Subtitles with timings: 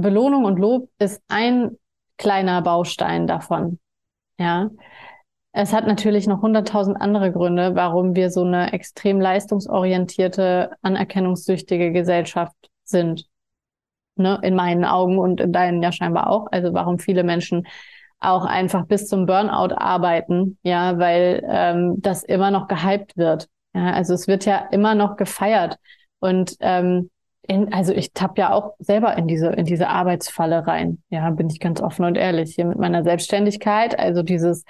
[0.00, 1.76] Belohnung und Lob ist ein
[2.16, 3.78] kleiner Baustein davon.
[4.38, 4.70] Ja.
[5.52, 12.54] Es hat natürlich noch hunderttausend andere Gründe, warum wir so eine extrem leistungsorientierte, anerkennungssüchtige Gesellschaft
[12.84, 13.26] sind.
[14.14, 14.38] Ne?
[14.42, 16.46] In meinen Augen und in deinen ja scheinbar auch.
[16.52, 17.66] Also warum viele Menschen
[18.20, 23.48] auch einfach bis zum Burnout arbeiten, ja, weil ähm, das immer noch gehypt wird.
[23.74, 25.78] Ja, also es wird ja immer noch gefeiert.
[26.20, 27.10] Und ähm,
[27.42, 31.02] in, also ich tapp ja auch selber in diese, in diese Arbeitsfalle rein.
[31.08, 33.98] Ja, bin ich ganz offen und ehrlich hier mit meiner Selbstständigkeit.
[33.98, 34.64] Also dieses,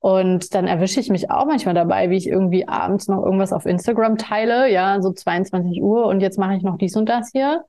[0.00, 3.66] und dann erwische ich mich auch manchmal dabei, wie ich irgendwie abends noch irgendwas auf
[3.66, 7.64] Instagram teile, ja, so 22 Uhr und jetzt mache ich noch dies und das hier.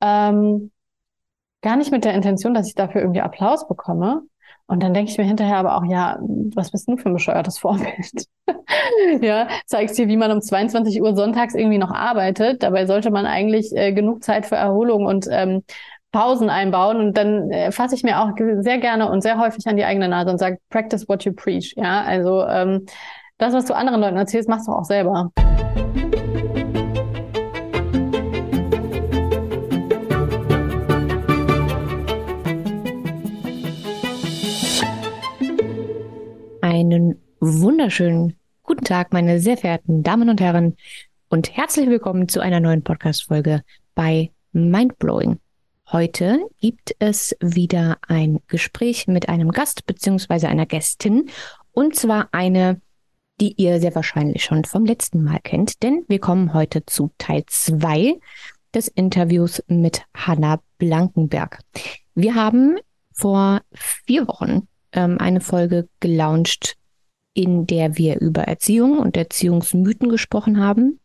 [0.00, 0.70] Ähm,
[1.62, 4.22] gar nicht mit der Intention, dass ich dafür irgendwie Applaus bekomme,
[4.66, 6.18] und dann denke ich mir hinterher aber auch, ja,
[6.54, 8.26] was bist du für ein bescheuertes Vorbild?
[9.20, 12.62] ja, zeigst dir, wie man um 22 Uhr sonntags irgendwie noch arbeitet.
[12.62, 15.62] Dabei sollte man eigentlich äh, genug Zeit für Erholung und ähm,
[16.12, 16.96] Pausen einbauen.
[16.96, 20.08] Und dann äh, fasse ich mir auch sehr gerne und sehr häufig an die eigene
[20.08, 21.74] Nase und sage, practice what you preach.
[21.76, 22.86] Ja, also ähm,
[23.36, 25.30] das, was du anderen Leuten erzählst, machst du auch selber.
[36.84, 40.76] Einen wunderschönen guten Tag, meine sehr verehrten Damen und Herren,
[41.30, 43.62] und herzlich willkommen zu einer neuen Podcast-Folge
[43.94, 45.38] bei Mindblowing.
[45.90, 50.46] Heute gibt es wieder ein Gespräch mit einem Gast bzw.
[50.46, 51.30] einer Gästin,
[51.72, 52.82] und zwar eine,
[53.40, 57.44] die ihr sehr wahrscheinlich schon vom letzten Mal kennt, denn wir kommen heute zu Teil
[57.46, 58.20] 2
[58.74, 61.60] des Interviews mit Hanna Blankenberg.
[62.14, 62.76] Wir haben
[63.10, 66.76] vor vier Wochen ähm, eine Folge gelauncht,
[67.34, 71.00] in der wir über Erziehung und Erziehungsmythen gesprochen haben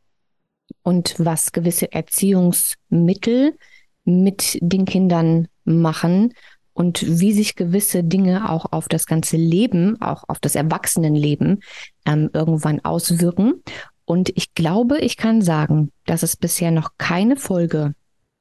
[0.84, 3.58] und was gewisse Erziehungsmittel
[4.06, 6.34] mit den Kindern machen
[6.74, 11.62] und wie sich gewisse Dinge auch auf das ganze Leben, auch auf das Erwachsenenleben
[12.06, 13.64] ähm, irgendwann auswirken.
[14.06, 17.94] Und ich glaube, ich kann sagen, dass es bisher noch keine Folge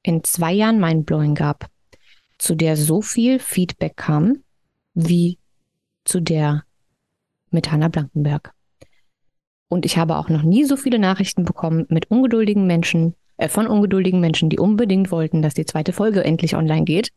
[0.02, 1.66] in zwei Jahren Mindblowing gab,
[2.38, 4.44] zu der so viel Feedback kam,
[4.98, 5.38] wie
[6.04, 6.64] zu der
[7.50, 8.52] mit Hanna Blankenberg.
[9.68, 13.66] Und ich habe auch noch nie so viele Nachrichten bekommen mit ungeduldigen Menschen, äh, von
[13.66, 17.10] ungeduldigen Menschen, die unbedingt wollten, dass die zweite Folge endlich online geht.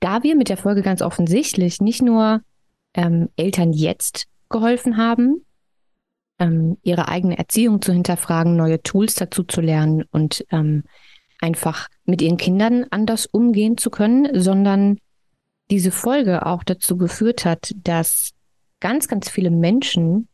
[0.00, 2.40] Da wir mit der Folge ganz offensichtlich nicht nur
[2.94, 5.44] ähm, Eltern jetzt geholfen haben,
[6.38, 10.84] ähm, ihre eigene Erziehung zu hinterfragen, neue Tools dazu zu lernen und ähm,
[11.40, 14.98] einfach mit ihren Kindern anders umgehen zu können, sondern
[15.74, 18.30] diese Folge auch dazu geführt hat, dass
[18.78, 20.28] ganz, ganz viele Menschen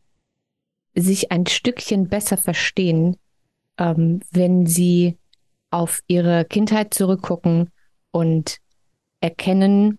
[0.93, 3.17] sich ein Stückchen besser verstehen,
[3.79, 5.17] ähm, wenn sie
[5.71, 7.71] auf ihre Kindheit zurückgucken
[8.11, 8.57] und
[9.19, 9.97] erkennen,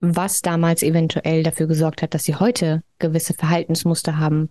[0.00, 4.50] was damals eventuell dafür gesorgt hat, dass sie heute gewisse Verhaltensmuster haben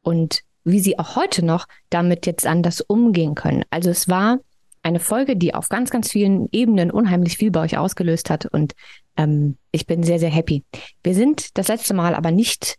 [0.00, 3.62] und wie sie auch heute noch damit jetzt anders umgehen können.
[3.70, 4.40] Also es war
[4.82, 8.72] eine Folge, die auf ganz, ganz vielen Ebenen unheimlich viel bei euch ausgelöst hat und
[9.16, 10.64] ähm, ich bin sehr, sehr happy.
[11.02, 12.78] Wir sind das letzte Mal aber nicht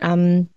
[0.00, 0.48] ähm,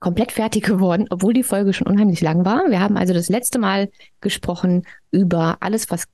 [0.00, 2.70] komplett fertig geworden, obwohl die Folge schon unheimlich lang war.
[2.70, 6.04] Wir haben also das letzte Mal gesprochen über alles, was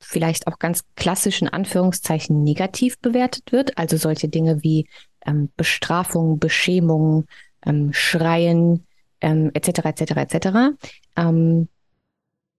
[0.00, 3.78] vielleicht auch ganz klassisch in Anführungszeichen negativ bewertet wird.
[3.78, 4.88] Also solche Dinge wie
[5.24, 7.26] ähm, Bestrafung, Beschämung,
[7.64, 8.86] ähm, Schreien,
[9.20, 9.84] etc.
[9.84, 10.00] etc.
[10.16, 10.48] etc.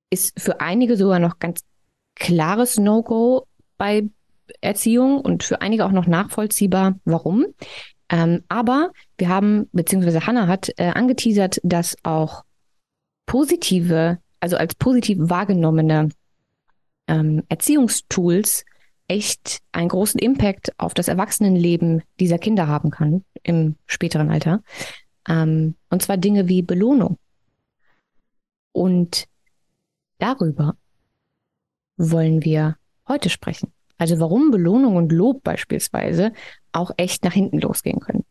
[0.09, 1.65] Ist für einige sogar noch ganz
[2.15, 3.47] klares No-Go
[3.77, 4.07] bei
[4.61, 7.45] Erziehung und für einige auch noch nachvollziehbar, warum.
[8.09, 12.43] Ähm, aber wir haben, beziehungsweise Hannah hat äh, angeteasert, dass auch
[13.25, 16.09] positive, also als positiv wahrgenommene
[17.07, 18.65] ähm, Erziehungstools
[19.07, 24.61] echt einen großen Impact auf das Erwachsenenleben dieser Kinder haben kann im späteren Alter.
[25.27, 27.17] Ähm, und zwar Dinge wie Belohnung.
[28.71, 29.27] Und
[30.19, 30.75] darüber
[31.97, 32.77] wollen wir
[33.07, 33.71] heute sprechen.
[33.97, 36.33] Also warum Belohnung und Lob beispielsweise
[36.71, 38.25] auch echt nach hinten losgehen können.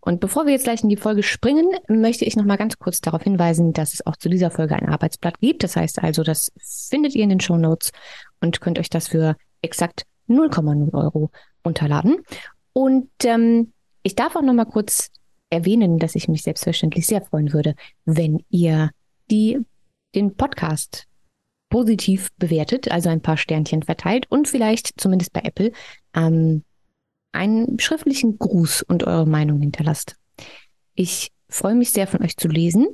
[0.00, 3.00] Und bevor wir jetzt gleich in die Folge springen, möchte ich noch mal ganz kurz
[3.00, 5.62] darauf hinweisen, dass es auch zu dieser Folge ein Arbeitsblatt gibt.
[5.62, 7.92] Das heißt also, das findet ihr in den Show Notes
[8.40, 11.30] und könnt euch das für exakt 0,0 Euro
[11.62, 12.16] unterladen.
[12.72, 15.10] Und ähm, ich darf auch noch mal kurz
[15.50, 17.74] erwähnen, dass ich mich selbstverständlich sehr freuen würde,
[18.04, 18.90] wenn ihr
[19.30, 19.58] die
[20.14, 21.06] den Podcast
[21.70, 25.72] positiv bewertet, also ein paar Sternchen verteilt und vielleicht zumindest bei Apple
[26.14, 26.62] ähm,
[27.32, 30.16] einen schriftlichen Gruß und eure Meinung hinterlasst.
[30.94, 32.86] Ich freue mich sehr von euch zu lesen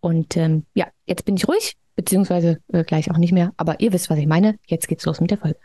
[0.00, 3.92] und ähm, ja, jetzt bin ich ruhig, beziehungsweise äh, gleich auch nicht mehr, aber ihr
[3.92, 4.58] wisst, was ich meine.
[4.66, 5.58] Jetzt geht's los mit der Folge.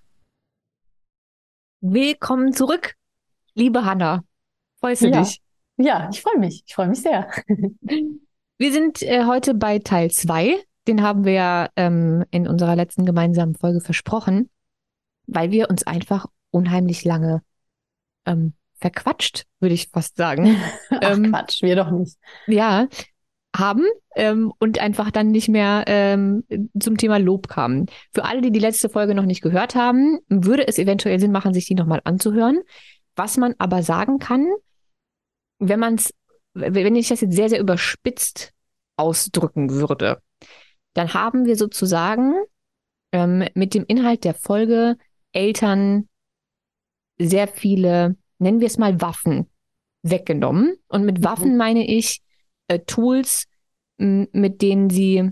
[1.81, 2.95] Willkommen zurück,
[3.53, 4.23] liebe Hanna.
[4.79, 5.21] Freust du Ja.
[5.21, 5.41] dich?
[5.77, 6.63] Ja, ich freue mich.
[6.65, 7.29] Ich freue mich sehr.
[8.57, 10.55] Wir sind äh, heute bei Teil 2.
[10.87, 14.49] Den haben wir ja ähm, in unserer letzten gemeinsamen Folge versprochen,
[15.27, 17.41] weil wir uns einfach unheimlich lange
[18.25, 20.57] ähm, verquatscht, würde ich fast sagen.
[20.89, 22.17] Ach Ähm, Quatsch, wir doch nicht.
[22.47, 22.87] ja,
[23.55, 23.85] haben
[24.15, 26.43] ähm, und einfach dann nicht mehr ähm,
[26.79, 27.87] zum Thema Lob kamen.
[28.13, 31.53] Für alle, die die letzte Folge noch nicht gehört haben, würde es eventuell Sinn machen,
[31.53, 32.59] sich die nochmal anzuhören.
[33.15, 34.47] Was man aber sagen kann,
[35.59, 36.13] wenn man es,
[36.53, 38.51] wenn ich das jetzt sehr, sehr überspitzt
[38.97, 40.21] ausdrücken würde,
[40.95, 42.33] dann haben wir sozusagen
[43.11, 44.97] ähm, mit dem Inhalt der Folge
[45.31, 46.09] Eltern
[47.19, 49.49] sehr viele, nennen wir es mal Waffen,
[50.01, 50.75] weggenommen.
[50.87, 51.23] Und mit Mhm.
[51.23, 52.21] Waffen meine ich
[52.67, 53.45] äh, Tools,
[53.97, 55.31] mit denen sie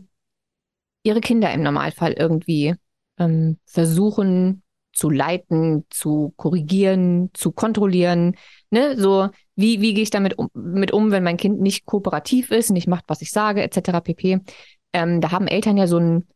[1.04, 2.76] ihre Kinder im Normalfall irgendwie
[3.20, 4.64] ähm, versuchen
[4.94, 8.36] zu leiten, zu korrigieren, zu kontrollieren.
[8.70, 8.96] Ne?
[8.98, 12.70] So, wie, wie gehe ich damit um, mit um, wenn mein Kind nicht kooperativ ist,
[12.70, 14.02] nicht macht, was ich sage, etc.
[14.04, 14.40] pp.
[14.94, 16.28] Ähm, da haben Eltern ja so einen,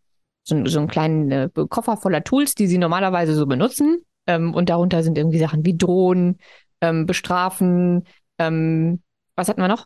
[0.44, 4.00] so, so einen kleinen äh, Koffer voller Tools, die sie normalerweise so benutzen.
[4.26, 6.38] Ähm, und darunter sind irgendwie Sachen wie Drohen,
[6.82, 8.04] ähm, Bestrafen,
[8.38, 9.02] ähm,
[9.36, 9.86] was hatten wir noch?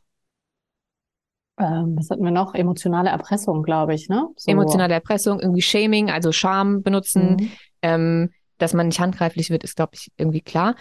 [1.59, 2.55] Ähm, was hatten wir noch?
[2.55, 4.27] Emotionale Erpressung, glaube ich, ne?
[4.35, 4.51] So.
[4.51, 7.37] Emotionale Erpressung, irgendwie Shaming, also Scham benutzen.
[7.39, 7.51] Mhm.
[7.81, 10.75] Ähm, dass man nicht handgreiflich wird, ist, glaube ich, irgendwie klar.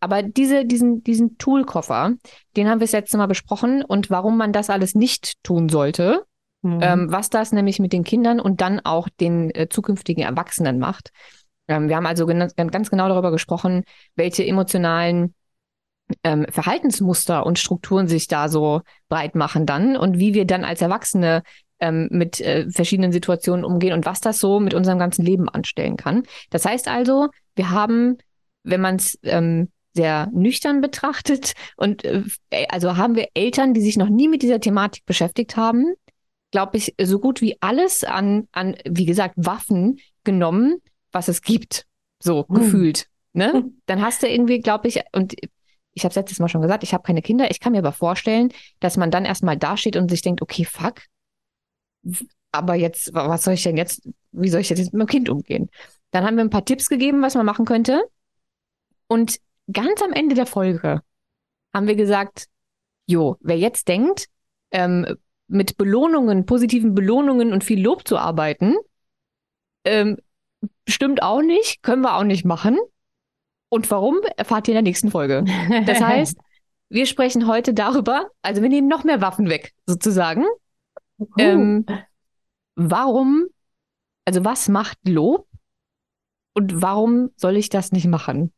[0.00, 2.12] Aber diese, diesen, diesen Toolkoffer,
[2.58, 6.26] den haben wir das letzte Mal besprochen und warum man das alles nicht tun sollte,
[6.66, 6.78] Mhm.
[6.82, 11.10] ähm, was das nämlich mit den Kindern und dann auch den äh, zukünftigen Erwachsenen macht.
[11.68, 13.84] Ähm, wir haben also gen- ganz genau darüber gesprochen,
[14.16, 15.34] welche emotionalen
[16.22, 20.82] ähm, Verhaltensmuster und Strukturen sich da so breit machen dann und wie wir dann als
[20.82, 21.42] Erwachsene
[21.78, 25.96] ähm, mit äh, verschiedenen Situationen umgehen und was das so mit unserem ganzen Leben anstellen
[25.96, 26.22] kann.
[26.50, 28.18] Das heißt also, wir haben,
[28.62, 32.22] wenn man es ähm, sehr nüchtern betrachtet und äh,
[32.68, 35.94] also haben wir Eltern, die sich noch nie mit dieser Thematik beschäftigt haben,
[36.50, 40.80] glaube ich, so gut wie alles an, an, wie gesagt, Waffen genommen,
[41.12, 41.86] was es gibt.
[42.22, 42.54] So Hm.
[42.54, 43.08] gefühlt.
[43.32, 43.52] Ne?
[43.52, 43.80] Hm.
[43.86, 45.34] Dann hast du irgendwie, glaube ich, und
[45.92, 47.50] ich habe es letztes Mal schon gesagt, ich habe keine Kinder.
[47.50, 51.02] Ich kann mir aber vorstellen, dass man dann erstmal dasteht und sich denkt, okay, fuck,
[52.52, 55.28] aber jetzt, wa- was soll ich denn jetzt, wie soll ich jetzt mit meinem Kind
[55.28, 55.68] umgehen?
[56.10, 58.02] Dann haben wir ein paar Tipps gegeben, was man machen könnte.
[59.08, 59.38] Und
[59.72, 61.02] ganz am Ende der Folge
[61.74, 62.46] haben wir gesagt,
[63.06, 64.26] jo, wer jetzt denkt,
[64.70, 65.16] ähm,
[65.48, 68.76] mit Belohnungen, positiven Belohnungen und viel Lob zu arbeiten,
[69.84, 70.18] ähm,
[70.88, 72.78] stimmt auch nicht, können wir auch nicht machen.
[73.68, 75.44] Und warum, erfahrt ihr in der nächsten Folge.
[75.86, 76.38] Das heißt,
[76.88, 80.44] wir sprechen heute darüber, also wir nehmen noch mehr Waffen weg, sozusagen.
[81.18, 81.26] Uh.
[81.38, 81.86] Ähm,
[82.74, 83.46] warum,
[84.24, 85.48] also was macht Lob
[86.54, 88.52] und warum soll ich das nicht machen?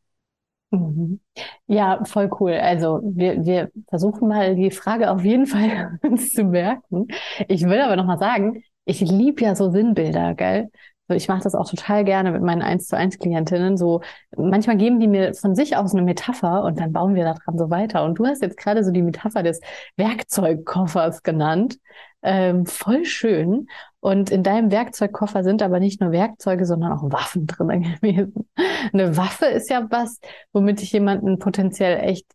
[0.71, 1.19] Mhm.
[1.67, 2.53] Ja, voll cool.
[2.53, 7.07] Also wir, wir versuchen mal die Frage auf jeden Fall uns zu merken.
[7.47, 10.69] Ich will aber nochmal sagen, ich liebe ja so Sinnbilder, gell?
[11.07, 13.77] So, ich mache das auch total gerne mit meinen 1 zu 1 Klientinnen.
[13.77, 14.01] So,
[14.37, 17.71] manchmal geben die mir von sich aus eine Metapher und dann bauen wir daran so
[17.71, 18.03] weiter.
[18.05, 19.59] Und du hast jetzt gerade so die Metapher des
[19.97, 21.79] Werkzeugkoffers genannt.
[22.21, 23.67] Ähm, voll schön.
[24.01, 28.49] Und in deinem Werkzeugkoffer sind aber nicht nur Werkzeuge, sondern auch Waffen drin gewesen.
[28.93, 30.19] Eine Waffe ist ja was,
[30.53, 32.25] womit ich jemanden potenziell echt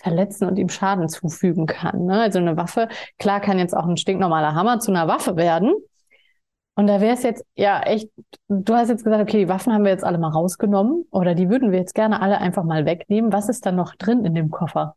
[0.00, 2.06] verletzen und ihm Schaden zufügen kann.
[2.06, 2.20] Ne?
[2.20, 2.88] Also eine Waffe,
[3.18, 5.72] klar kann jetzt auch ein stinknormaler Hammer zu einer Waffe werden.
[6.74, 8.10] Und da wäre es jetzt ja echt,
[8.48, 11.50] du hast jetzt gesagt, okay, die Waffen haben wir jetzt alle mal rausgenommen oder die
[11.50, 13.32] würden wir jetzt gerne alle einfach mal wegnehmen.
[13.32, 14.96] Was ist dann noch drin in dem Koffer?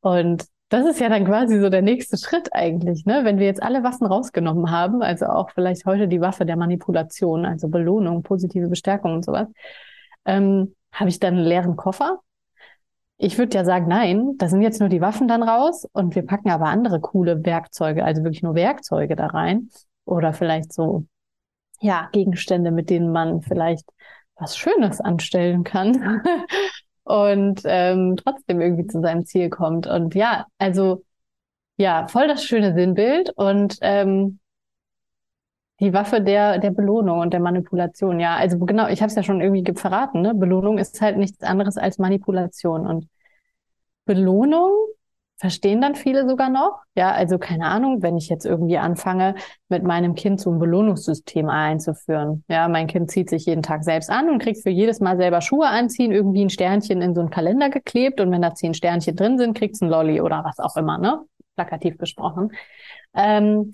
[0.00, 0.44] Und
[0.74, 3.20] das ist ja dann quasi so der nächste Schritt eigentlich, ne?
[3.22, 7.46] Wenn wir jetzt alle Waffen rausgenommen haben, also auch vielleicht heute die Waffe der Manipulation,
[7.46, 9.46] also Belohnung, positive Bestärkung und sowas,
[10.24, 12.18] ähm, habe ich dann einen leeren Koffer?
[13.18, 16.26] Ich würde ja sagen, nein, da sind jetzt nur die Waffen dann raus und wir
[16.26, 19.68] packen aber andere coole Werkzeuge, also wirklich nur Werkzeuge da rein
[20.04, 21.06] oder vielleicht so,
[21.80, 23.88] ja, Gegenstände, mit denen man vielleicht
[24.34, 26.22] was Schönes anstellen kann
[27.04, 29.86] und ähm, trotzdem irgendwie zu seinem Ziel kommt.
[29.86, 31.04] Und ja, also
[31.78, 34.40] ja, voll das schöne Sinnbild und ähm,
[35.80, 38.20] die Waffe der, der Belohnung und der Manipulation.
[38.20, 40.34] Ja, also genau, ich habe es ja schon irgendwie ge- verraten, ne?
[40.34, 42.86] Belohnung ist halt nichts anderes als Manipulation.
[42.86, 43.08] Und
[44.06, 44.72] Belohnung
[45.36, 46.78] verstehen dann viele sogar noch.
[46.94, 49.34] Ja, also keine Ahnung, wenn ich jetzt irgendwie anfange,
[49.68, 52.44] mit meinem Kind so ein Belohnungssystem einzuführen.
[52.48, 55.40] Ja, mein Kind zieht sich jeden Tag selbst an und kriegt für jedes Mal selber
[55.40, 59.16] Schuhe anziehen, irgendwie ein Sternchen in so einen Kalender geklebt und wenn da zehn Sternchen
[59.16, 61.24] drin sind, kriegt's ein Lolli oder was auch immer, ne?
[61.56, 62.52] Plakativ gesprochen.
[63.14, 63.72] Ähm,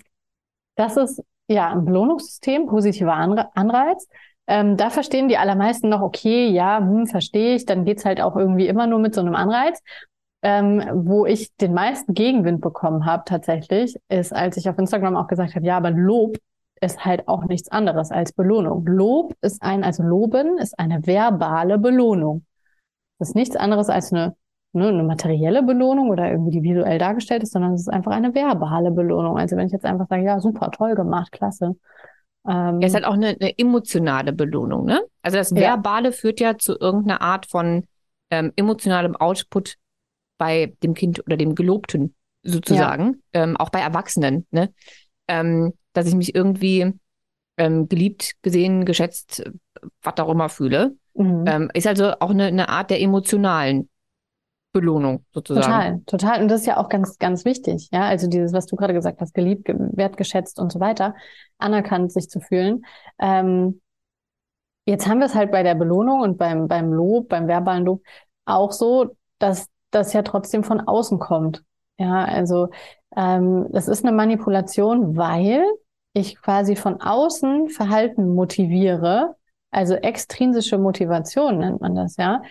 [0.75, 4.07] das ist ja ein Belohnungssystem, positiver Anre Anreiz.
[4.47, 8.35] Ähm, da verstehen die allermeisten noch, okay, ja, hm, verstehe ich, dann geht's halt auch
[8.35, 9.81] irgendwie immer nur mit so einem Anreiz.
[10.43, 15.27] Ähm, wo ich den meisten Gegenwind bekommen habe tatsächlich, ist, als ich auf Instagram auch
[15.27, 16.37] gesagt habe, ja, aber Lob
[16.81, 18.85] ist halt auch nichts anderes als Belohnung.
[18.87, 22.43] Lob ist ein, also Loben ist eine verbale Belohnung.
[23.19, 24.35] Das ist nichts anderes als eine,
[24.73, 28.33] ne, eine materielle Belohnung oder irgendwie die visuell dargestellt ist, sondern es ist einfach eine
[28.33, 29.37] verbale Belohnung.
[29.37, 31.75] Also wenn ich jetzt einfach sage, ja, super, toll gemacht, klasse.
[32.47, 35.01] Ähm, ja, ist halt auch eine, eine emotionale Belohnung, ne?
[35.21, 36.11] Also das Verbale ja.
[36.11, 37.83] führt ja zu irgendeiner Art von
[38.31, 39.75] ähm, emotionalem Output
[40.41, 43.43] bei dem Kind oder dem Gelobten sozusagen, ja.
[43.43, 44.73] ähm, auch bei Erwachsenen, ne?
[45.27, 46.93] Ähm, dass ich mich irgendwie
[47.57, 49.43] ähm, geliebt, gesehen, geschätzt,
[50.01, 50.95] was auch immer fühle.
[51.13, 51.43] Mhm.
[51.45, 53.87] Ähm, ist also auch eine, eine Art der emotionalen
[54.73, 56.03] Belohnung sozusagen.
[56.05, 56.41] Total, total.
[56.41, 57.89] Und das ist ja auch ganz, ganz wichtig.
[57.91, 61.13] Ja, also dieses, was du gerade gesagt hast, geliebt, wertgeschätzt und so weiter,
[61.59, 62.83] anerkannt sich zu fühlen.
[63.19, 63.79] Ähm,
[64.87, 68.01] jetzt haben wir es halt bei der Belohnung und beim, beim Lob, beim verbalen Lob
[68.45, 71.63] auch so, dass das ja trotzdem von außen kommt.
[71.97, 72.69] Ja, also
[73.15, 75.63] ähm, das ist eine Manipulation, weil
[76.13, 79.35] ich quasi von außen Verhalten motiviere,
[79.71, 82.41] also extrinsische Motivation nennt man das, ja.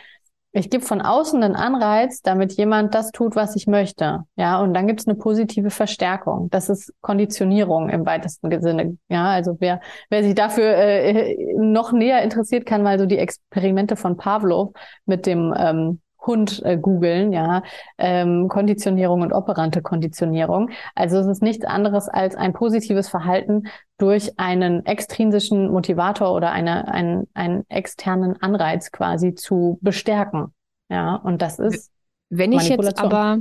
[0.52, 4.24] Ich gebe von außen einen Anreiz, damit jemand das tut, was ich möchte.
[4.34, 6.50] Ja, und dann gibt es eine positive Verstärkung.
[6.50, 8.98] Das ist Konditionierung im weitesten Sinne.
[9.08, 13.94] Ja, also wer, wer sich dafür äh, noch näher interessiert, kann mal so die Experimente
[13.94, 14.72] von Pavlov
[15.06, 17.62] mit dem ähm, Hund äh, googeln, ja,
[17.98, 20.70] ähm, Konditionierung und operante Konditionierung.
[20.94, 23.64] Also es ist nichts anderes als ein positives Verhalten
[23.98, 30.54] durch einen extrinsischen Motivator oder eine, einen, einen externen Anreiz quasi zu bestärken.
[30.88, 31.90] Ja, und das ist.
[32.28, 33.38] Wenn ich jetzt aber,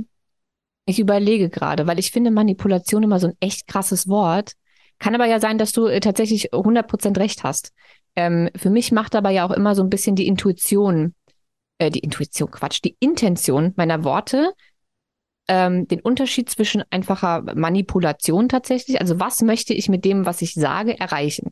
[0.84, 4.54] ich überlege gerade, weil ich finde Manipulation immer so ein echt krasses Wort.
[4.98, 7.72] Kann aber ja sein, dass du äh, tatsächlich 100% recht hast.
[8.16, 11.14] Ähm, für mich macht aber ja auch immer so ein bisschen die Intuition
[11.80, 14.52] äh, die Intuition, Quatsch, die Intention meiner Worte,
[15.48, 20.54] ähm, den Unterschied zwischen einfacher Manipulation tatsächlich, also was möchte ich mit dem, was ich
[20.54, 21.50] sage, erreichen?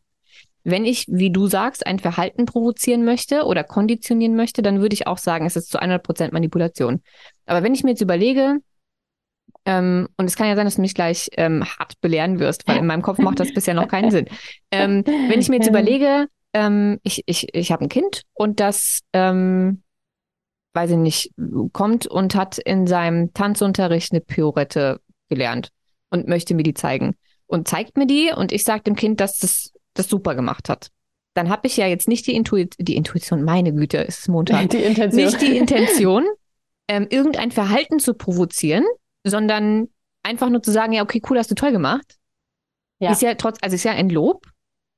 [0.63, 5.07] Wenn ich, wie du sagst, ein Verhalten provozieren möchte oder konditionieren möchte, dann würde ich
[5.07, 7.01] auch sagen, es ist zu 100 Prozent Manipulation.
[7.45, 8.57] Aber wenn ich mir jetzt überlege,
[9.65, 12.77] ähm, und es kann ja sein, dass du mich gleich ähm, hart belehren wirst, weil
[12.77, 14.27] in meinem Kopf macht das bisher noch keinen Sinn.
[14.69, 19.01] Ähm, wenn ich mir jetzt überlege, ähm, ich, ich, ich habe ein Kind und das
[19.13, 19.81] ähm,
[20.73, 21.31] weiß ich nicht,
[21.73, 25.69] kommt und hat in seinem Tanzunterricht eine Piorette gelernt
[26.09, 27.15] und möchte mir die zeigen.
[27.47, 30.91] Und zeigt mir die und ich sage dem Kind, dass das das super gemacht hat.
[31.33, 34.69] Dann habe ich ja jetzt nicht die, Intuit die Intuition, meine Güte, ist es Montag.
[34.69, 35.25] Die Intention.
[35.25, 36.25] Nicht die Intention,
[36.87, 38.83] ähm, irgendein Verhalten zu provozieren,
[39.23, 39.89] sondern
[40.23, 42.17] einfach nur zu sagen, ja, okay, cool, hast du toll gemacht.
[42.99, 43.11] Ja.
[43.11, 44.45] Ist ja trotz, also ist ja ein Lob.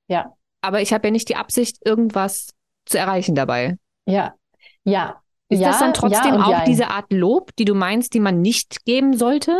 [0.08, 0.34] Ja.
[0.62, 2.50] Aber ich habe ja nicht die Absicht, irgendwas
[2.86, 3.78] zu erreichen dabei.
[4.06, 4.36] Ja.
[4.84, 5.21] Ja,
[5.51, 6.65] ist ja, das dann trotzdem ja auch jein.
[6.65, 9.53] diese Art Lob, die du meinst, die man nicht geben sollte?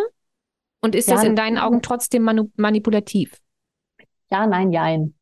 [0.82, 2.24] Und ist ja, das in deinen Augen trotzdem
[2.56, 3.38] manipulativ?
[4.32, 5.16] Ja, nein, jein.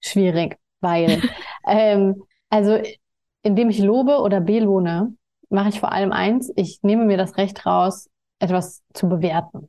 [0.00, 1.22] Schwierig, weil,
[1.66, 2.78] ähm, also,
[3.42, 5.14] indem ich lobe oder belohne,
[5.50, 9.68] mache ich vor allem eins, ich nehme mir das Recht raus, etwas zu bewerten.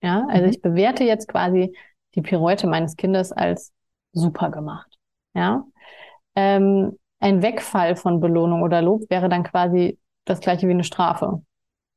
[0.00, 0.50] Ja, also mhm.
[0.50, 1.76] ich bewerte jetzt quasi
[2.14, 3.72] die Pirouette meines Kindes als
[4.12, 4.96] super gemacht.
[5.34, 5.64] Ja,
[6.36, 11.42] ähm, ein Wegfall von Belohnung oder Lob wäre dann quasi das gleiche wie eine Strafe.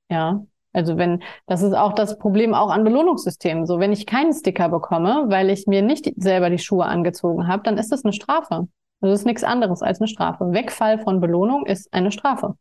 [0.09, 0.43] Ja.
[0.73, 3.65] Also wenn, das ist auch das Problem auch an Belohnungssystemen.
[3.65, 7.63] So, wenn ich keinen Sticker bekomme, weil ich mir nicht selber die Schuhe angezogen habe,
[7.63, 8.67] dann ist das eine Strafe.
[9.01, 10.51] Also ist nichts anderes als eine Strafe.
[10.51, 12.55] Wegfall von Belohnung ist eine Strafe.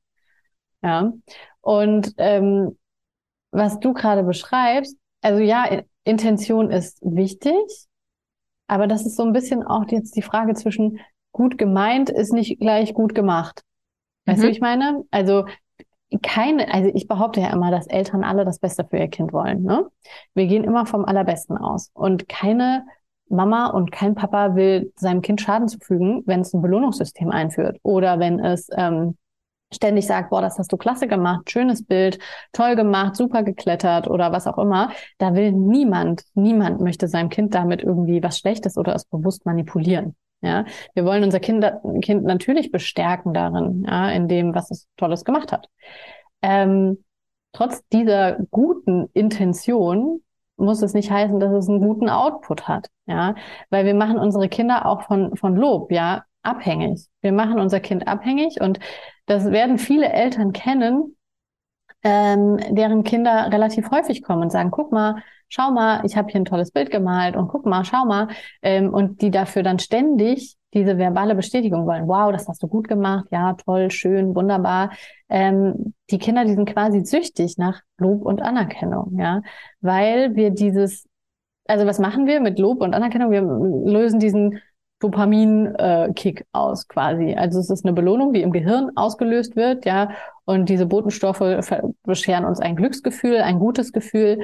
[0.83, 1.13] Ja.
[1.61, 2.77] Und ähm,
[3.53, 7.87] was du gerade beschreibst, also ja, Intention ist wichtig,
[8.67, 11.01] aber das ist so ein bisschen auch jetzt die Frage zwischen,
[11.33, 13.63] gut gemeint ist nicht gleich gut gemacht.
[14.27, 14.43] Weißt mhm.
[14.43, 15.05] du, wie ich meine?
[15.11, 15.45] Also
[16.23, 19.63] keine, also ich behaupte ja immer, dass Eltern alle das Beste für ihr Kind wollen.
[19.63, 19.87] Ne?
[20.35, 21.91] Wir gehen immer vom Allerbesten aus.
[21.95, 22.85] Und keine
[23.29, 28.19] Mama und kein Papa will seinem Kind Schaden zufügen, wenn es ein Belohnungssystem einführt oder
[28.19, 29.17] wenn es ähm,
[29.73, 32.19] ständig sagt, boah, das hast du klasse gemacht, schönes Bild,
[32.53, 34.91] toll gemacht, super geklettert oder was auch immer.
[35.19, 40.17] Da will niemand, niemand möchte seinem Kind damit irgendwie was Schlechtes oder es bewusst manipulieren.
[40.43, 41.65] Ja, wir wollen unser kind,
[42.03, 45.69] kind natürlich bestärken darin, ja, in dem, was es Tolles gemacht hat.
[46.43, 47.05] Ähm,
[47.53, 50.23] trotz dieser guten Intention
[50.57, 53.35] muss es nicht heißen, dass es einen guten Output hat, ja,
[53.71, 57.07] weil wir machen unsere Kinder auch von, von Lob, ja, abhängig.
[57.21, 58.79] Wir machen unser Kind abhängig und
[59.27, 61.17] das werden viele Eltern kennen,
[62.03, 66.41] ähm, deren Kinder relativ häufig kommen und sagen, guck mal, schau mal, ich habe hier
[66.41, 68.29] ein tolles Bild gemalt und guck mal, schau mal.
[68.63, 72.07] Ähm, und die dafür dann ständig diese verbale Bestätigung wollen.
[72.09, 74.91] Wow, das hast du gut gemacht, ja, toll, schön, wunderbar.
[75.29, 79.43] Ähm, die Kinder, die sind quasi süchtig nach Lob und Anerkennung, ja,
[79.81, 81.07] weil wir dieses,
[81.67, 83.31] also was machen wir mit Lob und Anerkennung?
[83.31, 84.61] Wir lösen diesen
[85.01, 87.35] Dopamin-Kick äh, aus quasi.
[87.35, 90.11] Also es ist eine Belohnung, die im Gehirn ausgelöst wird, ja,
[90.45, 91.43] und diese Botenstoffe
[92.05, 94.41] bescheren uns ein Glücksgefühl, ein gutes Gefühl.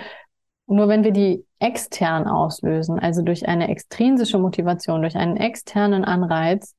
[0.66, 6.74] Nur wenn wir die extern auslösen, also durch eine extrinsische Motivation, durch einen externen Anreiz,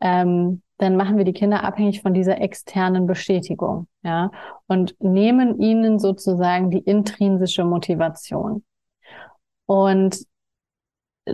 [0.00, 4.30] ähm, dann machen wir die Kinder abhängig von dieser externen Bestätigung, ja,
[4.66, 8.64] und nehmen ihnen sozusagen die intrinsische Motivation.
[9.66, 10.24] Und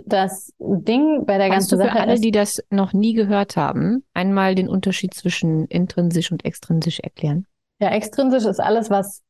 [0.05, 3.13] das Ding bei der Kannst ganzen du für Sache alle, ist, die das noch nie
[3.13, 7.47] gehört haben, einmal den Unterschied zwischen intrinsisch und extrinsisch erklären?
[7.79, 9.23] ja, extrinsisch ist alles, was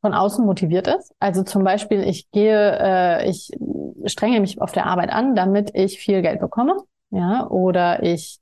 [0.00, 1.12] von außen motiviert ist.
[1.18, 3.50] Also zum Beispiel, ich gehe, äh, ich
[4.04, 6.76] strenge mich auf der Arbeit an, damit ich viel Geld bekomme,
[7.10, 8.38] ja, oder ich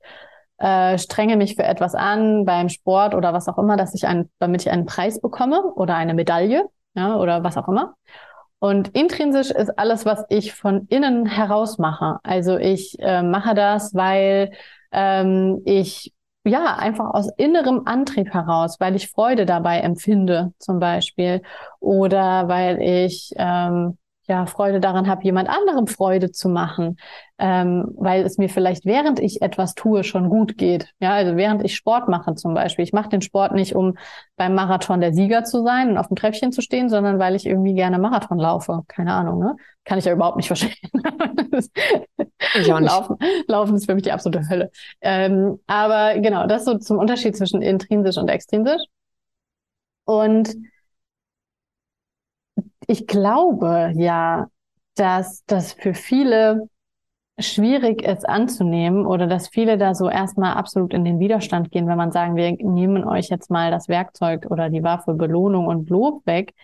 [0.59, 4.29] äh, strenge mich für etwas an beim Sport oder was auch immer, dass ich einen,
[4.39, 7.95] damit ich einen Preis bekomme oder eine Medaille, ja, oder was auch immer.
[8.59, 12.17] Und intrinsisch ist alles, was ich von innen heraus mache.
[12.23, 14.51] Also ich äh, mache das, weil
[14.91, 16.11] ähm, ich
[16.47, 21.41] ja einfach aus innerem Antrieb heraus, weil ich Freude dabei empfinde, zum Beispiel,
[21.79, 26.97] oder weil ich ähm, ja Freude daran habe, jemand anderem Freude zu machen,
[27.37, 30.93] ähm, weil es mir vielleicht während ich etwas tue schon gut geht.
[30.99, 32.83] Ja, also während ich Sport mache zum Beispiel.
[32.83, 33.97] Ich mache den Sport nicht, um
[34.35, 37.45] beim Marathon der Sieger zu sein und auf dem Treppchen zu stehen, sondern weil ich
[37.45, 38.83] irgendwie gerne Marathon laufe.
[38.87, 39.55] Keine Ahnung, ne?
[39.85, 40.73] Kann ich ja überhaupt nicht verstehen.
[42.55, 42.91] Ich auch nicht.
[42.91, 43.17] Laufen,
[43.47, 44.71] Laufen ist für mich die absolute Hölle.
[45.01, 48.81] Ähm, aber genau, das so zum Unterschied zwischen intrinsisch und extrinsisch.
[50.05, 50.55] Und
[52.87, 54.47] ich glaube ja,
[54.95, 56.69] dass das für viele
[57.39, 61.97] schwierig ist anzunehmen oder dass viele da so erstmal absolut in den Widerstand gehen, wenn
[61.97, 66.25] man sagen, wir nehmen euch jetzt mal das Werkzeug oder die Waffe Belohnung und Lob
[66.25, 66.55] weg,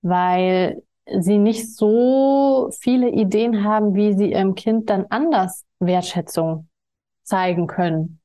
[0.00, 0.82] weil
[1.20, 6.68] sie nicht so viele Ideen haben, wie sie ihrem Kind dann anders Wertschätzung
[7.22, 8.20] zeigen können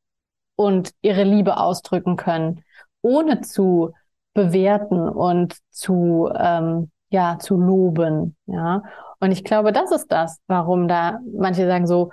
[0.56, 2.64] und ihre Liebe ausdrücken können,
[3.02, 3.92] ohne zu
[4.34, 8.84] bewerten und zu ähm, ja zu loben, ja.
[9.20, 12.12] Und ich glaube, das ist das, warum da manche sagen so,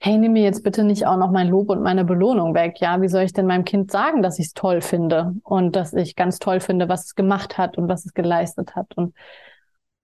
[0.00, 2.80] hey, nimm mir jetzt bitte nicht auch noch mein Lob und meine Belohnung weg.
[2.80, 5.92] Ja, wie soll ich denn meinem Kind sagen, dass ich es toll finde und dass
[5.94, 8.96] ich ganz toll finde, was es gemacht hat und was es geleistet hat?
[8.96, 9.14] Und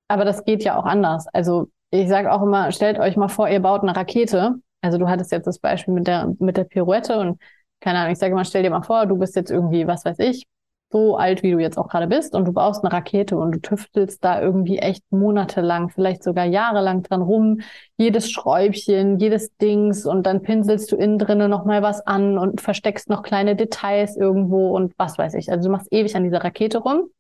[0.09, 1.27] aber das geht ja auch anders.
[1.33, 4.57] Also ich sage auch immer, stellt euch mal vor, ihr baut eine Rakete.
[4.81, 7.41] Also du hattest jetzt das Beispiel mit der mit der Pirouette und
[7.81, 10.19] keine Ahnung, ich sage mal, stell dir mal vor, du bist jetzt irgendwie, was weiß
[10.21, 10.45] ich,
[10.93, 13.61] so alt, wie du jetzt auch gerade bist und du baust eine Rakete und du
[13.61, 17.61] tüftelst da irgendwie echt monatelang, vielleicht sogar jahrelang dran rum,
[17.97, 22.61] jedes Schräubchen, jedes Dings und dann pinselst du innen drinnen noch mal was an und
[22.61, 25.51] versteckst noch kleine Details irgendwo und was weiß ich.
[25.51, 27.11] Also du machst ewig an dieser Rakete rum.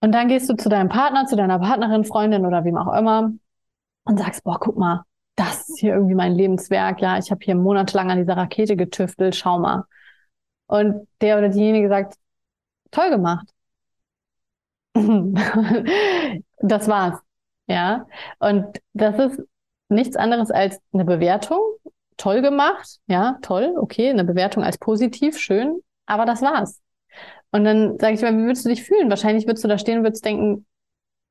[0.00, 3.32] Und dann gehst du zu deinem Partner, zu deiner Partnerin, Freundin oder wem auch immer
[4.04, 5.02] und sagst, boah, guck mal,
[5.36, 7.00] das ist hier irgendwie mein Lebenswerk.
[7.00, 9.84] Ja, ich habe hier monatelang an dieser Rakete getüftelt, schau mal.
[10.66, 12.14] Und der oder diejenige sagt,
[12.94, 13.48] toll gemacht.
[16.60, 17.18] das war's.
[17.66, 18.06] Ja.
[18.38, 19.42] Und das ist
[19.88, 21.60] nichts anderes als eine Bewertung.
[22.16, 23.00] Toll gemacht.
[23.06, 23.74] Ja, toll.
[23.76, 24.10] Okay.
[24.10, 25.38] Eine Bewertung als positiv.
[25.38, 25.80] Schön.
[26.06, 26.80] Aber das war's.
[27.50, 29.10] Und dann sage ich mal, wie würdest du dich fühlen?
[29.10, 30.66] Wahrscheinlich würdest du da stehen und würdest denken,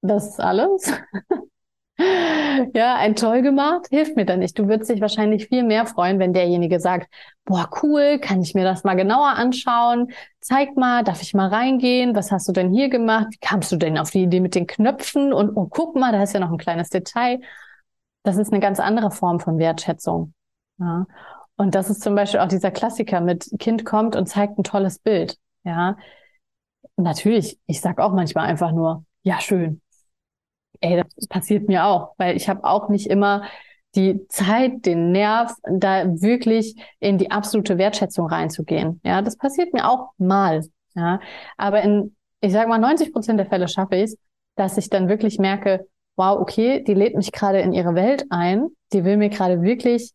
[0.02, 0.92] das ist alles.
[1.98, 4.58] ja, ein toll gemacht, hilft mir da nicht.
[4.58, 7.08] Du würdest dich wahrscheinlich viel mehr freuen, wenn derjenige sagt,
[7.46, 10.12] boah, cool, kann ich mir das mal genauer anschauen?
[10.40, 12.16] Zeig mal, darf ich mal reingehen?
[12.16, 13.28] Was hast du denn hier gemacht?
[13.32, 15.34] Wie kamst du denn auf die Idee mit den Knöpfen?
[15.34, 17.42] Und, und guck mal, da ist ja noch ein kleines Detail.
[18.24, 20.34] Das ist eine ganz andere Form von Wertschätzung.
[20.80, 21.06] Ja.
[21.58, 24.98] Und das ist zum Beispiel auch dieser Klassiker mit Kind kommt und zeigt ein tolles
[24.98, 25.38] Bild.
[25.64, 25.98] Ja.
[26.96, 29.82] Natürlich, ich sag auch manchmal einfach nur, ja, schön,
[30.84, 33.44] ey, das passiert mir auch, weil ich habe auch nicht immer
[33.96, 39.00] die Zeit, den Nerv, da wirklich in die absolute Wertschätzung reinzugehen.
[39.04, 40.64] Ja, das passiert mir auch mal.
[40.96, 41.20] Ja,
[41.58, 44.18] aber in, ich sage mal, 90 Prozent der Fälle schaffe ich es,
[44.56, 48.68] dass ich dann wirklich merke, wow, okay, die lädt mich gerade in ihre Welt ein,
[48.92, 50.12] die will mir gerade wirklich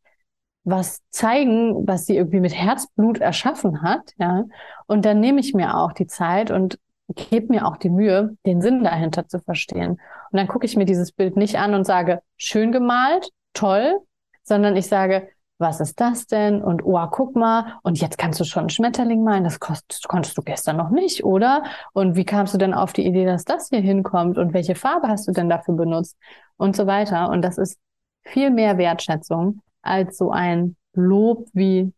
[0.65, 4.45] was zeigen, was sie irgendwie mit Herzblut erschaffen hat, ja.
[4.87, 6.79] Und dann nehme ich mir auch die Zeit und
[7.15, 9.93] gebe mir auch die Mühe, den Sinn dahinter zu verstehen.
[9.93, 10.01] Und
[10.33, 14.01] dann gucke ich mir dieses Bild nicht an und sage, schön gemalt, toll,
[14.43, 16.63] sondern ich sage, was ist das denn?
[16.63, 20.39] Und oh, guck mal, und jetzt kannst du schon einen Schmetterling malen, das konntest, konntest
[20.39, 21.65] du gestern noch nicht, oder?
[21.93, 24.39] Und wie kamst du denn auf die Idee, dass das hier hinkommt?
[24.39, 26.17] Und welche Farbe hast du denn dafür benutzt?
[26.57, 27.29] Und so weiter.
[27.31, 27.79] Und das ist
[28.23, 31.93] viel mehr Wertschätzung als so ein Lob wie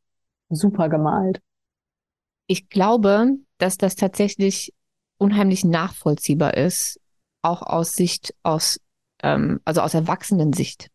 [0.49, 1.41] super gemalt.
[2.47, 4.73] Ich glaube, dass das tatsächlich
[5.21, 7.01] unheimlich nachvollziehbar ist,
[7.43, 8.81] auch aus Sicht, aus,
[9.23, 10.91] ähm, also aus Erwachsenensicht.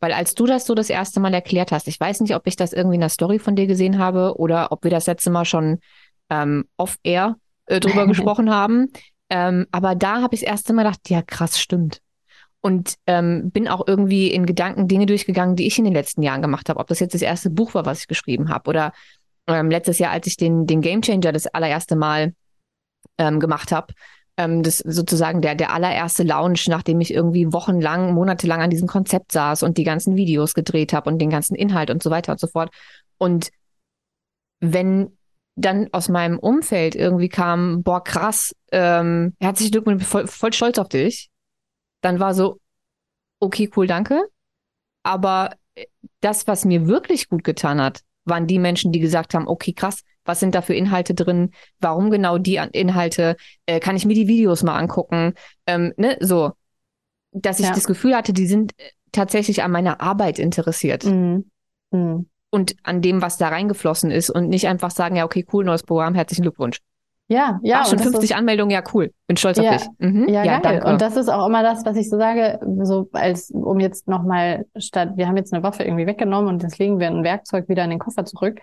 [0.00, 2.56] Weil als du das so das erste Mal erklärt hast, ich weiß nicht, ob ich
[2.56, 5.44] das irgendwie in der Story von dir gesehen habe oder ob wir das letzte Mal
[5.44, 5.78] schon
[6.30, 8.92] ähm, off-air äh, drüber gesprochen haben.
[9.30, 12.00] Ähm, aber da habe ich das erste Mal gedacht, ja krass, stimmt.
[12.60, 16.42] Und ähm, bin auch irgendwie in Gedanken Dinge durchgegangen, die ich in den letzten Jahren
[16.42, 16.80] gemacht habe.
[16.80, 18.92] Ob das jetzt das erste Buch war, was ich geschrieben habe oder
[19.46, 22.34] ähm, letztes Jahr, als ich den, den Game Changer das allererste Mal
[23.18, 23.94] ähm, gemacht habe,
[24.36, 29.32] ähm, das sozusagen der, der allererste Lounge, nachdem ich irgendwie wochenlang, monatelang an diesem Konzept
[29.32, 32.40] saß und die ganzen Videos gedreht habe und den ganzen Inhalt und so weiter und
[32.40, 32.70] so fort.
[33.18, 33.50] Und
[34.60, 35.16] wenn
[35.56, 40.88] dann aus meinem Umfeld irgendwie kam, boah, krass, ähm, herzlichen Glückwunsch, voll, voll stolz auf
[40.88, 41.30] dich,
[42.00, 42.58] dann war so,
[43.38, 44.20] okay, cool, danke.
[45.04, 45.50] Aber
[46.20, 50.02] das, was mir wirklich gut getan hat, waren die Menschen, die gesagt haben, okay, krass,
[50.24, 51.50] was sind da für Inhalte drin?
[51.80, 53.36] Warum genau die Inhalte?
[53.66, 55.34] Äh, kann ich mir die Videos mal angucken?
[55.66, 56.52] Ähm, ne, so,
[57.32, 57.74] dass ich ja.
[57.74, 61.04] das Gefühl hatte, die sind äh, tatsächlich an meiner Arbeit interessiert.
[61.04, 61.50] Mhm.
[61.90, 62.28] Mhm.
[62.50, 65.82] Und an dem, was da reingeflossen ist und nicht einfach sagen, ja, okay, cool, neues
[65.82, 66.80] Programm, herzlichen Glückwunsch.
[67.26, 67.80] Ja, ja.
[67.82, 69.10] Ach, schon 50 ist, Anmeldungen, ja, cool.
[69.26, 69.88] Bin stolz ja, auf dich.
[69.98, 70.28] Mhm.
[70.28, 70.60] Ja, ja.
[70.60, 70.86] Danke.
[70.86, 74.66] Und das ist auch immer das, was ich so sage, so als, um jetzt nochmal
[74.76, 77.82] statt, wir haben jetzt eine Waffe irgendwie weggenommen und jetzt legen wir ein Werkzeug wieder
[77.84, 78.60] in den Koffer zurück.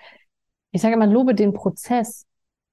[0.71, 2.25] Ich sage immer, lobe den Prozess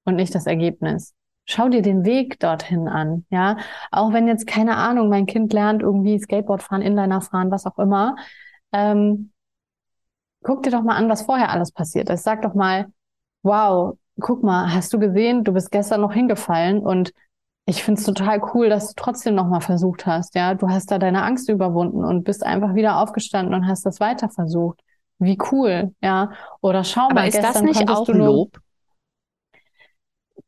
[0.05, 1.13] und nicht das Ergebnis.
[1.45, 3.57] Schau dir den Weg dorthin an, ja.
[3.91, 7.79] Auch wenn jetzt, keine Ahnung, mein Kind lernt irgendwie Skateboard fahren, Inliner fahren, was auch
[7.79, 8.15] immer.
[8.71, 9.31] Ähm,
[10.43, 12.23] guck dir doch mal an, was vorher alles passiert ist.
[12.23, 12.87] Sag doch mal,
[13.43, 17.13] wow, guck mal, hast du gesehen, du bist gestern noch hingefallen und
[17.65, 20.35] ich finde es total cool, dass du trotzdem nochmal versucht hast.
[20.35, 23.99] Ja, du hast da deine Angst überwunden und bist einfach wieder aufgestanden und hast das
[23.99, 24.81] weiter versucht.
[25.19, 26.31] Wie cool, ja.
[26.61, 28.59] Oder schau Aber mal, ist das nicht auch Lob?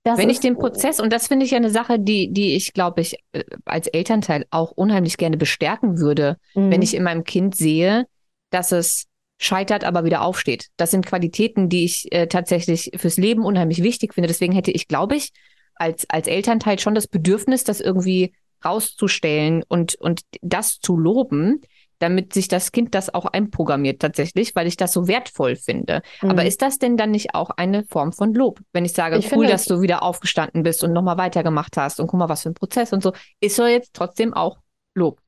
[0.04, 3.02] Wenn ich den Prozess, und das finde ich ja eine Sache, die, die ich, glaube
[3.02, 6.72] ich, äh, als Elternteil auch unheimlich gerne bestärken würde, mhm.
[6.72, 8.08] wenn ich in meinem Kind sehe,
[8.50, 9.06] dass es
[9.38, 10.70] scheitert, aber wieder aufsteht.
[10.78, 14.28] Das sind Qualitäten, die ich äh, tatsächlich fürs Leben unheimlich wichtig finde.
[14.28, 15.32] Deswegen hätte ich, glaube ich,
[15.76, 21.62] als, als Elternteil schon das Bedürfnis, das irgendwie rauszustellen und, und das zu loben,
[22.02, 26.02] damit sich das Kind das auch einprogrammiert tatsächlich, weil ich das so wertvoll finde.
[26.22, 26.32] Mhm.
[26.32, 28.60] Aber ist das denn dann nicht auch eine Form von Lob?
[28.74, 32.08] Wenn ich sage, ich cool, dass du wieder aufgestanden bist und nochmal weitergemacht hast und
[32.08, 34.58] guck mal, was für ein Prozess und so, ist so jetzt trotzdem auch
[34.96, 35.20] Lob?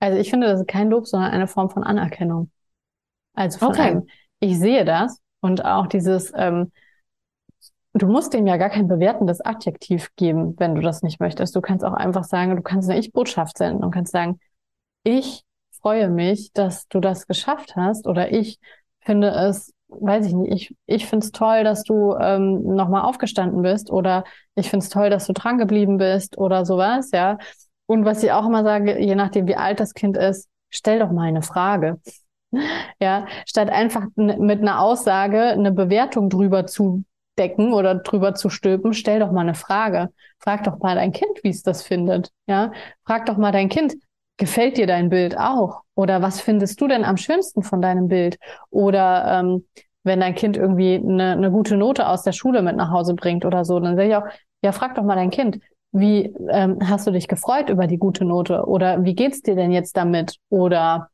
[0.00, 2.50] Also ich finde, das ist kein Lob, sondern eine Form von Anerkennung.
[3.34, 3.82] Also von okay.
[3.82, 4.06] einem,
[4.40, 6.70] ich sehe das und auch dieses, ähm,
[7.94, 11.56] du musst dem ja gar kein bewertendes Adjektiv geben, wenn du das nicht möchtest.
[11.56, 14.38] Du kannst auch einfach sagen, du kannst eine Ich-Botschaft senden und kannst sagen,
[15.04, 15.44] ich
[15.80, 18.58] freue mich, dass du das geschafft hast oder ich
[19.00, 23.62] finde es, weiß ich nicht, ich, ich finde es toll, dass du ähm, nochmal aufgestanden
[23.62, 27.38] bist oder ich finde es toll, dass du dran geblieben bist oder sowas, ja.
[27.86, 31.10] Und was ich auch immer sage, je nachdem, wie alt das Kind ist, stell doch
[31.10, 32.00] mal eine Frage.
[33.00, 37.04] Ja, statt einfach mit einer Aussage eine Bewertung drüber zu
[37.38, 40.08] decken oder drüber zu stülpen, stell doch mal eine Frage.
[40.38, 42.30] Frag doch mal dein Kind, wie es das findet.
[42.46, 42.72] Ja,
[43.04, 43.94] frag doch mal dein Kind,
[44.38, 45.82] gefällt dir dein Bild auch?
[45.94, 48.38] Oder was findest du denn am schönsten von deinem Bild?
[48.70, 49.66] Oder ähm,
[50.04, 53.44] wenn dein Kind irgendwie eine, eine gute Note aus der Schule mit nach Hause bringt
[53.44, 54.24] oder so, dann sage ich auch,
[54.62, 55.60] ja, frag doch mal dein Kind,
[55.92, 58.64] wie ähm, hast du dich gefreut über die gute Note?
[58.66, 60.36] Oder wie geht's dir denn jetzt damit?
[60.48, 61.10] Oder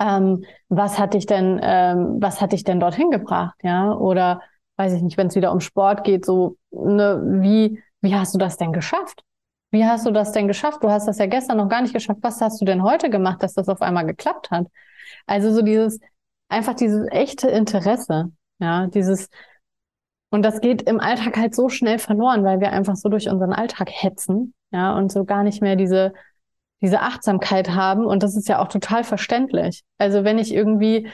[0.00, 3.92] ähm, was hat dich denn, ähm, was hat dich denn dorthin gebracht, ja?
[3.92, 4.40] Oder
[4.76, 8.38] weiß ich nicht, wenn es wieder um Sport geht, so, ne, wie, wie hast du
[8.38, 9.22] das denn geschafft?
[9.70, 10.82] Wie hast du das denn geschafft?
[10.82, 12.20] Du hast das ja gestern noch gar nicht geschafft.
[12.22, 14.66] Was hast du denn heute gemacht, dass das auf einmal geklappt hat?
[15.26, 16.00] Also so dieses,
[16.48, 19.28] einfach dieses echte Interesse, ja, dieses,
[20.30, 23.52] und das geht im Alltag halt so schnell verloren, weil wir einfach so durch unseren
[23.52, 26.12] Alltag hetzen, ja, und so gar nicht mehr diese,
[26.80, 28.04] diese Achtsamkeit haben.
[28.04, 29.82] Und das ist ja auch total verständlich.
[29.98, 31.08] Also wenn ich irgendwie,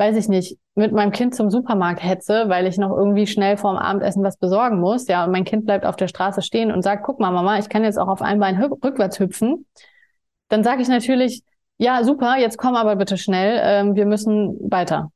[0.00, 3.76] weiß ich nicht, mit meinem Kind zum Supermarkt hetze, weil ich noch irgendwie schnell vorm
[3.76, 7.04] Abendessen was besorgen muss, ja, und mein Kind bleibt auf der Straße stehen und sagt,
[7.04, 9.66] guck mal, Mama, ich kann jetzt auch auf einem Bein rückwärts hüpfen,
[10.48, 11.42] dann sage ich natürlich,
[11.76, 15.12] ja, super, jetzt komm aber bitte schnell, ähm, wir müssen weiter.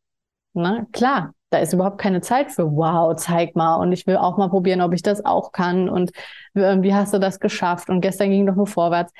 [0.52, 3.76] Na, klar, da ist überhaupt keine Zeit für, wow, zeig mal.
[3.76, 5.88] Und ich will auch mal probieren, ob ich das auch kann.
[5.88, 6.10] Und
[6.54, 7.90] äh, wie hast du das geschafft?
[7.90, 9.12] Und gestern ging doch nur vorwärts.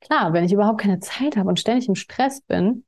[0.00, 2.84] Klar, wenn ich überhaupt keine Zeit habe und ständig im Stress bin,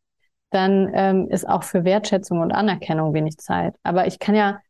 [0.50, 3.74] dann ähm, ist auch für Wertschätzung und Anerkennung wenig Zeit.
[3.82, 4.60] Aber ich kann ja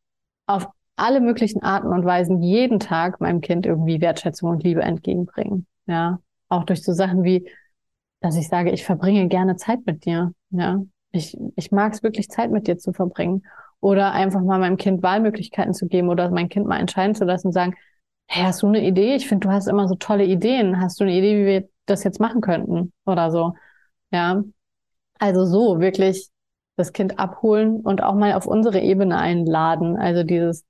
[0.47, 5.67] auf alle möglichen Arten und Weisen jeden Tag meinem Kind irgendwie Wertschätzung und Liebe entgegenbringen.
[5.87, 7.49] Ja, auch durch so Sachen wie,
[8.21, 10.33] dass ich sage, ich verbringe gerne Zeit mit dir.
[10.51, 13.45] Ja, ich, ich mag es wirklich Zeit mit dir zu verbringen.
[13.81, 17.49] Oder einfach mal meinem Kind Wahlmöglichkeiten zu geben oder mein Kind mal entscheiden zu lassen
[17.49, 17.77] und sagen,
[18.27, 19.15] hey, hast du eine Idee?
[19.15, 20.81] Ich finde, du hast immer so tolle Ideen.
[20.81, 22.93] Hast du eine Idee, wie wir das jetzt machen könnten?
[23.07, 23.55] Oder so.
[24.11, 24.43] Ja.
[25.19, 26.29] Also so wirklich
[26.77, 29.97] das Kind abholen und auch mal auf unsere Ebene einladen.
[29.97, 30.65] Also dieses,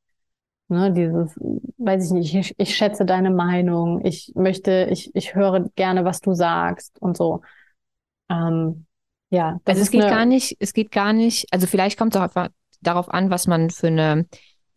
[0.68, 1.38] ne, dieses,
[1.76, 6.20] weiß ich nicht, ich, ich schätze deine Meinung, ich möchte, ich, ich höre gerne, was
[6.20, 7.42] du sagst und so.
[8.30, 8.86] Ähm,
[9.30, 9.60] ja.
[9.64, 12.48] also es geht gar nicht, es geht gar nicht, also vielleicht kommt es auch einfach
[12.80, 14.26] darauf an, was man für eine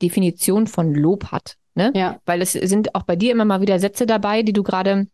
[0.01, 1.55] Definition von Lob hat.
[1.75, 1.91] Ne?
[1.95, 2.19] Ja.
[2.25, 5.07] Weil es sind auch bei dir immer mal wieder Sätze dabei, die du gerade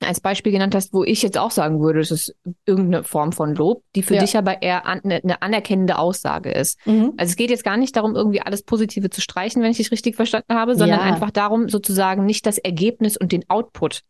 [0.00, 2.34] als Beispiel genannt hast, wo ich jetzt auch sagen würde, es ist
[2.66, 4.20] irgendeine Form von Lob, die für ja.
[4.20, 6.78] dich aber eher an, eine, eine, anerkennende Aussage ist.
[6.86, 7.14] Mhm.
[7.16, 9.90] Also es geht jetzt gar nicht darum, irgendwie alles Positive zu streichen, wenn ich dich
[9.90, 11.04] richtig verstanden habe, sondern ja.
[11.04, 14.02] einfach darum, sozusagen nicht das Ergebnis und den Output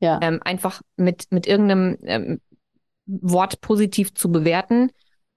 [0.00, 0.18] ja.
[0.22, 2.40] ähm, einfach mit, mit irgendeinem ähm,
[3.06, 4.90] Wort positiv zu bewerten,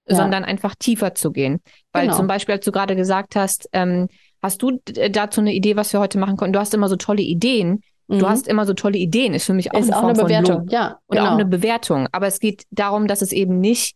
[0.10, 1.60] sondern einfach tiefer zu gehen.
[1.92, 2.18] Weil genau.
[2.18, 4.08] zum Beispiel, als du gerade gesagt hast, ähm,
[4.42, 4.80] hast du
[5.12, 6.54] dazu eine Idee, was wir heute machen konnten?
[6.54, 8.20] Du hast immer so tolle Ideen Mhm.
[8.20, 10.68] Du hast immer so tolle Ideen, ist für mich auch, ist eine, auch eine Bewertung.
[10.70, 11.30] Ja, und genau.
[11.30, 12.08] auch eine Bewertung.
[12.12, 13.96] Aber es geht darum, dass es eben nicht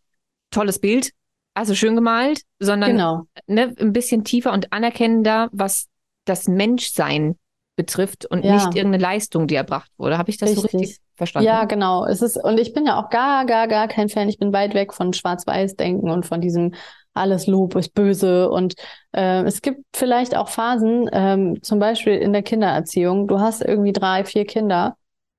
[0.51, 1.11] tolles Bild,
[1.53, 3.23] also schön gemalt, sondern genau.
[3.47, 5.87] ne, ein bisschen tiefer und anerkennender, was
[6.25, 7.35] das Menschsein
[7.75, 8.55] betrifft und ja.
[8.55, 10.17] nicht irgendeine Leistung, die erbracht wurde.
[10.17, 10.71] Habe ich das richtig.
[10.71, 11.47] so richtig verstanden?
[11.47, 12.05] Ja, genau.
[12.05, 14.27] Es ist, und ich bin ja auch gar, gar, gar kein Fan.
[14.27, 16.73] Ich bin weit weg von Schwarz-Weiß-Denken und von diesem
[17.13, 18.49] alles Lob ist böse.
[18.49, 18.75] Und
[19.11, 23.93] äh, es gibt vielleicht auch Phasen, ähm, zum Beispiel in der Kindererziehung, du hast irgendwie
[23.93, 24.95] drei, vier Kinder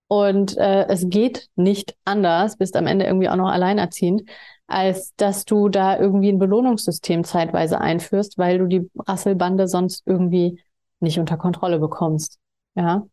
[0.08, 4.22] und äh, es geht nicht anders, bist am Ende irgendwie auch noch alleinerziehend,
[4.66, 10.60] als dass du da irgendwie ein Belohnungssystem zeitweise einführst, weil du die Rasselbande sonst irgendwie
[11.00, 12.38] nicht unter Kontrolle bekommst.
[12.74, 13.06] Ja.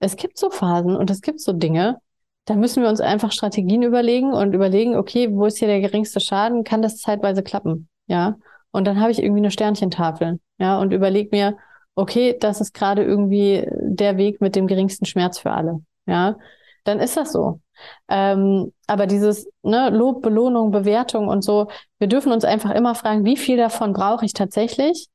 [0.00, 2.00] Es gibt so Phasen und es gibt so Dinge,
[2.46, 6.20] da müssen wir uns einfach Strategien überlegen und überlegen, okay, wo ist hier der geringste
[6.20, 6.64] Schaden?
[6.64, 7.88] Kann das zeitweise klappen?
[8.06, 8.38] Ja.
[8.72, 10.40] Und dann habe ich irgendwie eine Sternchentafel.
[10.58, 10.80] Ja.
[10.80, 11.56] Und überleg mir,
[11.94, 15.82] okay, das ist gerade irgendwie der Weg mit dem geringsten Schmerz für alle.
[16.06, 16.38] Ja.
[16.84, 17.60] Dann ist das so.
[18.08, 23.24] Ähm, aber dieses ne, Lob, Belohnung, Bewertung und so, wir dürfen uns einfach immer fragen,
[23.24, 25.08] wie viel davon brauche ich tatsächlich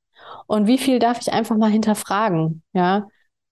[0.48, 2.63] und wie viel darf ich einfach mal hinterfragen.
[2.74, 3.08] Ja,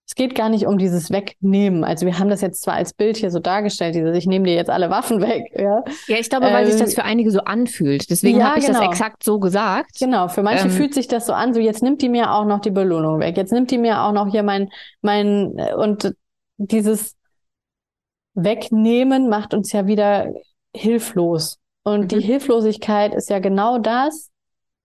[0.05, 1.83] es geht gar nicht um dieses Wegnehmen.
[1.83, 4.53] Also wir haben das jetzt zwar als Bild hier so dargestellt, dieses ich nehme dir
[4.53, 5.51] jetzt alle Waffen weg.
[5.55, 8.09] Ja, ja ich glaube, weil ähm, sich das für einige so anfühlt.
[8.09, 8.79] Deswegen ja, habe ich genau.
[8.79, 9.97] das exakt so gesagt.
[9.99, 12.45] Genau, für manche ähm, fühlt sich das so an, so jetzt nimmt die mir auch
[12.45, 13.37] noch die Belohnung weg.
[13.37, 14.69] Jetzt nimmt die mir auch noch hier mein,
[15.01, 16.13] mein, und
[16.57, 17.15] dieses
[18.33, 20.33] Wegnehmen macht uns ja wieder
[20.75, 21.59] hilflos.
[21.83, 22.07] Und mhm.
[22.09, 24.31] die Hilflosigkeit ist ja genau das,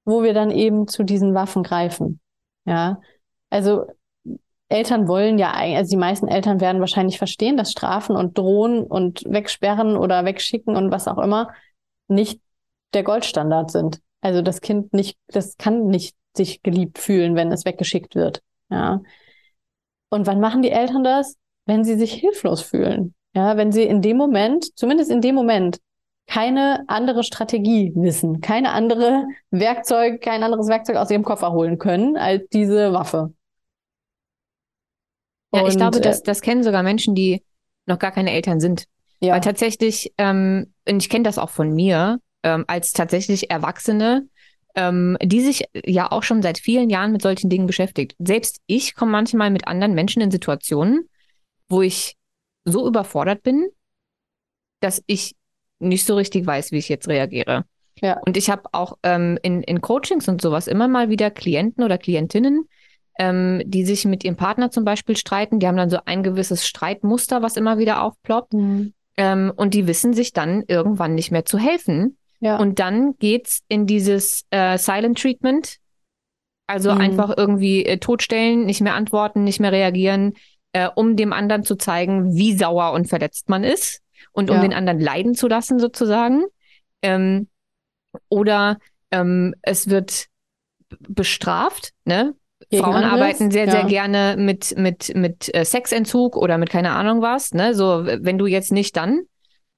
[0.05, 2.21] wo wir dann eben zu diesen Waffen greifen.
[2.65, 3.01] Ja,
[3.51, 3.87] also
[4.69, 8.83] Eltern wollen ja eigentlich, also die meisten Eltern werden wahrscheinlich verstehen, dass Strafen und Drohen
[8.83, 11.49] und Wegsperren oder Wegschicken und was auch immer
[12.07, 12.41] nicht
[12.93, 14.01] der Goldstandard sind.
[14.21, 18.43] Also das Kind nicht, das kann nicht sich geliebt fühlen, wenn es weggeschickt wird.
[18.71, 19.01] Ja.
[20.11, 21.37] Und wann machen die Eltern das?
[21.67, 23.15] Wenn sie sich hilflos fühlen.
[23.35, 25.79] Ja, wenn sie in dem Moment, zumindest in dem Moment,
[26.27, 32.17] keine andere Strategie wissen, keine andere Werkzeug, kein anderes Werkzeug aus ihrem Koffer holen können
[32.17, 33.33] als diese Waffe.
[35.53, 37.43] Ja, und, ich glaube, das, äh, das kennen sogar Menschen, die
[37.87, 38.85] noch gar keine Eltern sind.
[39.21, 39.35] Ja.
[39.35, 44.29] Weil tatsächlich, ähm, und ich kenne das auch von mir, ähm, als tatsächlich Erwachsene,
[44.75, 48.15] ähm, die sich ja auch schon seit vielen Jahren mit solchen Dingen beschäftigt.
[48.19, 51.09] Selbst ich komme manchmal mit anderen Menschen in Situationen,
[51.69, 52.15] wo ich
[52.65, 53.69] so überfordert bin,
[54.81, 55.35] dass ich
[55.81, 57.65] nicht so richtig weiß, wie ich jetzt reagiere.
[58.01, 58.21] Ja.
[58.25, 61.99] Und ich habe auch ähm, in, in Coachings und sowas immer mal wieder Klienten oder
[61.99, 62.69] Klientinnen,
[63.19, 65.59] ähm, die sich mit ihrem Partner zum Beispiel streiten.
[65.59, 68.55] Die haben dann so ein gewisses Streitmuster, was immer wieder aufploppt.
[68.55, 68.95] Mhm.
[69.17, 72.17] Ähm, und die wissen sich dann irgendwann nicht mehr zu helfen.
[72.41, 72.57] Ja.
[72.59, 75.79] Und dann geht's in dieses äh, Silent Treatment.
[76.69, 77.01] Also mhm.
[77.01, 80.35] einfach irgendwie äh, totstellen, nicht mehr antworten, nicht mehr reagieren,
[80.73, 84.03] äh, um dem anderen zu zeigen, wie sauer und verletzt man ist
[84.33, 84.63] und um ja.
[84.63, 86.45] den anderen leiden zu lassen sozusagen.
[87.03, 87.49] Ähm,
[88.29, 88.79] oder
[89.11, 90.27] ähm, es wird
[91.01, 92.35] bestraft, ne?
[92.73, 93.71] Frauen anderes, arbeiten sehr, ja.
[93.71, 97.53] sehr gerne mit, mit, mit äh, Sexentzug oder mit keine Ahnung was.
[97.53, 97.75] Ne?
[97.75, 99.23] So, wenn du jetzt nicht dann.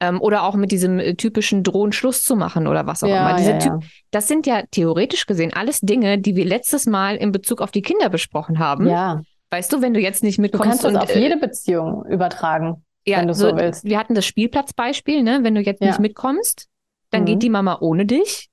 [0.02, 3.28] Ähm, oder auch mit diesem äh, typischen Drohen Schluss zu machen oder was auch ja,
[3.28, 3.36] immer.
[3.36, 3.72] Diese ja, typ,
[4.10, 7.82] das sind ja theoretisch gesehen alles Dinge, die wir letztes Mal in Bezug auf die
[7.82, 8.88] Kinder besprochen haben.
[8.88, 9.20] Ja.
[9.50, 10.64] Weißt du, wenn du jetzt nicht mitkommst.
[10.64, 13.84] Du kannst das und, auf äh, jede Beziehung übertragen, ja, wenn du so, so willst.
[13.84, 15.40] Wir hatten das Spielplatzbeispiel, ne?
[15.42, 16.68] Wenn du jetzt nicht mitkommst,
[17.10, 17.26] dann mhm.
[17.26, 18.48] geht die Mama ohne dich.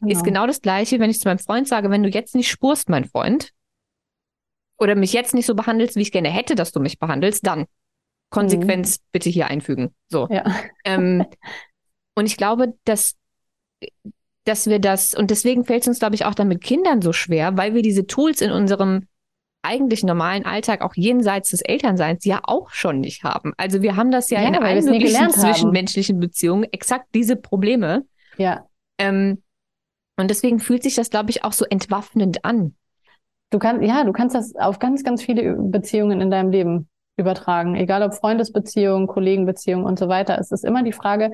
[0.00, 0.12] Genau.
[0.12, 2.88] Ist genau das Gleiche, wenn ich zu meinem Freund sage, wenn du jetzt nicht spurst,
[2.88, 3.50] mein Freund,
[4.80, 7.66] oder mich jetzt nicht so behandelst, wie ich gerne hätte, dass du mich behandelst, dann
[8.30, 9.02] Konsequenz mhm.
[9.12, 9.94] bitte hier einfügen.
[10.08, 10.26] So.
[10.30, 10.44] Ja.
[10.84, 11.26] Ähm,
[12.14, 13.16] und ich glaube, dass,
[14.44, 17.12] dass wir das, und deswegen fällt es uns, glaube ich, auch dann mit Kindern so
[17.12, 19.06] schwer, weil wir diese Tools in unserem
[19.62, 23.52] eigentlich normalen Alltag auch jenseits des Elternseins ja auch schon nicht haben.
[23.58, 28.06] Also wir haben das ja, ja in allen möglichen zwischenmenschlichen Beziehungen exakt diese Probleme.
[28.38, 28.66] Ja.
[28.98, 29.42] Ähm,
[30.16, 32.74] und deswegen fühlt sich das, glaube ich, auch so entwaffnend an.
[33.50, 37.74] Du kannst, ja, du kannst das auf ganz, ganz viele Beziehungen in deinem Leben übertragen.
[37.74, 40.38] Egal ob Freundesbeziehungen, Kollegenbeziehungen und so weiter.
[40.38, 41.32] Es ist immer die Frage,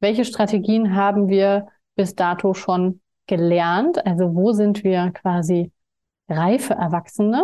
[0.00, 4.04] welche Strategien haben wir bis dato schon gelernt?
[4.06, 5.72] Also wo sind wir quasi
[6.28, 7.42] reife Erwachsene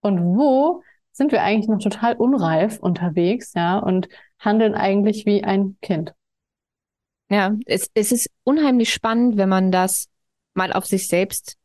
[0.00, 5.76] und wo sind wir eigentlich noch total unreif unterwegs, ja, und handeln eigentlich wie ein
[5.82, 6.14] Kind.
[7.28, 10.08] Ja, es, es ist unheimlich spannend, wenn man das
[10.54, 11.58] mal auf sich selbst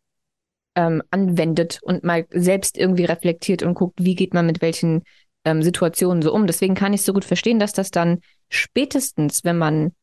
[0.75, 5.03] ähm, anwendet und mal selbst irgendwie reflektiert und guckt, wie geht man mit welchen
[5.45, 6.47] ähm, Situationen so um.
[6.47, 9.93] Deswegen kann ich so gut verstehen, dass das dann spätestens, wenn man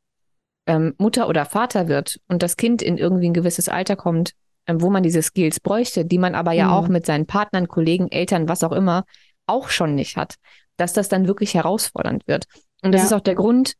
[0.67, 4.33] ähm, Mutter oder Vater wird und das Kind in irgendwie ein gewisses Alter kommt,
[4.67, 6.73] ähm, wo man diese Skills bräuchte, die man aber ja mhm.
[6.73, 9.05] auch mit seinen Partnern, Kollegen, Eltern, was auch immer,
[9.47, 10.37] auch schon nicht hat,
[10.77, 12.47] dass das dann wirklich herausfordernd wird.
[12.83, 13.07] Und das ja.
[13.07, 13.75] ist auch der Grund,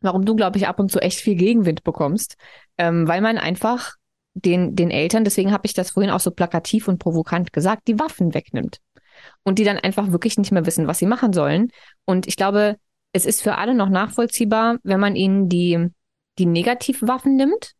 [0.00, 2.36] warum du, glaube ich, ab und zu echt viel Gegenwind bekommst,
[2.78, 3.96] ähm, weil man einfach
[4.36, 7.98] den, den Eltern, deswegen habe ich das vorhin auch so plakativ und provokant gesagt, die
[7.98, 8.78] Waffen wegnimmt.
[9.44, 11.70] Und die dann einfach wirklich nicht mehr wissen, was sie machen sollen.
[12.04, 12.76] Und ich glaube,
[13.12, 15.88] es ist für alle noch nachvollziehbar, wenn man ihnen die,
[16.38, 17.72] die Negativwaffen nimmt,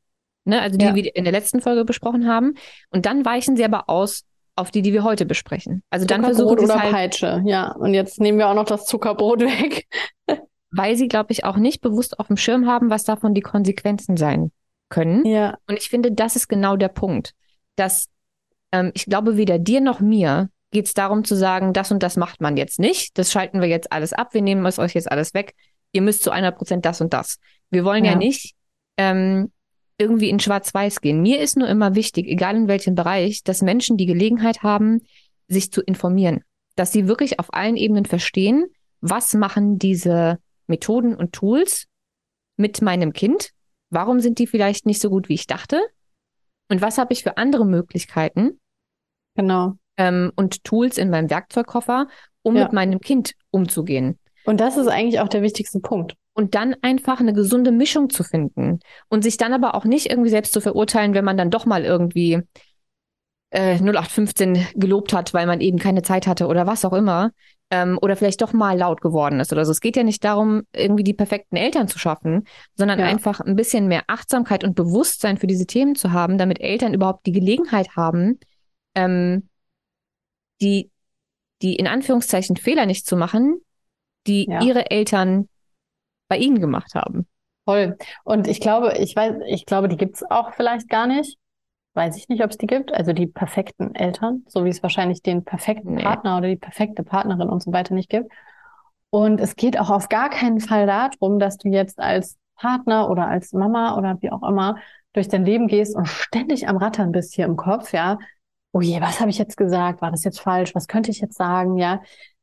[0.44, 0.94] ne, also die ja.
[0.94, 2.54] wir in der letzten Folge besprochen haben.
[2.88, 4.22] Und dann weichen sie aber aus
[4.54, 5.82] auf die, die wir heute besprechen.
[5.90, 7.72] Also dann versuchen oder halt, Peitsche, ja.
[7.72, 9.86] Und jetzt nehmen wir auch noch das Zuckerbrot weg.
[10.70, 14.16] weil sie, glaube ich, auch nicht bewusst auf dem Schirm haben, was davon die Konsequenzen
[14.16, 14.50] sein
[14.88, 15.24] können.
[15.26, 15.58] Ja.
[15.66, 17.32] Und ich finde, das ist genau der Punkt,
[17.76, 18.08] dass
[18.72, 22.16] ähm, ich glaube, weder dir noch mir geht es darum zu sagen, das und das
[22.16, 23.16] macht man jetzt nicht.
[23.18, 24.34] Das schalten wir jetzt alles ab.
[24.34, 25.54] Wir nehmen es euch jetzt alles weg.
[25.92, 27.38] Ihr müsst zu einer Prozent das und das.
[27.70, 28.54] Wir wollen ja, ja nicht
[28.96, 29.52] ähm,
[29.98, 31.22] irgendwie in Schwarz-Weiß gehen.
[31.22, 35.00] Mir ist nur immer wichtig, egal in welchem Bereich, dass Menschen die Gelegenheit haben,
[35.48, 36.42] sich zu informieren.
[36.74, 38.66] Dass sie wirklich auf allen Ebenen verstehen,
[39.00, 41.86] was machen diese Methoden und Tools
[42.56, 43.52] mit meinem Kind?
[43.90, 45.80] Warum sind die vielleicht nicht so gut, wie ich dachte?
[46.68, 48.60] Und was habe ich für andere Möglichkeiten?
[49.34, 49.74] Genau.
[49.96, 52.08] Ähm, und Tools in meinem Werkzeugkoffer,
[52.42, 52.64] um ja.
[52.64, 54.18] mit meinem Kind umzugehen.
[54.44, 56.14] Und das ist eigentlich auch der wichtigste Punkt.
[56.34, 58.80] Und dann einfach eine gesunde Mischung zu finden.
[59.08, 61.84] Und sich dann aber auch nicht irgendwie selbst zu verurteilen, wenn man dann doch mal
[61.84, 62.42] irgendwie
[63.50, 67.30] äh, 0815 gelobt hat, weil man eben keine Zeit hatte oder was auch immer,
[67.70, 69.72] ähm, oder vielleicht doch mal laut geworden ist oder so.
[69.72, 73.06] Es geht ja nicht darum, irgendwie die perfekten Eltern zu schaffen, sondern ja.
[73.06, 77.26] einfach ein bisschen mehr Achtsamkeit und Bewusstsein für diese Themen zu haben, damit Eltern überhaupt
[77.26, 78.38] die Gelegenheit haben,
[78.94, 79.48] ähm,
[80.60, 80.90] die,
[81.62, 83.60] die in Anführungszeichen Fehler nicht zu machen,
[84.26, 84.62] die ja.
[84.62, 85.48] ihre Eltern
[86.28, 87.26] bei ihnen gemacht haben.
[87.66, 87.96] Toll.
[88.22, 91.36] Und ich glaube, ich weiß, ich glaube, die gibt's auch vielleicht gar nicht
[91.96, 92.92] weiß ich nicht, ob es die gibt.
[92.92, 96.02] Also die perfekten Eltern, so wie es wahrscheinlich den perfekten nee.
[96.02, 98.30] Partner oder die perfekte Partnerin und so weiter nicht gibt.
[99.10, 103.28] Und es geht auch auf gar keinen Fall darum, dass du jetzt als Partner oder
[103.28, 104.76] als Mama oder wie auch immer
[105.12, 108.18] durch dein Leben gehst und ständig am Rattern bist hier im Kopf, ja.
[108.72, 110.02] Oh je, was habe ich jetzt gesagt?
[110.02, 110.74] War das jetzt falsch?
[110.74, 111.78] Was könnte ich jetzt sagen?
[111.78, 112.02] Ja.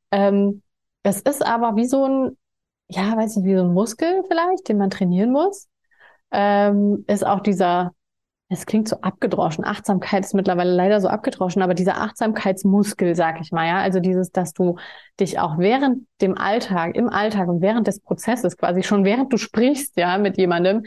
[0.10, 0.64] Ähm,
[1.04, 2.38] es ist aber wie so ein,
[2.88, 5.68] ja, weiß ich, wie so ein Muskel vielleicht, den man trainieren muss.
[6.32, 7.92] Ähm, ist auch dieser
[8.54, 9.66] es klingt so abgedroschen.
[9.66, 14.32] Achtsamkeit ist mittlerweile leider so abgedroschen, aber dieser Achtsamkeitsmuskel, sag ich mal, ja, also dieses,
[14.32, 14.78] dass du
[15.20, 19.38] dich auch während dem Alltag, im Alltag und während des Prozesses, quasi schon während du
[19.38, 20.86] sprichst, ja, mit jemandem,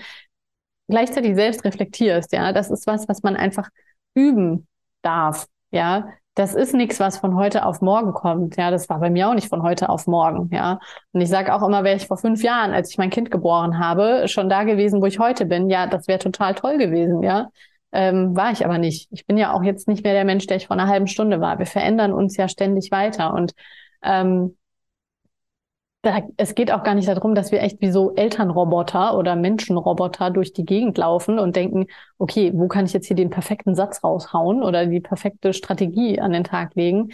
[0.88, 3.68] gleichzeitig selbst reflektierst, ja, das ist was, was man einfach
[4.14, 4.66] üben
[5.02, 8.56] darf, ja, das ist nichts, was von heute auf morgen kommt.
[8.58, 10.50] Ja, das war bei mir auch nicht von heute auf morgen.
[10.52, 10.78] Ja,
[11.12, 13.78] und ich sage auch immer, wäre ich vor fünf Jahren, als ich mein Kind geboren
[13.78, 17.22] habe, schon da gewesen, wo ich heute bin, ja, das wäre total toll gewesen.
[17.22, 17.48] Ja,
[17.90, 19.08] ähm, war ich aber nicht.
[19.12, 21.40] Ich bin ja auch jetzt nicht mehr der Mensch, der ich vor einer halben Stunde
[21.40, 21.58] war.
[21.58, 23.54] Wir verändern uns ja ständig weiter und
[24.02, 24.56] ähm,
[26.06, 30.30] da, es geht auch gar nicht darum, dass wir echt wie so Elternroboter oder Menschenroboter
[30.30, 31.86] durch die Gegend laufen und denken,
[32.18, 36.32] okay, wo kann ich jetzt hier den perfekten Satz raushauen oder die perfekte Strategie an
[36.32, 37.08] den Tag legen,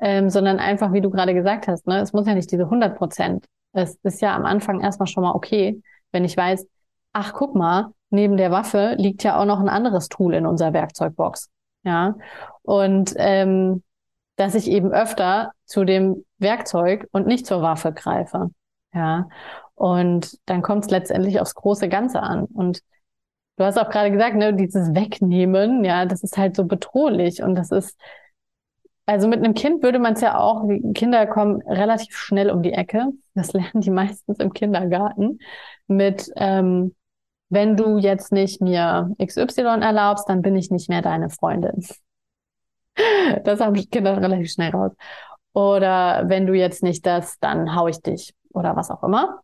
[0.00, 2.96] ähm, sondern einfach, wie du gerade gesagt hast, ne, es muss ja nicht diese 100
[2.98, 3.46] Prozent.
[3.72, 6.66] Es ist ja am Anfang erstmal schon mal okay, wenn ich weiß,
[7.12, 10.72] ach, guck mal, neben der Waffe liegt ja auch noch ein anderes Tool in unserer
[10.72, 11.48] Werkzeugbox.
[11.84, 12.16] Ja,
[12.62, 13.82] und ähm,
[14.36, 18.50] dass ich eben öfter zu dem Werkzeug und nicht zur Waffe greife.
[18.94, 19.28] Ja.
[19.74, 22.44] Und dann kommt es letztendlich aufs große Ganze an.
[22.44, 22.82] Und
[23.56, 27.54] du hast auch gerade gesagt, ne, dieses Wegnehmen, ja, das ist halt so bedrohlich und
[27.54, 27.98] das ist,
[29.06, 32.72] also mit einem Kind würde man es ja auch, Kinder kommen relativ schnell um die
[32.72, 33.08] Ecke.
[33.34, 35.38] Das lernen die meistens im Kindergarten
[35.86, 36.94] mit, ähm,
[37.48, 41.84] wenn du jetzt nicht mir XY erlaubst, dann bin ich nicht mehr deine Freundin.
[43.44, 44.92] Das haben Kinder relativ schnell raus.
[45.52, 49.40] Oder wenn du jetzt nicht das, dann hau ich dich oder was auch immer.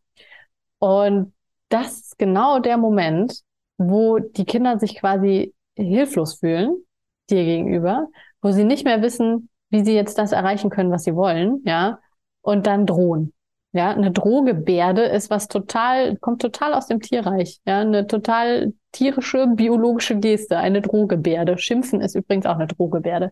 [0.79, 1.33] Und
[1.69, 3.43] das ist genau der Moment,
[3.79, 6.85] wo die Kinder sich quasi hilflos fühlen
[7.31, 8.09] dir gegenüber,
[8.41, 11.99] wo sie nicht mehr wissen, wie sie jetzt das erreichen können, was sie wollen, ja,
[12.41, 13.33] und dann drohen.
[13.73, 17.61] Ja, eine Drohgebärde ist was total, kommt total aus dem Tierreich.
[17.67, 21.59] Ja, eine total tierische, biologische Geste, eine Drohgebärde.
[21.59, 23.31] Schimpfen ist übrigens auch eine Drohgebärde.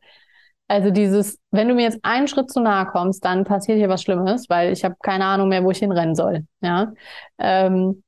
[0.68, 4.02] Also dieses, wenn du mir jetzt einen Schritt zu nahe kommst, dann passiert hier was
[4.02, 6.44] Schlimmes, weil ich habe keine Ahnung mehr, wo ich hinrennen soll.
[6.60, 6.92] Ja.
[7.38, 8.02] Ähm,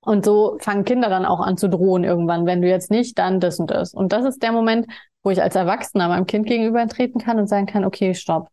[0.00, 2.46] und so fangen Kinder dann auch an zu drohen irgendwann.
[2.46, 3.94] Wenn du jetzt nicht, dann das und das.
[3.94, 4.86] Und das ist der Moment,
[5.22, 8.48] wo ich als Erwachsener meinem Kind gegenüber treten kann und sagen kann, okay, stopp.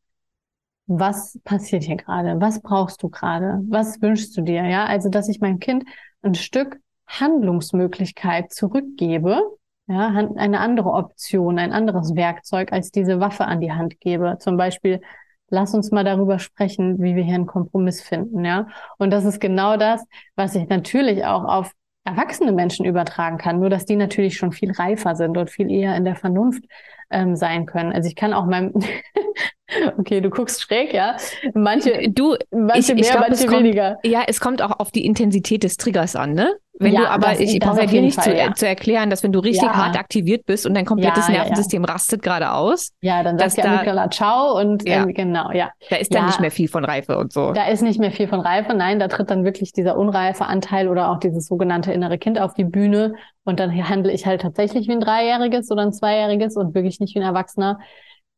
[0.88, 2.40] Was passiert hier gerade?
[2.40, 3.60] Was brauchst du gerade?
[3.70, 4.66] Was wünschst du dir?
[4.66, 5.84] Ja, also, dass ich meinem Kind
[6.22, 9.42] ein Stück Handlungsmöglichkeit zurückgebe,
[9.88, 14.38] ja, eine andere Option, ein anderes Werkzeug als diese Waffe an die Hand gebe.
[14.40, 15.02] Zum Beispiel,
[15.50, 18.68] lass uns mal darüber sprechen, wie wir hier einen Kompromiss finden, ja.
[18.98, 20.04] Und das ist genau das,
[20.36, 21.72] was ich natürlich auch auf
[22.04, 25.96] erwachsene Menschen übertragen kann, nur dass die natürlich schon viel reifer sind und viel eher
[25.96, 26.64] in der Vernunft
[27.10, 27.92] ähm, sein können.
[27.92, 28.74] Also ich kann auch meinem
[29.98, 31.18] Okay, du guckst schräg, ja.
[31.54, 33.94] Manche, du, manche ich, mehr, ich glaub, manche weniger.
[33.96, 36.56] Kommt, ja, es kommt auch auf die Intensität des Triggers an, ne?
[36.80, 38.54] Wenn ja, du aber, das, ich brauche dir nicht Fall, zu, ja.
[38.54, 39.76] zu, erklären, dass wenn du richtig ja.
[39.76, 42.92] hart aktiviert bist und dein komplettes Nervensystem rastet gerade aus.
[43.02, 45.72] Ja, dann sagt die Amygdala Ciao und äh, genau, ja.
[45.90, 47.52] Da ist dann nicht mehr viel von Reife und so.
[47.52, 50.88] Da ist nicht mehr viel von Reife, nein, da tritt dann wirklich dieser unreife Anteil
[50.88, 54.88] oder auch dieses sogenannte innere Kind auf die Bühne und dann handle ich halt tatsächlich
[54.88, 57.80] wie ein Dreijähriges oder ein Zweijähriges und wirklich nicht wie ein Erwachsener.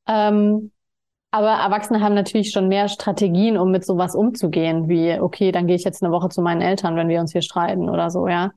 [0.08, 0.72] Ähm,
[1.32, 5.76] aber Erwachsene haben natürlich schon mehr Strategien, um mit sowas umzugehen, wie, okay, dann gehe
[5.76, 8.52] ich jetzt eine Woche zu meinen Eltern, wenn wir uns hier streiten oder so, ja.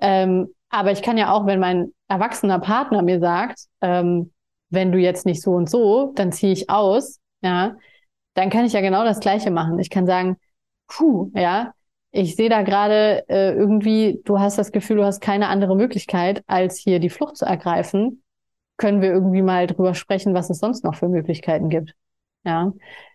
[0.00, 4.32] Ähm, aber ich kann ja auch, wenn mein erwachsener Partner mir sagt, ähm,
[4.68, 7.76] wenn du jetzt nicht so und so, dann ziehe ich aus, ja,
[8.34, 9.78] dann kann ich ja genau das Gleiche machen.
[9.78, 10.36] Ich kann sagen,
[10.86, 11.72] puh, ja,
[12.12, 16.42] ich sehe da gerade äh, irgendwie, du hast das Gefühl, du hast keine andere Möglichkeit,
[16.46, 18.22] als hier die Flucht zu ergreifen.
[18.76, 21.94] Können wir irgendwie mal drüber sprechen, was es sonst noch für Möglichkeiten gibt?
[22.44, 22.72] Ja,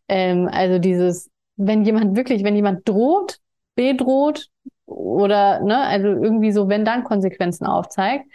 [0.08, 3.40] ähm, also dieses, wenn jemand wirklich, wenn jemand droht,
[3.76, 4.50] bedroht
[4.86, 8.26] oder ne, also irgendwie so, wenn dann Konsequenzen aufzeigt,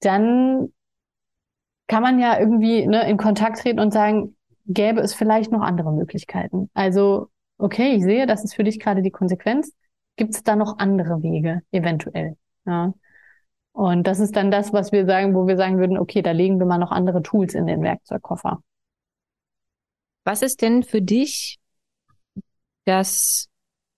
[0.00, 0.72] dann
[1.86, 5.92] kann man ja irgendwie ne, in Kontakt treten und sagen, gäbe es vielleicht noch andere
[5.92, 6.70] Möglichkeiten.
[6.74, 9.74] Also, okay, ich sehe, das ist für dich gerade die Konsequenz.
[10.16, 12.36] Gibt es da noch andere Wege, eventuell?
[12.66, 12.94] Ja.
[13.72, 16.58] Und das ist dann das, was wir sagen, wo wir sagen würden, okay, da legen
[16.58, 18.62] wir mal noch andere Tools in den Werkzeugkoffer.
[20.24, 21.58] Was ist denn für dich
[22.84, 23.48] das,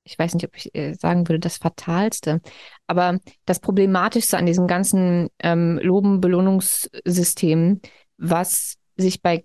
[0.04, 2.40] ich weiß nicht, ob ich äh, sagen würde, das Fatalste,
[2.86, 7.80] aber das Problematischste an diesem ganzen ähm, Loben-Belohnungssystem,
[8.18, 9.44] was sich bei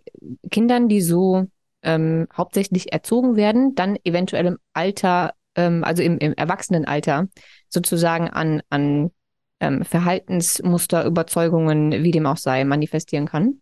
[0.51, 1.47] Kindern, die so
[1.81, 7.27] ähm, hauptsächlich erzogen werden, dann eventuell im Alter, ähm, also im, im Erwachsenenalter,
[7.69, 9.11] sozusagen an, an
[9.59, 13.61] ähm, Verhaltensmuster, Überzeugungen, wie dem auch sei, manifestieren kann?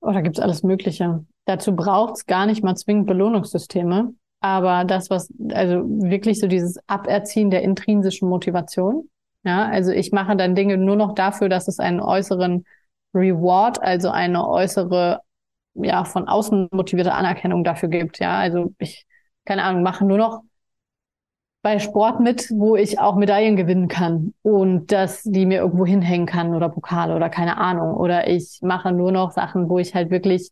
[0.00, 1.24] Oh, da gibt's alles Mögliche.
[1.46, 4.14] Dazu braucht's gar nicht mal zwingend Belohnungssysteme.
[4.40, 9.08] Aber das, was, also wirklich so dieses Aberziehen der intrinsischen Motivation.
[9.42, 12.64] Ja, also ich mache dann Dinge nur noch dafür, dass es einen äußeren
[13.14, 15.20] Reward, also eine äußere,
[15.74, 18.18] ja, von außen motivierte Anerkennung dafür gibt.
[18.18, 19.06] Ja, also ich,
[19.44, 20.42] keine Ahnung, mache nur noch
[21.62, 26.26] bei Sport mit, wo ich auch Medaillen gewinnen kann und dass die mir irgendwo hinhängen
[26.26, 27.94] kann oder Pokale oder keine Ahnung.
[27.94, 30.50] Oder ich mache nur noch Sachen, wo ich halt wirklich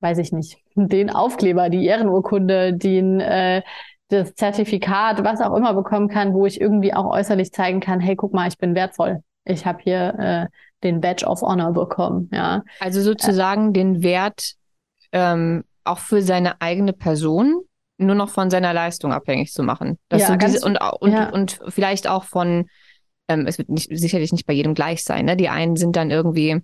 [0.00, 3.62] weiß ich nicht, den Aufkleber, die Ehrenurkunde, den, äh,
[4.08, 8.16] das Zertifikat, was auch immer bekommen kann, wo ich irgendwie auch äußerlich zeigen kann, hey,
[8.16, 9.22] guck mal, ich bin wertvoll.
[9.44, 10.46] Ich habe hier äh,
[10.82, 12.30] den Badge of Honor bekommen.
[12.32, 12.62] Ja.
[12.80, 14.54] Also sozusagen äh, den Wert
[15.12, 17.62] ähm, auch für seine eigene Person
[17.98, 19.98] nur noch von seiner Leistung abhängig zu machen.
[20.08, 21.30] Dass ja, diese, und, und, ja.
[21.30, 22.68] und vielleicht auch von,
[23.26, 25.24] ähm, es wird nicht, sicherlich nicht bei jedem gleich sein.
[25.24, 25.36] Ne?
[25.36, 26.62] Die einen sind dann irgendwie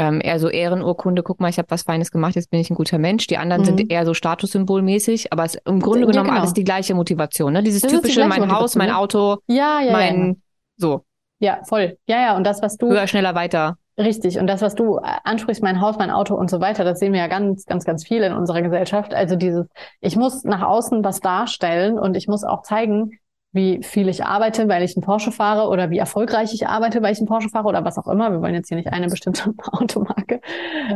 [0.00, 2.74] ähm, eher so Ehrenurkunde, guck mal, ich habe was Feines gemacht, jetzt bin ich ein
[2.74, 3.26] guter Mensch.
[3.26, 3.66] Die anderen mhm.
[3.66, 6.40] sind eher so statussymbolmäßig, aber es ist im Grunde ja, genommen genau.
[6.40, 7.52] alles die gleiche Motivation.
[7.52, 7.62] Ne?
[7.62, 10.34] Dieses das typische, mein Haus, mein Auto, ja, ja, mein ja.
[10.78, 11.04] so.
[11.38, 11.98] Ja, voll.
[12.06, 12.88] Ja, ja, und das, was du.
[12.88, 13.76] Höher, schneller, weiter.
[13.98, 14.38] Richtig.
[14.38, 17.12] Und das, was du äh, ansprichst, mein Haus, mein Auto und so weiter, das sehen
[17.12, 19.12] wir ja ganz, ganz, ganz viel in unserer Gesellschaft.
[19.12, 19.66] Also dieses,
[20.00, 23.18] ich muss nach außen was darstellen und ich muss auch zeigen,
[23.52, 27.12] wie viel ich arbeite, weil ich einen Porsche fahre oder wie erfolgreich ich arbeite, weil
[27.12, 28.30] ich einen Porsche fahre oder was auch immer.
[28.30, 30.40] Wir wollen jetzt hier nicht eine bestimmte Automarke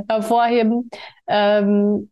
[0.09, 0.91] hervorheben.
[1.27, 2.11] Ähm,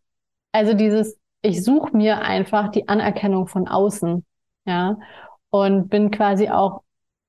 [0.51, 4.25] also dieses, ich suche mir einfach die Anerkennung von außen,
[4.65, 4.97] ja,
[5.49, 6.83] und bin quasi auch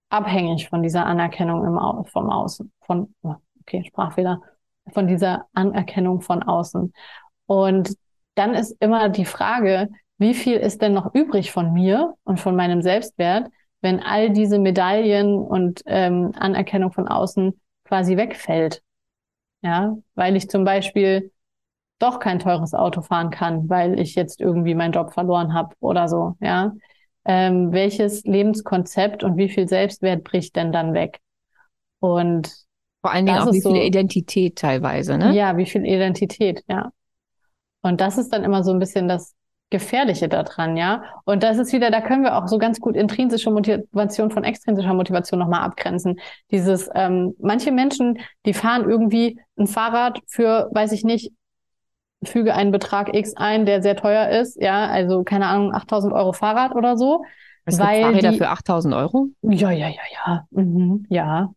[0.09, 4.41] abhängig von dieser Anerkennung im Au vom Außen, von, oh, okay, Sprachfehler,
[4.93, 6.93] von dieser Anerkennung von außen.
[7.47, 7.95] Und
[8.35, 9.89] dann ist immer die Frage,
[10.19, 13.49] wie viel ist denn noch übrig von mir und von meinem Selbstwert,
[13.81, 18.83] wenn all diese Medaillen und ähm, Anerkennung von außen quasi wegfällt?
[19.63, 21.33] Ja, weil ich zum Beispiel
[21.99, 26.09] doch kein teures Auto fahren kann, weil ich jetzt irgendwie meinen Job verloren habe oder
[26.09, 26.37] so.
[26.41, 26.75] Ja,
[27.25, 31.21] ähm, welches Lebenskonzept und wie viel Selbstwert bricht denn dann weg?
[32.01, 32.55] Und
[33.01, 35.35] vor allen Dingen auch wie viel so, Identität teilweise, ne?
[35.35, 36.91] Ja, wie viel Identität, ja.
[37.83, 39.35] Und das ist dann immer so ein bisschen das
[39.71, 41.03] Gefährliche daran, ja.
[41.25, 44.95] Und das ist wieder, da können wir auch so ganz gut intrinsische Motivation von extrinsischer
[44.95, 46.21] Motivation nochmal abgrenzen.
[46.51, 51.33] Dieses, ähm, manche Menschen, die fahren irgendwie ein Fahrrad für, weiß ich nicht,
[52.23, 56.33] füge einen Betrag X ein, der sehr teuer ist, ja, also keine Ahnung, 8000 Euro
[56.33, 57.25] Fahrrad oder so.
[57.65, 59.29] Es weil gibt Fahrräder die, für 8000 Euro?
[59.43, 60.47] Ja, ja, ja, ja.
[60.51, 61.51] Mhm, ja.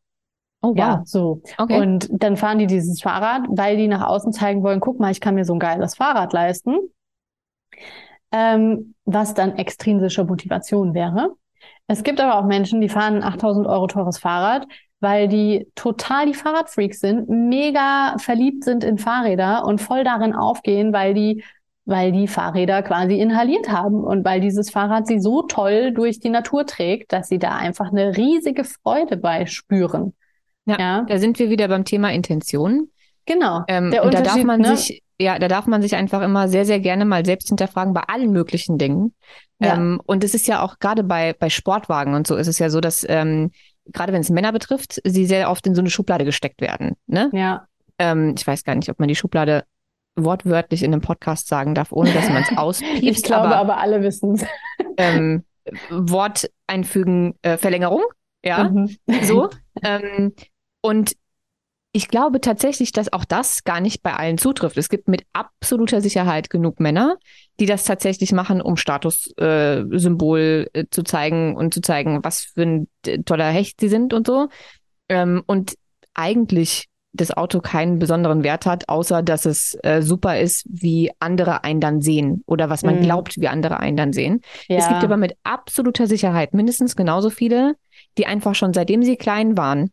[0.61, 0.77] Oh, wow.
[0.77, 1.41] Ja, so.
[1.57, 1.79] Okay.
[1.79, 5.21] Und dann fahren die dieses Fahrrad, weil die nach außen zeigen wollen, guck mal, ich
[5.21, 6.77] kann mir so ein geiles Fahrrad leisten
[8.31, 11.35] ähm, was dann extrinsische Motivation wäre.
[11.87, 14.67] Es gibt aber auch Menschen, die fahren ein 8000 Euro teures Fahrrad,
[14.99, 20.91] weil die total die Fahrradfreaks sind, mega verliebt sind in Fahrräder und voll darin aufgehen,
[20.91, 21.43] weil die
[21.87, 26.29] weil die Fahrräder quasi inhaliert haben und weil dieses Fahrrad sie so toll durch die
[26.29, 30.13] Natur trägt, dass sie da einfach eine riesige Freude bei spüren.
[30.65, 31.05] Ja, ja.
[31.07, 32.91] da sind wir wieder beim Thema Intention.
[33.25, 33.63] Genau.
[33.69, 34.75] Ähm, da darf man ne?
[34.75, 38.01] sich ja, da darf man sich einfach immer sehr, sehr gerne mal selbst hinterfragen bei
[38.07, 39.15] allen möglichen Dingen.
[39.59, 39.75] Ja.
[39.75, 42.69] Ähm, und es ist ja auch gerade bei, bei Sportwagen und so ist es ja
[42.69, 43.51] so, dass ähm,
[43.91, 46.93] gerade wenn es Männer betrifft, sie sehr oft in so eine Schublade gesteckt werden.
[47.07, 47.29] Ne?
[47.33, 47.67] Ja.
[47.97, 49.63] Ähm, ich weiß gar nicht, ob man die Schublade
[50.15, 53.03] wortwörtlich in einem Podcast sagen darf, ohne dass man es auspiepst.
[53.03, 54.45] ich glaube aber, aber alle wissen es.
[54.97, 55.43] ähm,
[55.89, 58.03] Wort einfügen, äh, Verlängerung,
[58.43, 58.97] ja, mhm.
[59.23, 59.49] so.
[59.83, 60.33] Ähm,
[60.81, 61.13] und
[61.97, 64.77] ich glaube tatsächlich, dass auch das gar nicht bei allen zutrifft.
[64.77, 67.17] Es gibt mit absoluter Sicherheit genug Männer,
[67.59, 72.61] die das tatsächlich machen, um Statussymbol äh, äh, zu zeigen und zu zeigen, was für
[72.61, 72.87] ein
[73.25, 74.47] toller Hecht sie sind und so.
[75.09, 75.73] Ähm, und
[76.13, 81.63] eigentlich das Auto keinen besonderen Wert hat, außer dass es äh, super ist, wie andere
[81.63, 83.01] einen dann sehen oder was man mhm.
[83.01, 84.41] glaubt, wie andere einen dann sehen.
[84.67, 84.77] Ja.
[84.77, 87.73] Es gibt aber mit absoluter Sicherheit mindestens genauso viele,
[88.19, 89.89] die einfach schon seitdem sie klein waren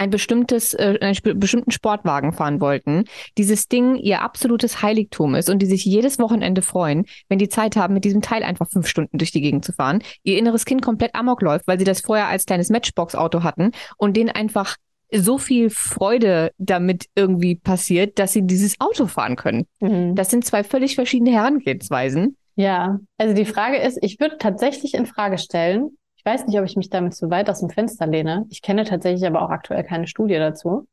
[0.00, 3.04] ein bestimmtes, äh, einen bestimmten Sportwagen fahren wollten,
[3.36, 7.76] dieses Ding ihr absolutes Heiligtum ist und die sich jedes Wochenende freuen, wenn die Zeit
[7.76, 10.80] haben, mit diesem Teil einfach fünf Stunden durch die Gegend zu fahren, ihr inneres Kind
[10.80, 14.76] komplett amok läuft, weil sie das vorher als kleines Matchbox-Auto hatten und denen einfach
[15.12, 19.66] so viel Freude damit irgendwie passiert, dass sie dieses Auto fahren können.
[19.80, 20.14] Mhm.
[20.14, 22.36] Das sind zwei völlig verschiedene Herangehensweisen.
[22.54, 25.90] Ja, also die Frage ist, ich würde tatsächlich in Frage stellen,
[26.20, 28.44] ich weiß nicht, ob ich mich damit zu weit aus dem Fenster lehne.
[28.50, 30.86] Ich kenne tatsächlich aber auch aktuell keine Studie dazu.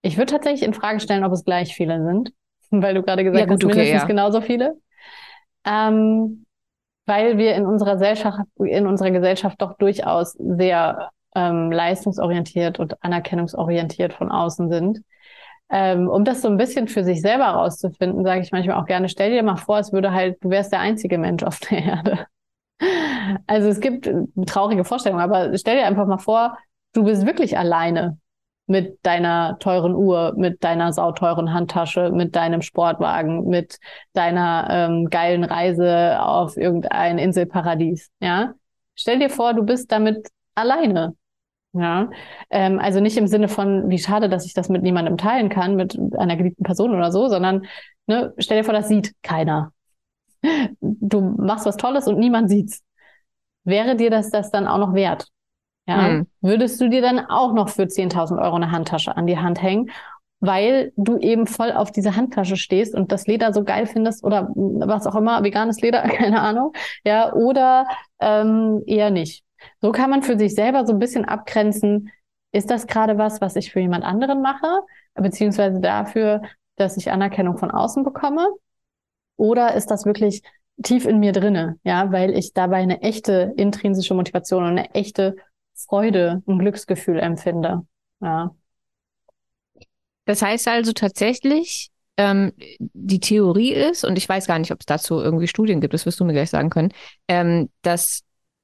[0.00, 2.32] Ich würde tatsächlich in Frage stellen, ob es gleich viele sind,
[2.70, 4.06] weil du gerade gesagt ja, gut, hast, okay, mindestens ja.
[4.06, 4.76] genauso viele.
[5.66, 6.46] Ähm,
[7.04, 14.12] weil wir in unserer Gesellschaft, in unserer Gesellschaft doch durchaus sehr ähm, leistungsorientiert und anerkennungsorientiert
[14.12, 15.00] von außen sind.
[15.68, 19.08] Ähm, um das so ein bisschen für sich selber rauszufinden, sage ich manchmal auch gerne,
[19.08, 22.26] stell dir mal vor, es würde halt, du wärst der einzige Mensch auf der Erde.
[23.46, 24.10] Also es gibt
[24.46, 26.58] traurige Vorstellungen, aber stell dir einfach mal vor,
[26.92, 28.18] du bist wirklich alleine
[28.66, 33.78] mit deiner teuren Uhr, mit deiner sauteuren Handtasche, mit deinem Sportwagen, mit
[34.14, 38.10] deiner ähm, geilen Reise auf irgendein Inselparadies.
[38.20, 38.54] Ja,
[38.94, 41.14] stell dir vor, du bist damit alleine.
[41.72, 42.08] Ja,
[42.50, 45.74] ähm, also nicht im Sinne von, wie schade, dass ich das mit niemandem teilen kann,
[45.74, 47.66] mit einer geliebten Person oder so, sondern
[48.06, 49.73] ne, stell dir vor, das sieht keiner
[50.80, 52.82] du machst was Tolles und niemand sieht's.
[53.64, 55.28] Wäre dir das das dann auch noch wert?
[55.86, 56.26] Ja, mhm.
[56.40, 59.90] würdest du dir dann auch noch für 10.000 Euro eine Handtasche an die Hand hängen,
[60.40, 64.48] weil du eben voll auf diese Handtasche stehst und das Leder so geil findest oder
[64.54, 66.72] was auch immer, veganes Leder, keine Ahnung,
[67.04, 67.86] ja, oder
[68.20, 69.44] ähm, eher nicht.
[69.80, 72.10] So kann man für sich selber so ein bisschen abgrenzen,
[72.52, 74.80] ist das gerade was, was ich für jemand anderen mache,
[75.14, 76.42] beziehungsweise dafür,
[76.76, 78.46] dass ich Anerkennung von außen bekomme?
[79.36, 80.42] Oder ist das wirklich
[80.82, 85.36] tief in mir drinne, ja, weil ich dabei eine echte intrinsische Motivation und eine echte
[85.74, 87.86] Freude, ein Glücksgefühl empfinde,
[88.20, 88.54] ja.
[90.24, 94.86] Das heißt also tatsächlich, ähm, die Theorie ist, und ich weiß gar nicht, ob es
[94.86, 96.92] dazu irgendwie Studien gibt, das wirst du mir gleich sagen können,
[97.28, 98.22] ähm, dass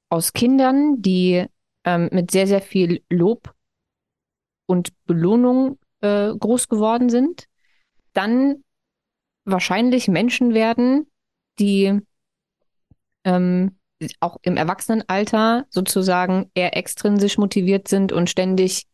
[0.09, 1.45] aus Kindern, die
[1.85, 3.53] ähm, mit sehr, sehr viel Lob
[4.65, 7.45] und Belohnung äh, groß geworden sind,
[8.13, 8.63] dann
[9.45, 11.07] wahrscheinlich Menschen werden,
[11.59, 11.99] die
[13.23, 13.77] ähm,
[14.19, 18.87] auch im Erwachsenenalter sozusagen eher extrinsisch motiviert sind und ständig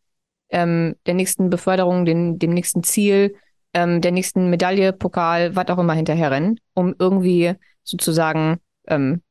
[0.50, 3.36] ähm, der nächsten Beförderung, den, dem nächsten Ziel,
[3.74, 9.22] ähm, der nächsten Medaille, Pokal, was auch immer hinterherrennen, um irgendwie sozusagen ähm,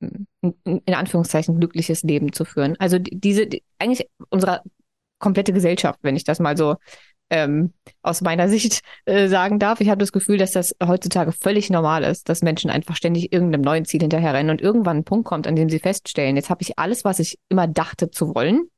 [0.00, 2.76] in Anführungszeichen glückliches Leben zu führen.
[2.78, 4.62] Also diese, die, eigentlich unsere
[5.18, 6.76] komplette Gesellschaft, wenn ich das mal so
[7.30, 7.72] ähm,
[8.02, 9.80] aus meiner Sicht äh, sagen darf.
[9.80, 13.62] Ich habe das Gefühl, dass das heutzutage völlig normal ist, dass Menschen einfach ständig irgendeinem
[13.62, 16.78] neuen Ziel hinterherrennen und irgendwann ein Punkt kommt, an dem sie feststellen, jetzt habe ich
[16.78, 18.70] alles, was ich immer dachte zu wollen.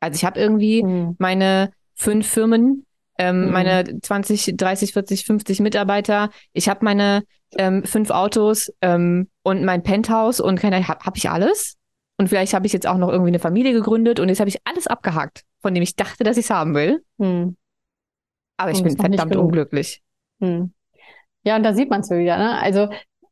[0.00, 1.16] Also ich habe irgendwie mhm.
[1.18, 2.84] meine fünf Firmen,
[3.18, 3.52] ähm, mhm.
[3.52, 6.30] meine 20, 30, 40, 50 Mitarbeiter.
[6.52, 7.22] Ich habe meine
[7.56, 11.76] ähm, fünf Autos ähm, und mein Penthouse und keine, habe hab ich alles.
[12.18, 14.58] Und vielleicht habe ich jetzt auch noch irgendwie eine Familie gegründet und jetzt habe ich
[14.64, 17.02] alles abgehakt von dem ich dachte, dass ich es haben will.
[17.18, 17.56] Hm.
[18.58, 20.02] Aber ich bin verdammt unglücklich.
[20.40, 20.74] Hm.
[21.42, 22.36] Ja, und da sieht man es wieder.
[22.36, 22.60] Ne?
[22.60, 22.90] Also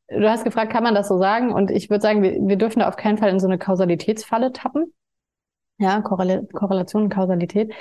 [0.09, 1.53] du hast gefragt, kann man das so sagen?
[1.53, 4.55] Und ich würde sagen, wir, wir dürfen da auf keinen Fall in so eine Kausalitätsfalle
[4.55, 4.95] tappen.
[5.77, 7.75] Ja, Korrel Korrelation und Kausalität.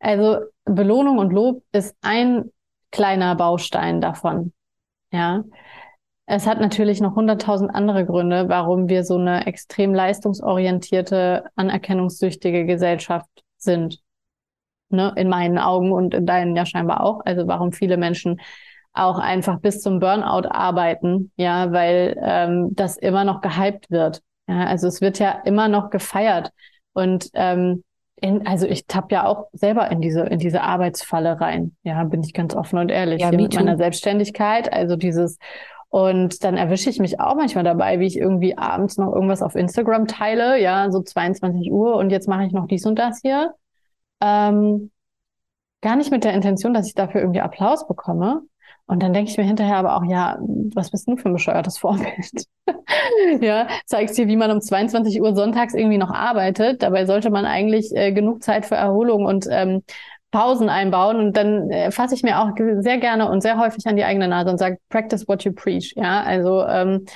[0.00, 2.50] Also Belohnung und Lob ist ein
[2.90, 4.52] kleiner Baustein davon.
[5.12, 5.44] Ja.
[6.26, 13.43] Es hat natürlich noch hunderttausend andere Gründe, warum wir so eine extrem leistungsorientierte, anerkennungssüchtige Gesellschaft
[13.64, 13.98] sind.
[14.90, 15.12] Ne?
[15.16, 17.20] In meinen Augen und in deinen ja scheinbar auch.
[17.24, 18.40] Also warum viele Menschen
[18.92, 24.22] auch einfach bis zum Burnout arbeiten, ja, weil ähm, das immer noch gehypt wird.
[24.46, 26.52] Ja, also es wird ja immer noch gefeiert.
[26.92, 27.82] Und ähm,
[28.16, 31.76] in, also ich tapp ja auch selber in diese, in diese Arbeitsfalle rein.
[31.82, 33.20] Ja, bin ich ganz offen und ehrlich.
[33.20, 35.38] Ja, mit meiner Selbstständigkeit, also dieses,
[35.94, 39.54] und dann erwische ich mich auch manchmal dabei, wie ich irgendwie abends noch irgendwas auf
[39.54, 43.54] Instagram teile, ja, so 22 Uhr und jetzt mache ich noch dies und das hier.
[44.20, 44.90] Ähm,
[45.82, 48.42] gar nicht mit der Intention, dass ich dafür irgendwie Applaus bekomme.
[48.86, 50.36] Und dann denke ich mir hinterher aber auch, ja,
[50.74, 52.44] was bist du für ein bescheuertes Vorbild?
[53.40, 56.82] ja, zeigst dir, wie man um 22 Uhr sonntags irgendwie noch arbeitet.
[56.82, 59.84] Dabei sollte man eigentlich äh, genug Zeit für Erholung und ähm,
[60.34, 61.16] Pausen einbauen.
[61.18, 64.26] Und dann äh, fasse ich mir auch sehr gerne und sehr häufig an die eigene
[64.26, 65.94] Nase und sage, practice what you preach.
[65.96, 67.06] Ja, also ähm,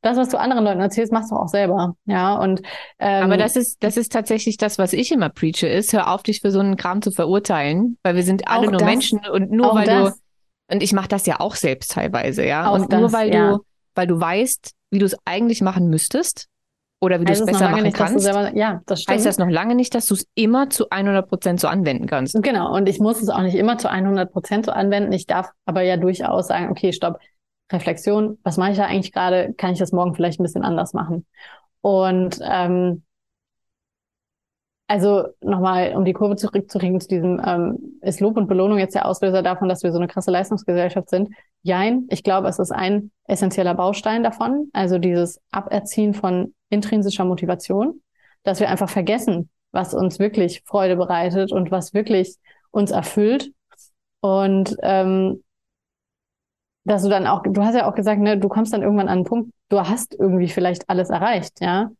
[0.00, 1.96] das, was du anderen Leuten erzählst, machst du auch selber.
[2.04, 2.62] Ja, und
[3.00, 6.22] ähm, aber das ist das ist tatsächlich das, was ich immer preache, ist, hör auf,
[6.22, 9.50] dich für so einen Kram zu verurteilen, weil wir sind alle nur das, Menschen und
[9.50, 13.00] nur weil das, du und ich mache das ja auch selbst teilweise, ja, und das,
[13.00, 13.52] nur weil ja.
[13.54, 13.58] du
[13.96, 16.46] weil du weißt, wie du es eigentlich machen müsstest
[17.00, 19.16] oder wie du es besser machen nicht, kannst, selber, ja, das stimmt.
[19.16, 22.42] heißt das noch lange nicht, dass du es immer zu 100 Prozent so anwenden kannst.
[22.42, 25.12] Genau, und ich muss es auch nicht immer zu 100 Prozent so anwenden.
[25.12, 27.18] Ich darf aber ja durchaus sagen, okay, stopp,
[27.72, 29.52] Reflexion, was mache ich da eigentlich gerade?
[29.56, 31.26] Kann ich das morgen vielleicht ein bisschen anders machen?
[31.82, 33.04] Und ähm,
[34.88, 39.06] also nochmal, um die Kurve zurückzukriegen zu diesem, ähm, ist Lob und Belohnung jetzt der
[39.06, 41.28] Auslöser davon, dass wir so eine krasse Leistungsgesellschaft sind?
[41.62, 48.00] Jein, ich glaube, es ist ein essentieller Baustein davon, also dieses Aberziehen von intrinsischer Motivation,
[48.42, 52.36] dass wir einfach vergessen, was uns wirklich Freude bereitet und was wirklich
[52.70, 53.52] uns erfüllt.
[54.20, 55.44] Und ähm,
[56.84, 59.18] dass du dann auch, du hast ja auch gesagt, ne, du kommst dann irgendwann an
[59.18, 61.90] einen Punkt, du hast irgendwie vielleicht alles erreicht, ja.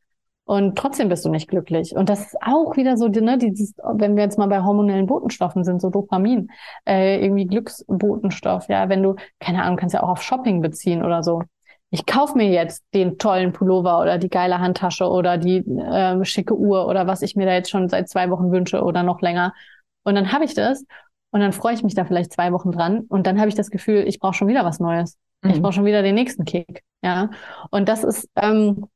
[0.49, 1.95] Und trotzdem bist du nicht glücklich.
[1.95, 5.63] Und das ist auch wieder so, ne, dieses, wenn wir jetzt mal bei hormonellen Botenstoffen
[5.63, 6.51] sind, so Dopamin,
[6.87, 11.23] äh, irgendwie Glücksbotenstoff, ja, wenn du, keine Ahnung, kannst ja auch auf Shopping beziehen oder
[11.23, 11.43] so.
[11.91, 16.57] Ich kauf mir jetzt den tollen Pullover oder die geile Handtasche oder die äh, schicke
[16.57, 19.53] Uhr oder was ich mir da jetzt schon seit zwei Wochen wünsche oder noch länger.
[20.03, 20.83] Und dann habe ich das
[21.31, 23.69] und dann freue ich mich da vielleicht zwei Wochen dran und dann habe ich das
[23.69, 25.19] Gefühl, ich brauche schon wieder was Neues.
[25.43, 25.51] Mhm.
[25.51, 26.85] Ich brauche schon wieder den nächsten Kick.
[27.03, 27.29] Ja.
[27.71, 28.87] Und das ist, ähm,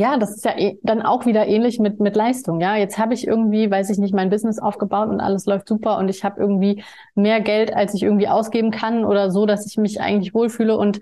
[0.00, 2.60] ja, das ist ja eh, dann auch wieder ähnlich mit, mit Leistung.
[2.60, 5.98] Ja, jetzt habe ich irgendwie, weiß ich nicht, mein Business aufgebaut und alles läuft super
[5.98, 6.82] und ich habe irgendwie
[7.14, 11.00] mehr Geld, als ich irgendwie ausgeben kann oder so, dass ich mich eigentlich wohlfühle und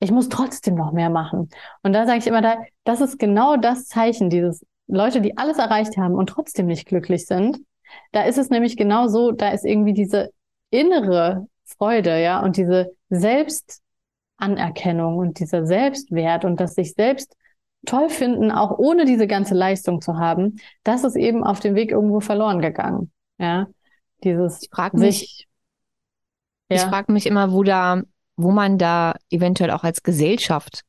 [0.00, 1.48] ich muss trotzdem noch mehr machen.
[1.82, 5.58] Und da sage ich immer, da, das ist genau das Zeichen, dieses Leute, die alles
[5.58, 7.60] erreicht haben und trotzdem nicht glücklich sind,
[8.10, 10.30] da ist es nämlich genau so, da ist irgendwie diese
[10.70, 17.36] innere Freude, ja, und diese Selbstanerkennung und dieser Selbstwert und das sich selbst
[17.86, 21.90] toll finden, auch ohne diese ganze Leistung zu haben, das ist eben auf dem Weg
[21.90, 23.10] irgendwo verloren gegangen.
[23.38, 23.66] Ja,
[24.22, 25.48] dieses ich frage mich,
[26.70, 26.76] ja.
[26.76, 28.02] ich frage mich immer, wo da,
[28.36, 30.82] wo man da eventuell auch als Gesellschaft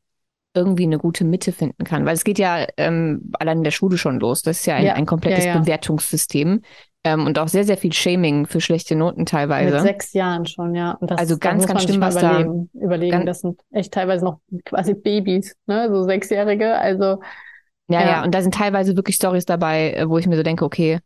[0.53, 2.05] irgendwie eine gute Mitte finden kann.
[2.05, 4.43] Weil es geht ja ähm, allein in der Schule schon los.
[4.43, 4.93] Das ist ja ein, ja.
[4.93, 5.57] ein komplettes ja.
[5.57, 6.61] Bewertungssystem.
[7.05, 9.73] Ähm, und auch sehr, sehr viel Shaming für schlechte Noten teilweise.
[9.73, 10.97] Mit sechs Jahren schon, ja.
[11.01, 12.69] Das, also ganz, ganz schlimm, was überlegen.
[12.73, 12.79] da...
[12.85, 16.77] Überlegen, das sind echt teilweise noch quasi Babys, ne, so Sechsjährige.
[16.77, 17.21] Also
[17.89, 20.43] Ja, ja, ja, und da sind teilweise wirklich Stories dabei, äh, wo ich mir so
[20.43, 20.99] denke, okay,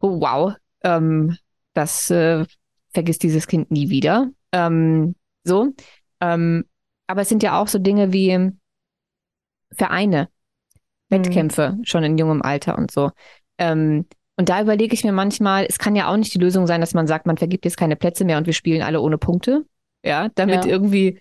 [0.00, 1.36] oh, wow, ähm,
[1.74, 2.46] das äh,
[2.94, 4.30] vergisst dieses Kind nie wieder.
[4.52, 5.72] Ähm, so.
[6.20, 6.64] Ähm,
[7.06, 8.50] aber es sind ja auch so Dinge wie
[9.70, 10.28] Vereine,
[11.08, 11.16] mhm.
[11.16, 13.10] Wettkämpfe schon in jungem Alter und so.
[13.58, 14.06] Ähm,
[14.36, 16.94] und da überlege ich mir manchmal, es kann ja auch nicht die Lösung sein, dass
[16.94, 19.64] man sagt, man vergibt jetzt keine Plätze mehr und wir spielen alle ohne Punkte.
[20.04, 20.70] Ja, damit ja.
[20.70, 21.20] irgendwie,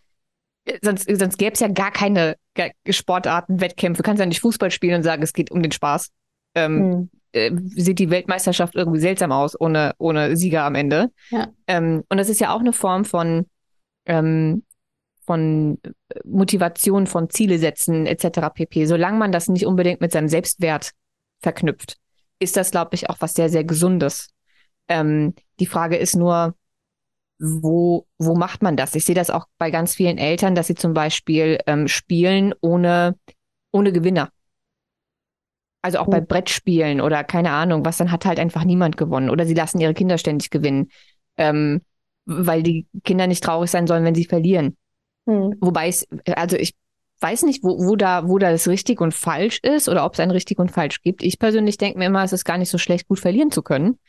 [0.82, 2.36] sonst, sonst gäbe es ja gar keine
[2.90, 4.02] Sportarten, Wettkämpfe.
[4.02, 6.10] Du kannst ja nicht Fußball spielen und sagen, es geht um den Spaß.
[6.56, 7.10] Ähm, mhm.
[7.34, 11.12] äh, sieht die Weltmeisterschaft irgendwie seltsam aus, ohne, ohne Sieger am Ende.
[11.30, 11.50] Ja.
[11.68, 13.46] Ähm, und das ist ja auch eine Form von,
[14.06, 14.64] ähm,
[15.26, 15.80] von
[16.26, 18.50] Motivation, von Ziele setzen, etc.
[18.54, 18.86] pp.
[18.86, 20.92] Solange man das nicht unbedingt mit seinem Selbstwert
[21.42, 22.01] verknüpft
[22.42, 24.30] ist das, glaube ich, auch was sehr, sehr Gesundes.
[24.88, 26.56] Ähm, die Frage ist nur,
[27.40, 28.96] wo, wo macht man das?
[28.96, 33.16] Ich sehe das auch bei ganz vielen Eltern, dass sie zum Beispiel ähm, spielen ohne,
[33.72, 34.30] ohne Gewinner.
[35.82, 36.12] Also auch oh.
[36.12, 39.30] bei Brettspielen oder keine Ahnung, was dann hat halt einfach niemand gewonnen.
[39.30, 40.90] Oder sie lassen ihre Kinder ständig gewinnen,
[41.38, 41.82] ähm,
[42.26, 44.78] weil die Kinder nicht traurig sein sollen, wenn sie verlieren.
[45.28, 45.56] Hm.
[45.60, 46.76] Wobei es, also ich
[47.22, 50.20] weiß nicht, wo, wo, da, wo da das richtig und falsch ist oder ob es
[50.20, 51.24] ein richtig und falsch gibt.
[51.24, 54.00] Ich persönlich denke mir immer, es ist gar nicht so schlecht, gut verlieren zu können.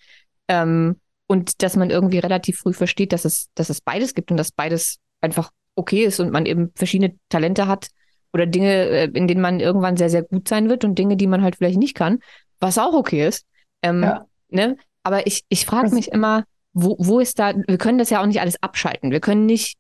[0.48, 0.96] Ähm,
[1.26, 4.52] und dass man irgendwie relativ früh versteht, dass es, dass es beides gibt und dass
[4.52, 7.88] beides einfach okay ist und man eben verschiedene Talente hat
[8.32, 11.26] oder Dinge, äh, in denen man irgendwann sehr, sehr gut sein wird und Dinge, die
[11.26, 12.18] man halt vielleicht nicht kann,
[12.60, 13.46] was auch okay ist.
[13.82, 14.26] Ähm, ja.
[14.48, 14.76] ne?
[15.02, 18.26] Aber ich, ich frage mich immer, wo, wo ist da, wir können das ja auch
[18.26, 19.10] nicht alles abschalten.
[19.10, 19.76] Wir können nicht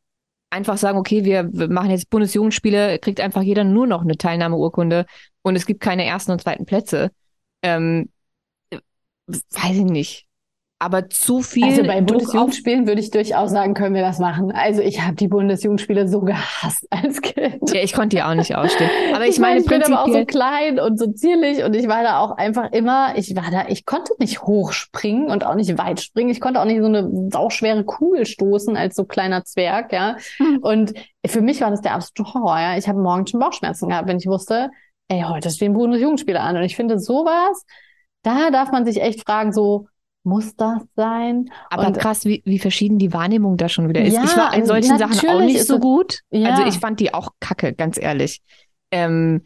[0.52, 5.06] einfach sagen, okay, wir, machen jetzt Bundesjugendspiele, kriegt einfach jeder nur noch eine Teilnahmeurkunde
[5.42, 7.10] und es gibt keine ersten und zweiten Plätze.
[7.62, 8.10] Ähm,
[9.26, 10.28] weiß ich nicht
[10.82, 11.64] aber zu viel.
[11.64, 14.50] Also bei Bundesjugendspielen würde ich durchaus sagen, können wir das machen.
[14.50, 17.72] Also ich habe die Bundesjugendspiele so gehasst als Kind.
[17.72, 18.90] Ja, ich konnte die auch nicht ausstehen.
[19.14, 21.86] Aber ich, ich meine, ich bin aber auch so klein und so zierlich und ich
[21.86, 25.78] war da auch einfach immer, ich war da, ich konnte nicht hochspringen und auch nicht
[25.78, 26.30] weit springen.
[26.30, 30.16] Ich konnte auch nicht so eine sauschwere Kugel stoßen als so kleiner Zwerg, ja.
[30.38, 30.58] Hm.
[30.62, 32.76] Und für mich war das der absolute Horror, ja.
[32.76, 34.70] Ich habe morgens schon Bauchschmerzen gehabt, wenn ich wusste,
[35.06, 36.56] ey, heute stehen Bundesjugendspiele an.
[36.56, 37.64] Und ich finde sowas,
[38.24, 39.86] da darf man sich echt fragen, so,
[40.24, 41.50] muss das sein?
[41.70, 44.14] Aber und, krass, wie, wie verschieden die Wahrnehmung da schon wieder ist.
[44.14, 46.20] Ja, ich war in solchen Sachen auch nicht so gut.
[46.30, 46.50] Ja.
[46.50, 48.40] Also ich fand die auch kacke, ganz ehrlich.
[48.90, 49.42] Ähm,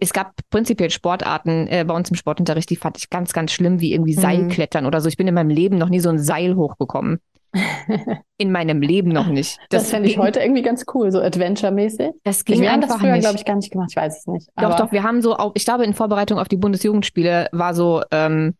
[0.00, 3.80] es gab prinzipiell Sportarten äh, bei uns im Sportunterricht, die fand ich ganz, ganz schlimm,
[3.80, 4.20] wie irgendwie mhm.
[4.20, 5.08] Seilklettern oder so.
[5.08, 7.20] Ich bin in meinem Leben noch nie so ein Seil hochgekommen.
[8.36, 9.58] in meinem Leben noch nicht.
[9.70, 12.10] Das, das fände ich heute irgendwie ganz cool, so Adventure-mäßig.
[12.22, 13.88] Das ging wir einfach das früher, glaube ich, gar nicht gemacht.
[13.90, 14.50] Ich weiß es nicht.
[14.56, 18.02] Doch, doch, wir haben so auch, ich glaube, in Vorbereitung auf die Bundesjugendspiele war so,
[18.10, 18.54] ähm,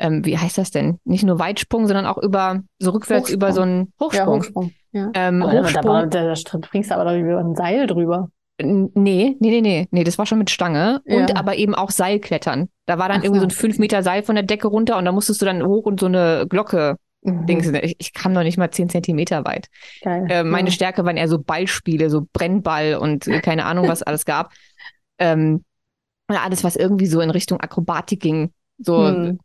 [0.00, 0.98] ähm, wie heißt das denn?
[1.04, 3.36] Nicht nur Weitsprung, sondern auch über, so rückwärts Hochsprung.
[3.36, 4.12] über so einen Hochsprung.
[4.12, 4.72] Ja, Hochsprung.
[4.92, 5.10] Ja.
[5.14, 6.10] Ähm, oh, Hochsprung.
[6.10, 8.30] Da, da, da springst du aber doch über ein Seil drüber.
[8.62, 11.16] Nee, nee, nee, nee, nee, das war schon mit Stange ja.
[11.16, 12.68] und aber eben auch Seilklettern.
[12.86, 15.06] Da war dann Ach, irgendwie so ein fünf Meter Seil von der Decke runter und
[15.06, 17.74] da musstest du dann hoch und so eine Glocke Mhm.
[17.82, 19.68] Ich, ich kam noch nicht mal zehn Zentimeter weit.
[20.00, 20.74] Äh, meine ja.
[20.74, 24.54] Stärke waren eher so Ballspiele, so Brennball und äh, keine Ahnung, was alles gab.
[25.18, 25.62] Ähm,
[26.28, 28.54] alles, was irgendwie so in Richtung Akrobatik ging.
[28.78, 29.38] So hm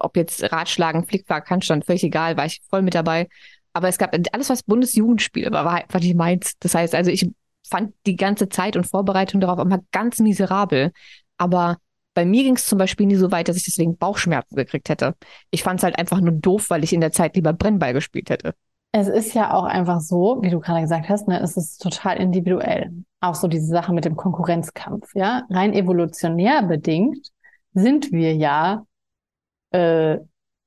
[0.00, 3.28] ob jetzt Ratschlagen, Flickflack, Handstand, völlig egal, war ich voll mit dabei.
[3.72, 6.54] Aber es gab alles, was Bundesjugendspiele war, war einfach nicht meins.
[6.60, 7.28] Das heißt, also ich
[7.68, 10.92] fand die ganze Zeit und Vorbereitung darauf immer ganz miserabel.
[11.38, 11.78] Aber
[12.14, 15.14] bei mir ging es zum Beispiel nie so weit, dass ich deswegen Bauchschmerzen gekriegt hätte.
[15.50, 18.28] Ich fand es halt einfach nur doof, weil ich in der Zeit lieber Brennball gespielt
[18.30, 18.54] hätte.
[18.94, 22.18] Es ist ja auch einfach so, wie du gerade gesagt hast, ne, es ist total
[22.18, 22.92] individuell.
[23.20, 25.44] Auch so diese Sache mit dem Konkurrenzkampf, ja.
[25.48, 27.28] Rein evolutionär bedingt
[27.72, 28.84] sind wir ja
[29.72, 30.18] äh,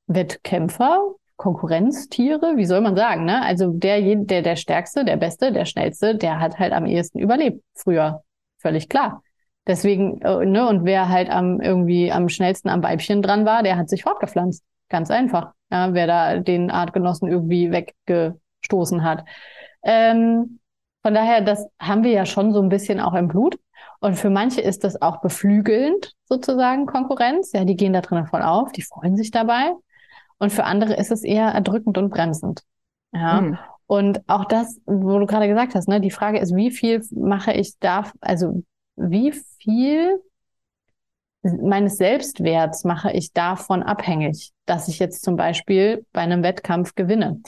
[0.08, 3.42] Wettkämpfer, Konkurrenztiere, wie soll man sagen, ne?
[3.42, 7.62] Also der, der, der Stärkste, der Beste, der Schnellste, der hat halt am ehesten überlebt
[7.74, 8.24] früher.
[8.60, 9.22] Völlig klar.
[9.68, 13.78] Deswegen, äh, ne, und wer halt am irgendwie am schnellsten am Weibchen dran war, der
[13.78, 14.64] hat sich fortgepflanzt.
[14.90, 15.54] Ganz einfach.
[15.72, 19.26] Ja, wer da den Artgenossen irgendwie weggestoßen hat.
[19.84, 20.60] Ähm,
[21.02, 23.58] von daher, das haben wir ja schon so ein bisschen auch im Blut.
[24.00, 27.52] Und für manche ist das auch beflügelnd, sozusagen Konkurrenz.
[27.54, 29.72] Ja, die gehen da drin voll auf, die freuen sich dabei.
[30.38, 32.64] Und für andere ist es eher erdrückend und bremsend.
[33.14, 33.42] Ja.
[33.42, 33.58] Mhm.
[33.88, 37.54] Und auch das, wo du gerade gesagt hast, ne, die Frage ist, wie viel mache
[37.54, 38.64] ich da, also
[38.96, 40.20] wie viel
[41.44, 47.42] meines Selbstwerts mache ich davon abhängig, dass ich jetzt zum Beispiel bei einem Wettkampf gewinne.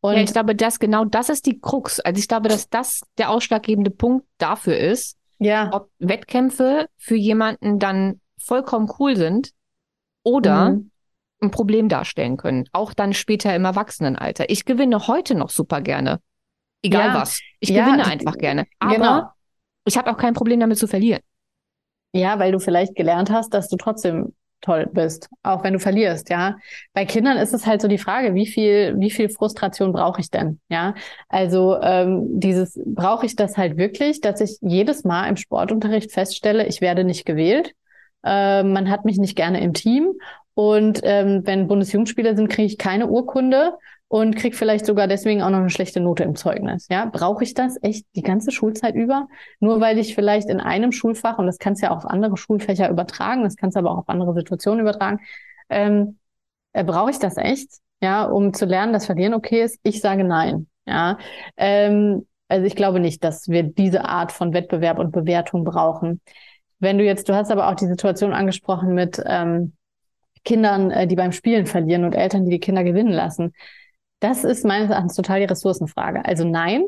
[0.00, 2.00] Und ja, ich glaube, das genau das ist die Krux.
[2.00, 5.70] Also ich glaube, dass das der ausschlaggebende Punkt dafür ist, ja.
[5.72, 9.50] ob Wettkämpfe für jemanden dann vollkommen cool sind
[10.22, 10.90] oder mhm.
[11.40, 12.68] ein Problem darstellen können.
[12.72, 14.50] Auch dann später im Erwachsenenalter.
[14.50, 16.20] Ich gewinne heute noch super gerne.
[16.82, 17.14] Egal ja.
[17.14, 17.40] was.
[17.60, 18.66] Ich ja, gewinne einfach gerne.
[18.78, 19.22] Aber genau.
[19.84, 21.20] ich habe auch kein Problem damit zu verlieren.
[22.12, 26.30] Ja, weil du vielleicht gelernt hast, dass du trotzdem toll bist, auch wenn du verlierst,
[26.30, 26.56] ja.
[26.94, 30.30] Bei Kindern ist es halt so die Frage, wie viel, wie viel Frustration brauche ich
[30.30, 30.94] denn, ja?
[31.28, 36.66] Also ähm, dieses brauche ich das halt wirklich, dass ich jedes Mal im Sportunterricht feststelle,
[36.66, 37.74] ich werde nicht gewählt,
[38.24, 40.12] äh, man hat mich nicht gerne im Team
[40.54, 43.74] und ähm, wenn Bundesjugendspieler sind, kriege ich keine Urkunde
[44.12, 46.86] und krieg vielleicht sogar deswegen auch noch eine schlechte Note im Zeugnis.
[46.90, 49.26] Ja, brauche ich das echt die ganze Schulzeit über?
[49.58, 52.90] Nur weil ich vielleicht in einem Schulfach und das kannst ja auch auf andere Schulfächer
[52.90, 55.20] übertragen, das kannst du aber auch auf andere Situationen übertragen.
[55.70, 56.18] Ähm,
[56.74, 57.70] äh, brauche ich das echt?
[58.02, 59.80] Ja, um zu lernen, dass Verlieren okay ist?
[59.82, 60.66] Ich sage nein.
[60.84, 61.16] Ja,
[61.56, 66.20] ähm, also ich glaube nicht, dass wir diese Art von Wettbewerb und Bewertung brauchen.
[66.80, 69.72] Wenn du jetzt, du hast aber auch die Situation angesprochen mit ähm,
[70.44, 73.54] Kindern, äh, die beim Spielen verlieren und Eltern, die die Kinder gewinnen lassen.
[74.22, 76.24] Das ist meines Erachtens total die Ressourcenfrage.
[76.24, 76.84] Also nein,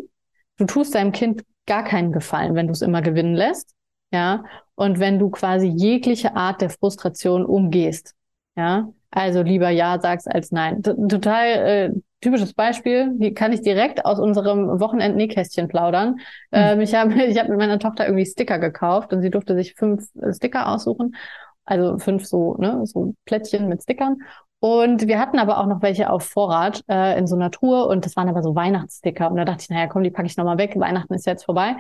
[0.57, 3.75] du tust deinem Kind gar keinen Gefallen, wenn du es immer gewinnen lässt.
[4.13, 4.45] Ja.
[4.77, 8.15] Und wenn du quasi jegliche Art der Frustration umgehst.
[8.57, 8.89] Ja.
[9.11, 10.85] Also lieber Ja sagst als Nein.
[10.85, 13.13] T total äh, typisches Beispiel.
[13.19, 16.13] Hier kann ich direkt aus unserem Wochenend-Nähkästchen plaudern.
[16.13, 16.19] Mhm.
[16.53, 19.75] Ähm, ich habe ich hab mit meiner Tochter irgendwie Sticker gekauft und sie durfte sich
[19.75, 21.17] fünf Sticker aussuchen.
[21.65, 24.19] Also fünf so, ne, so Plättchen mit Stickern.
[24.65, 28.07] Und wir hatten aber auch noch welche auf Vorrat äh, in so einer Tour und
[28.07, 29.31] das waren aber so Weihnachtssticker.
[29.31, 30.73] Und da dachte ich, naja, komm, die packe ich nochmal weg.
[30.79, 31.77] Weihnachten ist jetzt vorbei.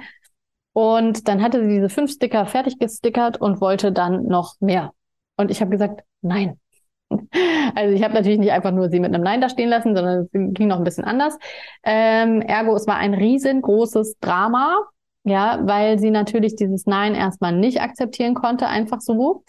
[0.75, 4.93] Und dann hatte sie diese fünf Sticker fertig gestickert und wollte dann noch mehr.
[5.39, 6.61] Und ich habe gesagt, nein.
[7.75, 10.25] Also ich habe natürlich nicht einfach nur sie mit einem Nein da stehen lassen, sondern
[10.25, 11.39] es ging noch ein bisschen anders.
[11.85, 14.77] Ähm, ergo, es war ein riesengroßes Drama,
[15.25, 19.43] ja, weil sie natürlich dieses Nein erstmal nicht akzeptieren konnte, einfach so.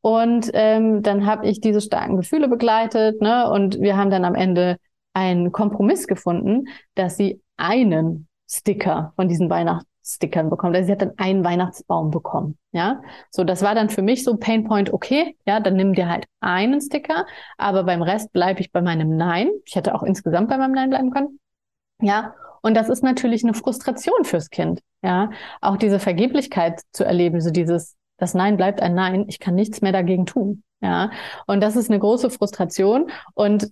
[0.00, 3.50] Und ähm, dann habe ich diese starken Gefühle begleitet, ne?
[3.50, 4.76] Und wir haben dann am Ende
[5.12, 10.76] einen Kompromiss gefunden, dass sie einen Sticker von diesen Weihnachtsstickern bekommt.
[10.76, 12.56] Also sie hat dann einen Weihnachtsbaum bekommen.
[12.72, 14.92] Ja, so das war dann für mich so Painpoint.
[14.92, 17.26] Okay, ja, dann nimm dir halt einen Sticker,
[17.56, 19.50] aber beim Rest bleibe ich bei meinem Nein.
[19.64, 21.40] Ich hätte auch insgesamt bei meinem Nein bleiben können.
[22.00, 24.80] Ja, und das ist natürlich eine Frustration fürs Kind.
[25.02, 25.30] Ja,
[25.60, 29.24] auch diese Vergeblichkeit zu erleben, so dieses das Nein bleibt ein Nein.
[29.28, 30.62] Ich kann nichts mehr dagegen tun.
[30.80, 31.10] Ja,
[31.46, 33.10] und das ist eine große Frustration.
[33.34, 33.68] Und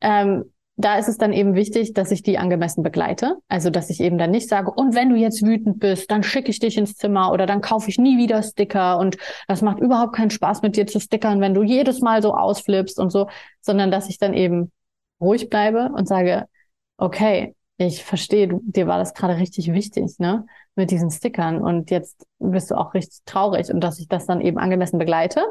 [0.00, 0.44] ähm,
[0.80, 3.36] da ist es dann eben wichtig, dass ich die angemessen begleite.
[3.48, 6.50] Also, dass ich eben dann nicht sage, und wenn du jetzt wütend bist, dann schicke
[6.50, 10.14] ich dich ins Zimmer oder dann kaufe ich nie wieder Sticker und das macht überhaupt
[10.14, 13.28] keinen Spaß mit dir zu stickern, wenn du jedes Mal so ausflippst und so,
[13.60, 14.72] sondern dass ich dann eben
[15.20, 16.46] ruhig bleibe und sage,
[16.96, 17.54] okay,
[17.86, 20.44] ich verstehe, dir war das gerade richtig wichtig, ne?
[20.74, 21.62] Mit diesen Stickern.
[21.62, 25.42] Und jetzt bist du auch richtig traurig und dass ich das dann eben angemessen begleite.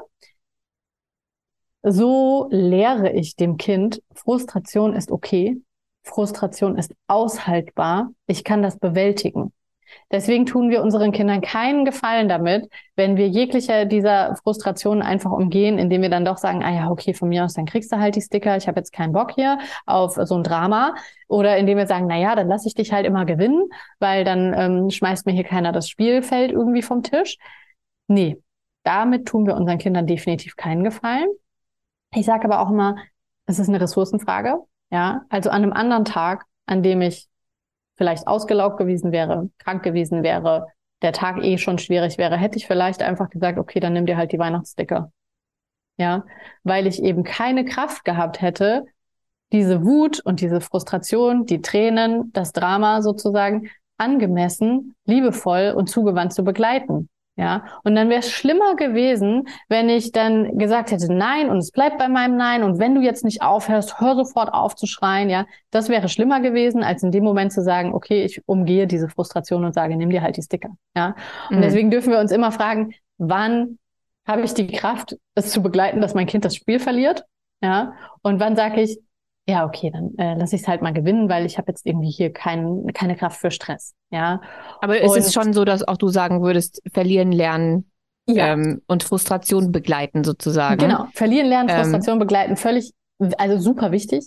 [1.81, 5.59] So lehre ich dem Kind, Frustration ist okay.
[6.03, 8.11] Frustration ist aushaltbar.
[8.27, 9.51] Ich kann das bewältigen.
[10.11, 15.77] Deswegen tun wir unseren Kindern keinen Gefallen damit, wenn wir jegliche dieser Frustrationen einfach umgehen,
[15.77, 18.15] indem wir dann doch sagen, ah ja, okay, von mir aus, dann kriegst du halt
[18.15, 20.95] die Sticker, ich habe jetzt keinen Bock hier auf so ein Drama.
[21.27, 23.69] Oder indem wir sagen, na ja, dann lass ich dich halt immer gewinnen,
[23.99, 27.37] weil dann ähm, schmeißt mir hier keiner das Spielfeld irgendwie vom Tisch.
[28.07, 28.41] Nee,
[28.83, 31.27] damit tun wir unseren Kindern definitiv keinen Gefallen.
[32.13, 32.95] Ich sage aber auch immer,
[33.45, 34.59] es ist eine Ressourcenfrage.
[34.91, 37.28] Ja, also an einem anderen Tag, an dem ich
[37.99, 40.67] vielleicht ausgelaugt gewesen wäre, krank gewesen wäre,
[41.01, 44.15] der Tag eh schon schwierig wäre, hätte ich vielleicht einfach gesagt, okay, dann nimm dir
[44.15, 45.11] halt die Weihnachtssticker.
[45.97, 46.23] Ja,
[46.63, 48.85] weil ich eben keine Kraft gehabt hätte,
[49.51, 56.45] diese Wut und diese Frustration, die Tränen, das Drama sozusagen angemessen, liebevoll und zugewandt zu
[56.45, 57.09] begleiten.
[57.39, 61.71] Ja, und dann wäre es schlimmer gewesen, wenn ich dann gesagt hätte, nein, und es
[61.71, 65.29] bleibt bei meinem Nein, und wenn du jetzt nicht aufhörst, hör sofort auf zu schreien,
[65.29, 65.45] ja.
[65.71, 69.63] Das wäre schlimmer gewesen, als in dem Moment zu sagen, okay, ich umgehe diese Frustration
[69.63, 71.15] und sage, nimm dir halt die Sticker, ja.
[71.49, 71.61] Und mhm.
[71.61, 73.79] deswegen dürfen wir uns immer fragen, wann
[74.27, 77.23] habe ich die Kraft, es zu begleiten, dass mein Kind das Spiel verliert,
[77.61, 77.93] ja.
[78.21, 78.99] Und wann sage ich,
[79.49, 82.11] ja, okay, dann äh, lasse ich es halt mal gewinnen, weil ich habe jetzt irgendwie
[82.11, 83.95] hier kein, keine Kraft für Stress.
[84.11, 84.41] Ja.
[84.79, 87.91] Aber ist es schon so, dass auch du sagen würdest, verlieren lernen
[88.27, 88.53] ja.
[88.53, 90.77] ähm, und Frustration begleiten sozusagen?
[90.77, 91.77] Genau, verlieren lernen, ähm.
[91.77, 92.93] Frustration ähm, begleiten, völlig,
[93.37, 94.23] also super wichtig.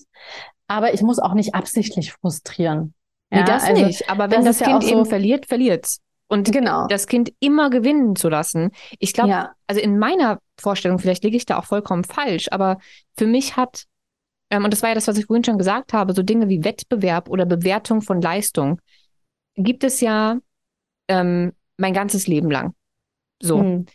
[0.67, 2.95] Aber ich muss auch nicht absichtlich frustrieren.
[3.31, 4.11] Ja, nee, das also, nicht.
[4.11, 6.01] Aber wenn das, das Kind ja eben so verliert, verliert's.
[6.29, 6.87] Und genau.
[6.87, 8.71] das Kind immer gewinnen zu lassen.
[8.99, 9.53] Ich glaube, ja.
[9.67, 12.79] also in meiner Vorstellung, vielleicht liege ich da auch vollkommen falsch, aber
[13.19, 13.85] für mich hat
[14.53, 16.63] ähm, und das war ja das, was ich vorhin schon gesagt habe, so Dinge wie
[16.63, 18.79] Wettbewerb oder Bewertung von Leistung,
[19.57, 20.39] gibt es ja
[21.09, 22.75] ähm, mein ganzes Leben lang.
[23.43, 23.63] So.
[23.63, 23.87] Mhm.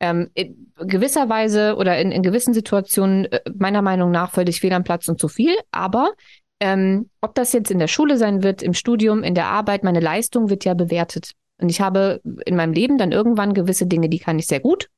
[0.00, 4.72] Ähm, in gewisser Weise oder in, in gewissen Situationen äh, meiner Meinung nach völlig fehl
[4.74, 6.12] am Platz und zu viel, aber
[6.60, 10.00] ähm, ob das jetzt in der Schule sein wird, im Studium, in der Arbeit, meine
[10.00, 11.32] Leistung wird ja bewertet.
[11.56, 14.88] Und ich habe in meinem Leben dann irgendwann gewisse Dinge, die kann ich sehr gut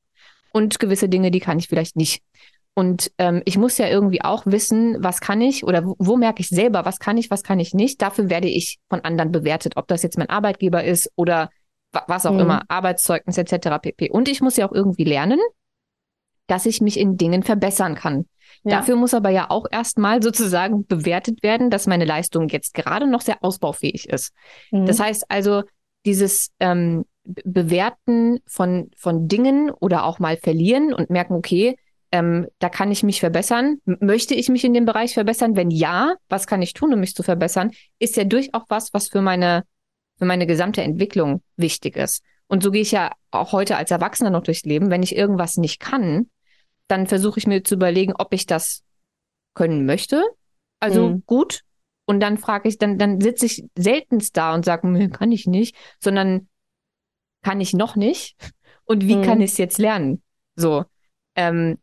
[0.53, 2.23] und gewisse Dinge, die kann ich vielleicht nicht.
[2.75, 6.41] Und ähm, ich muss ja irgendwie auch wissen, was kann ich oder wo, wo merke
[6.41, 8.03] ich selber, was kann ich, was kann ich nicht.
[8.03, 11.51] Dafür werde ich von anderen bewertet, ob das jetzt mein Arbeitgeber ist oder
[11.93, 12.41] was auch mhm.
[12.41, 13.79] immer, Arbeitszeugnis etc.
[13.81, 14.11] pp.
[14.11, 15.39] Und ich muss ja auch irgendwie lernen,
[16.49, 18.27] dass ich mich in Dingen verbessern kann.
[18.65, 18.79] Ja.
[18.79, 23.21] Dafür muss aber ja auch erstmal sozusagen bewertet werden, dass meine Leistung jetzt gerade noch
[23.21, 24.33] sehr ausbaufähig ist.
[24.73, 24.87] Mhm.
[24.87, 25.63] Das heißt also,
[26.05, 31.77] dieses ähm, Bewerten von, von Dingen oder auch mal verlieren und merken, okay,
[32.15, 33.79] ähm, da kann ich mich verbessern.
[33.87, 35.57] Möchte ich mich in dem Bereich verbessern?
[35.57, 37.73] Wenn ja, was kann ich tun, um mich zu verbessern?
[37.99, 39.65] Ist ja durchaus was, was für meine,
[40.17, 42.23] für meine gesamte Entwicklung wichtig ist.
[42.47, 44.91] Und so gehe ich ja auch heute als Erwachsener noch durchs Leben.
[44.91, 46.31] Wenn ich irgendwas nicht kann,
[46.87, 48.85] dann versuche ich mir zu überlegen, ob ich das
[49.55, 50.23] können möchte.
[50.79, 51.25] Also mhm.
[51.27, 51.63] gut.
[52.05, 55.75] Und dann frage ich, dann, dann sitze ich seltenst da und sage, kann ich nicht,
[55.99, 56.49] sondern
[57.43, 58.37] kann ich noch nicht?
[58.87, 59.23] Und wie mhm.
[59.23, 60.23] kann ich es jetzt lernen?
[60.57, 60.85] So.
[61.37, 61.79] Ähm,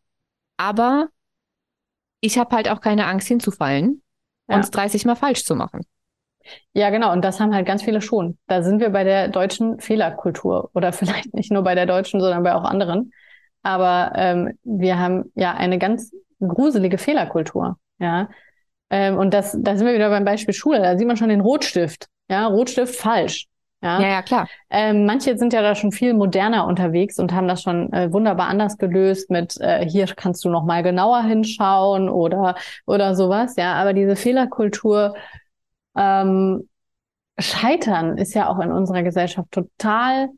[0.62, 1.08] aber
[2.20, 4.02] ich habe halt auch keine Angst hinzufallen
[4.48, 4.54] ja.
[4.54, 5.82] und es 30 Mal falsch zu machen.
[6.72, 7.12] Ja, genau.
[7.12, 8.38] Und das haben halt ganz viele schon.
[8.46, 12.44] Da sind wir bei der deutschen Fehlerkultur oder vielleicht nicht nur bei der deutschen, sondern
[12.44, 13.12] bei auch anderen.
[13.62, 17.76] Aber ähm, wir haben ja eine ganz gruselige Fehlerkultur.
[17.98, 18.28] Ja.
[18.90, 20.80] Ähm, und das, da sind wir wieder beim Beispiel Schule.
[20.80, 22.06] Da sieht man schon den Rotstift.
[22.28, 23.46] Ja, Rotstift falsch.
[23.82, 24.48] Ja, ja, ja klar.
[24.70, 28.48] Ähm, manche sind ja da schon viel moderner unterwegs und haben das schon äh, wunderbar
[28.48, 32.54] anders gelöst mit äh, hier kannst du noch mal genauer hinschauen oder
[32.86, 33.56] oder sowas.
[33.56, 35.14] Ja, aber diese Fehlerkultur
[35.96, 36.68] ähm,
[37.38, 40.28] Scheitern ist ja auch in unserer Gesellschaft total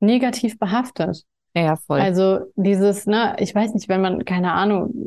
[0.00, 1.24] negativ behaftet.
[1.54, 2.00] Ja, voll.
[2.00, 5.06] Also dieses, ne, ich weiß nicht, wenn man, keine Ahnung,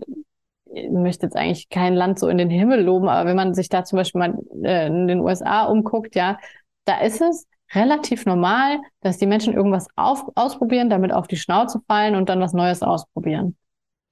[0.73, 3.69] ich möchte jetzt eigentlich kein Land so in den Himmel loben, aber wenn man sich
[3.69, 6.37] da zum Beispiel mal äh, in den USA umguckt, ja,
[6.85, 11.81] da ist es relativ normal, dass die Menschen irgendwas auf, ausprobieren, damit auf die Schnauze
[11.87, 13.55] fallen und dann was Neues ausprobieren.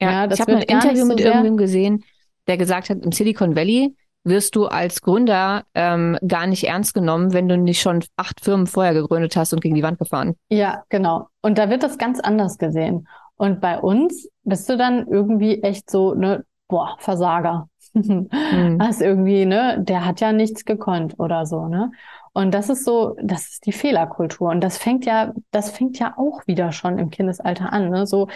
[0.01, 2.03] Ja, ja das ich habe ein Interview so mit irgendwem gesehen,
[2.47, 7.33] der gesagt hat, im Silicon Valley wirst du als Gründer ähm, gar nicht ernst genommen,
[7.33, 10.35] wenn du nicht schon acht Firmen vorher gegründet hast und gegen die Wand gefahren.
[10.49, 11.27] Ja, genau.
[11.41, 13.07] Und da wird das ganz anders gesehen.
[13.35, 17.69] Und bei uns bist du dann irgendwie echt so, ne, boah, Versager.
[17.93, 18.77] hm.
[18.77, 21.91] Das irgendwie, ne, der hat ja nichts gekonnt oder so, ne?
[22.33, 24.49] Und das ist so, das ist die Fehlerkultur.
[24.49, 27.89] Und das fängt ja, das fängt ja auch wieder schon im Kindesalter an.
[27.89, 28.05] Ne?
[28.05, 28.27] So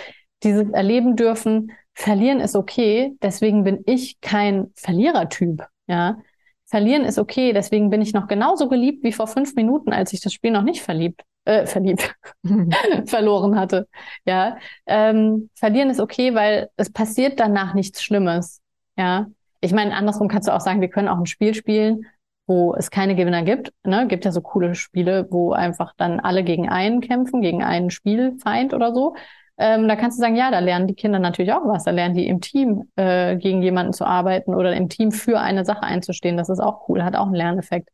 [0.43, 5.65] dieses Erleben dürfen, verlieren ist okay, deswegen bin ich kein Verlierertyp.
[5.87, 6.17] Ja.
[6.65, 10.21] Verlieren ist okay, deswegen bin ich noch genauso geliebt wie vor fünf Minuten, als ich
[10.21, 12.15] das Spiel noch nicht verliebt, äh, verliebt,
[13.05, 13.87] verloren hatte.
[14.25, 14.57] Ja.
[14.87, 18.61] Ähm, verlieren ist okay, weil es passiert danach nichts Schlimmes.
[18.97, 19.27] Ja.
[19.61, 22.05] Ich meine, andersrum kannst du auch sagen, wir können auch ein Spiel spielen
[22.45, 23.71] wo es keine Gewinner gibt.
[23.83, 24.07] Ne?
[24.07, 28.73] Gibt ja so coole Spiele, wo einfach dann alle gegen einen kämpfen, gegen einen Spielfeind
[28.73, 29.15] oder so.
[29.57, 31.83] Ähm, da kannst du sagen, ja, da lernen die Kinder natürlich auch was.
[31.83, 35.63] Da lernen die im Team äh, gegen jemanden zu arbeiten oder im Team für eine
[35.63, 36.37] Sache einzustehen.
[36.37, 37.89] Das ist auch cool, hat auch einen Lerneffekt.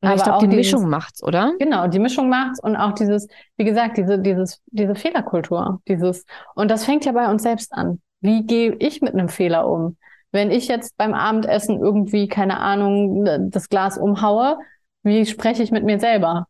[0.00, 1.54] Aber ich glaube, die dieses, Mischung macht's, oder?
[1.58, 3.26] Genau, die Mischung macht's und auch dieses,
[3.56, 6.24] wie gesagt, diese, dieses, diese Fehlerkultur, dieses,
[6.54, 8.00] und das fängt ja bei uns selbst an.
[8.20, 9.96] Wie gehe ich mit einem Fehler um?
[10.32, 14.58] Wenn ich jetzt beim Abendessen irgendwie, keine Ahnung, das Glas umhaue,
[15.02, 16.46] wie spreche ich mit mir selber?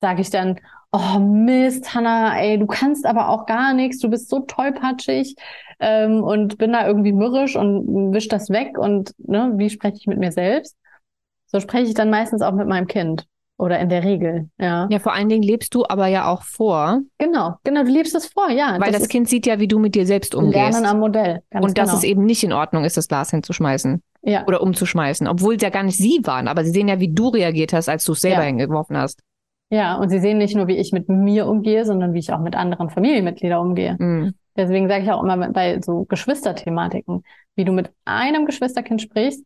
[0.00, 0.60] Sage ich dann,
[0.92, 5.34] oh Mist, Hanna, ey, du kannst aber auch gar nichts, du bist so tollpatschig
[5.80, 10.06] ähm, und bin da irgendwie mürrisch und wisch das weg und ne, wie spreche ich
[10.06, 10.76] mit mir selbst?
[11.46, 13.26] So spreche ich dann meistens auch mit meinem Kind.
[13.58, 14.86] Oder in der Regel, ja.
[14.88, 17.00] Ja, vor allen Dingen lebst du aber ja auch vor.
[17.18, 18.76] Genau, genau, du lebst es vor, ja.
[18.78, 20.54] Weil das, das Kind sieht ja, wie du mit dir selbst umgehst.
[20.54, 21.42] Lernen am Modell.
[21.52, 21.98] und dass genau.
[21.98, 24.00] es eben nicht in Ordnung ist, das Glas hinzuschmeißen.
[24.22, 24.46] Ja.
[24.46, 25.26] Oder umzuschmeißen.
[25.26, 27.88] Obwohl es ja gar nicht sie waren, aber sie sehen ja, wie du reagiert hast,
[27.88, 28.46] als du es selber ja.
[28.46, 29.22] hingeworfen hast.
[29.70, 32.40] Ja, und sie sehen nicht nur, wie ich mit mir umgehe, sondern wie ich auch
[32.40, 33.96] mit anderen Familienmitgliedern umgehe.
[33.98, 34.34] Mhm.
[34.56, 37.24] Deswegen sage ich auch immer bei so Geschwisterthematiken,
[37.56, 39.44] wie du mit einem Geschwisterkind sprichst,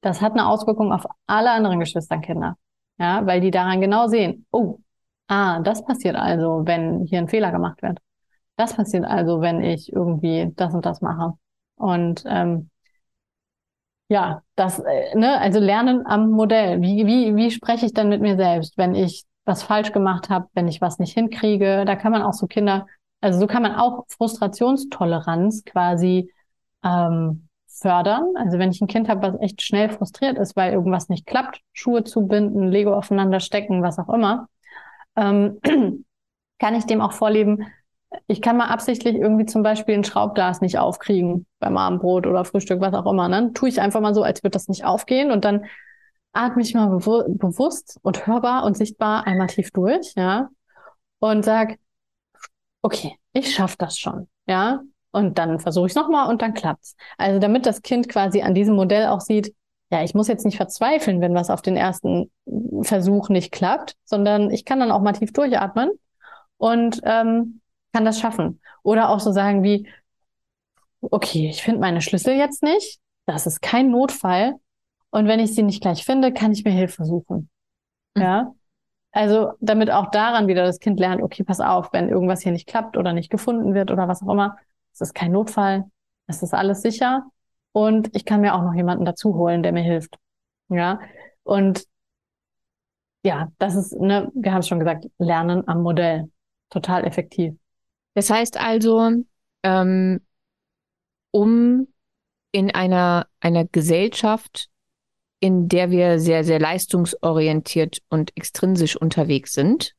[0.00, 2.56] das hat eine Auswirkung auf alle anderen Geschwisterkinder.
[2.98, 4.78] Ja, weil die daran genau sehen, oh,
[5.28, 7.98] ah, das passiert also, wenn hier ein Fehler gemacht wird.
[8.56, 11.34] Das passiert also, wenn ich irgendwie das und das mache.
[11.76, 12.70] Und ähm,
[14.08, 16.80] ja, das, äh, ne, also lernen am Modell.
[16.82, 20.48] Wie, wie, wie spreche ich dann mit mir selbst, wenn ich was falsch gemacht habe,
[20.54, 21.84] wenn ich was nicht hinkriege?
[21.86, 22.86] Da kann man auch so Kinder,
[23.20, 26.30] also so kann man auch Frustrationstoleranz quasi
[26.84, 27.48] ähm,
[27.82, 28.24] fördern.
[28.36, 31.60] Also wenn ich ein Kind habe, was echt schnell frustriert ist, weil irgendwas nicht klappt,
[31.72, 34.48] Schuhe zu binden, Lego aufeinander stecken, was auch immer,
[35.16, 35.58] ähm,
[36.58, 37.66] kann ich dem auch vorleben,
[38.26, 42.80] ich kann mal absichtlich irgendwie zum Beispiel ein Schraubglas nicht aufkriegen beim Abendbrot oder Frühstück,
[42.80, 43.28] was auch immer.
[43.28, 45.64] Dann tue ich einfach mal so, als würde das nicht aufgehen und dann
[46.32, 50.48] atme ich mal bewu bewusst und hörbar und sichtbar einmal tief durch, ja,
[51.20, 51.78] und sag,
[52.82, 54.28] okay, ich schaffe das schon.
[54.46, 54.82] ja,
[55.12, 56.96] und dann versuche ich es nochmal und dann klappt's.
[57.18, 59.54] Also damit das Kind quasi an diesem Modell auch sieht,
[59.90, 62.30] ja, ich muss jetzt nicht verzweifeln, wenn was auf den ersten
[62.80, 65.90] Versuch nicht klappt, sondern ich kann dann auch mal tief durchatmen
[66.56, 67.60] und ähm,
[67.92, 68.60] kann das schaffen.
[68.82, 69.86] Oder auch so sagen wie,
[71.02, 74.54] okay, ich finde meine Schlüssel jetzt nicht, das ist kein Notfall.
[75.10, 77.50] Und wenn ich sie nicht gleich finde, kann ich mir Hilfe suchen.
[78.14, 78.22] Mhm.
[78.22, 78.54] Ja.
[79.14, 82.66] Also, damit auch daran wieder das Kind lernt, okay, pass auf, wenn irgendwas hier nicht
[82.66, 84.56] klappt oder nicht gefunden wird oder was auch immer,
[84.92, 85.84] es ist kein Notfall,
[86.26, 87.24] es ist alles sicher
[87.72, 90.16] und ich kann mir auch noch jemanden dazu holen, der mir hilft.
[90.68, 91.00] Ja.
[91.42, 91.84] Und
[93.24, 96.30] ja, das ist, ne, wir haben es schon gesagt, Lernen am Modell.
[96.70, 97.54] Total effektiv.
[98.14, 99.10] Das heißt also,
[99.62, 100.20] ähm,
[101.30, 101.86] um
[102.50, 104.68] in einer, einer Gesellschaft,
[105.40, 109.94] in der wir sehr, sehr leistungsorientiert und extrinsisch unterwegs sind,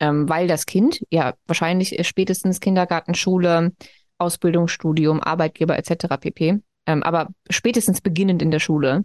[0.00, 3.72] ähm, weil das Kind ja wahrscheinlich spätestens Kindergarten, Schule,
[4.18, 6.16] Ausbildung, Studium, Arbeitgeber etc.
[6.20, 6.60] pp.
[6.86, 9.04] Ähm, aber spätestens beginnend in der Schule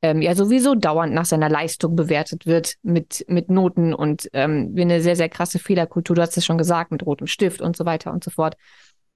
[0.00, 4.82] ähm, ja sowieso dauernd nach seiner Leistung bewertet wird mit, mit Noten und ähm, wie
[4.82, 7.84] eine sehr, sehr krasse Fehlerkultur, du hast es schon gesagt, mit rotem Stift und so
[7.84, 8.56] weiter und so fort.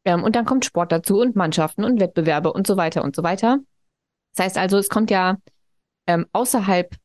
[0.05, 3.23] Ähm, und dann kommt Sport dazu und Mannschaften und Wettbewerbe und so weiter und so
[3.23, 3.59] weiter.
[4.35, 5.37] Das heißt also, es kommt ja
[6.07, 6.97] ähm, außerhalb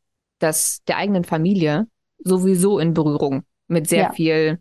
[0.41, 4.11] des, der eigenen Familie sowieso in Berührung mit sehr ja.
[4.11, 4.59] viel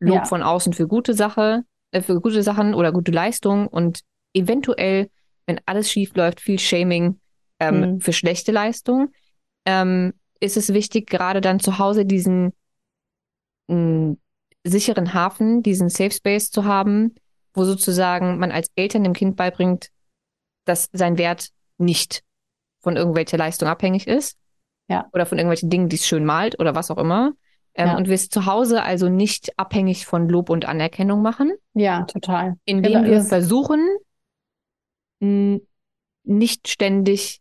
[0.00, 0.24] Lob ja.
[0.24, 1.62] von außen für gute Sache,
[1.92, 4.00] äh, für gute Sachen oder gute Leistung und
[4.34, 5.10] eventuell,
[5.46, 7.20] wenn alles schief läuft, viel Shaming
[7.58, 8.00] ähm, mhm.
[8.00, 9.12] für schlechte Leistung,
[9.66, 12.52] ähm, ist es wichtig, gerade dann zu Hause diesen
[13.68, 14.16] mh, mm,
[14.64, 17.14] sicheren Hafen, diesen Safe Space zu haben,
[17.54, 19.90] wo sozusagen man als Eltern dem Kind beibringt,
[20.64, 22.22] dass sein Wert nicht
[22.80, 24.36] von irgendwelcher Leistung abhängig ist.
[24.88, 25.08] Ja.
[25.12, 27.32] Oder von irgendwelchen Dingen, die es schön malt oder was auch immer.
[27.74, 27.96] Ähm, ja.
[27.96, 31.52] Und wir es zu Hause also nicht abhängig von Lob und Anerkennung machen.
[31.74, 32.56] Ja, total.
[32.64, 33.10] Indem genau.
[33.10, 33.80] wir versuchen,
[36.24, 37.40] nicht ständig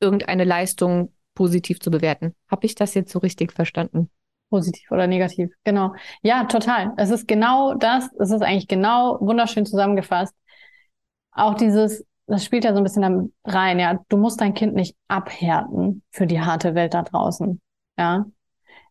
[0.00, 2.34] irgendeine Leistung positiv zu bewerten.
[2.50, 4.10] Habe ich das jetzt so richtig verstanden?
[4.50, 5.94] Positiv oder negativ, genau.
[6.22, 6.92] Ja, total.
[6.96, 10.34] Es ist genau das, es ist eigentlich genau wunderschön zusammengefasst.
[11.32, 14.00] Auch dieses, das spielt ja so ein bisschen rein, ja.
[14.08, 17.60] Du musst dein Kind nicht abhärten für die harte Welt da draußen,
[17.98, 18.26] ja.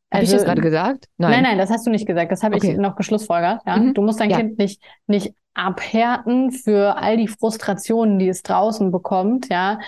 [0.09, 1.05] Also, habe ich das gerade gesagt?
[1.17, 1.31] Nein.
[1.31, 2.31] nein, nein, das hast du nicht gesagt.
[2.31, 2.71] Das habe okay.
[2.71, 3.61] ich noch geschlussfolgert.
[3.65, 3.77] Ja?
[3.77, 3.93] Mhm.
[3.93, 4.37] Du musst dein ja.
[4.37, 9.79] Kind nicht, nicht abhärten für all die Frustrationen, die es draußen bekommt, ja,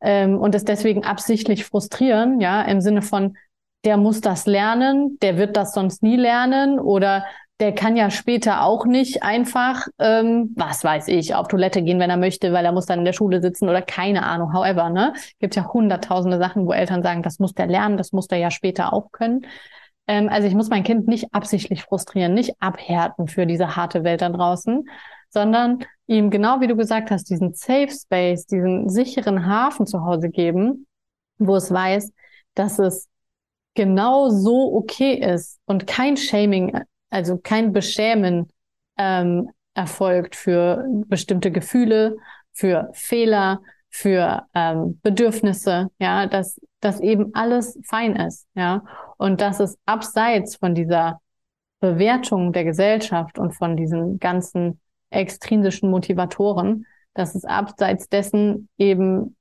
[0.00, 3.36] ähm, und es deswegen absichtlich frustrieren, ja, im Sinne von,
[3.84, 7.24] der muss das lernen, der wird das sonst nie lernen oder
[7.60, 12.10] der kann ja später auch nicht einfach, ähm, was weiß ich, auf Toilette gehen, wenn
[12.10, 15.14] er möchte, weil er muss dann in der Schule sitzen oder keine Ahnung, however, ne?
[15.38, 18.50] Gibt ja hunderttausende Sachen, wo Eltern sagen, das muss der lernen, das muss der ja
[18.50, 19.46] später auch können.
[20.06, 24.20] Ähm, also ich muss mein Kind nicht absichtlich frustrieren, nicht abhärten für diese harte Welt
[24.20, 24.84] da draußen,
[25.30, 30.28] sondern ihm genau wie du gesagt hast, diesen Safe Space, diesen sicheren Hafen zu Hause
[30.28, 30.86] geben,
[31.38, 32.12] wo es weiß,
[32.54, 33.08] dass es
[33.74, 36.80] genau so okay ist und kein Shaming,
[37.16, 38.48] also kein Beschämen
[38.98, 42.16] ähm, erfolgt für bestimmte Gefühle,
[42.52, 48.84] für Fehler, für ähm, Bedürfnisse, ja, dass dass eben alles fein ist, ja,
[49.16, 51.20] und dass es abseits von dieser
[51.80, 59.36] Bewertung der Gesellschaft und von diesen ganzen extrinsischen Motivatoren, dass es abseits dessen eben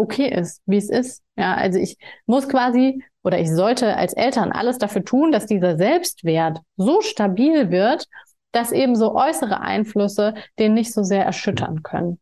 [0.00, 1.22] okay ist, wie es ist.
[1.36, 1.96] Ja, also ich
[2.26, 7.70] muss quasi oder ich sollte als Eltern alles dafür tun, dass dieser Selbstwert so stabil
[7.70, 8.06] wird,
[8.52, 12.18] dass eben so äußere Einflüsse den nicht so sehr erschüttern können.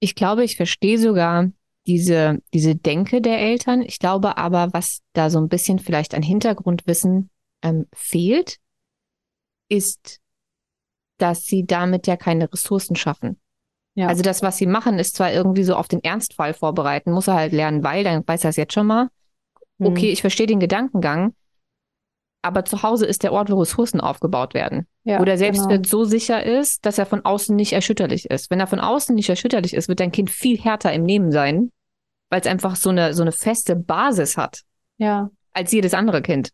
[0.00, 1.50] Ich glaube, ich verstehe sogar
[1.86, 3.82] diese, diese Denke der Eltern.
[3.82, 7.30] Ich glaube aber, was da so ein bisschen vielleicht an Hintergrundwissen
[7.62, 8.56] ähm, fehlt,
[9.68, 10.20] ist
[11.18, 13.40] dass sie damit ja keine Ressourcen schaffen.
[13.96, 14.08] Ja.
[14.08, 17.34] Also das, was sie machen, ist zwar irgendwie so auf den Ernstfall vorbereiten, muss er
[17.34, 19.08] halt lernen, weil, dann weiß er es jetzt schon mal.
[19.78, 19.86] Mhm.
[19.86, 21.34] Okay, ich verstehe den Gedankengang,
[22.42, 24.86] aber zu Hause ist der Ort, wo Ressourcen aufgebaut werden.
[25.02, 25.88] Ja, wo der Selbstwert genau.
[25.88, 28.50] so sicher ist, dass er von außen nicht erschütterlich ist.
[28.50, 31.72] Wenn er von außen nicht erschütterlich ist, wird dein Kind viel härter im Nehmen sein,
[32.30, 34.62] weil es einfach so eine, so eine feste Basis hat.
[34.98, 35.30] Ja.
[35.54, 36.50] Als jedes andere Kind.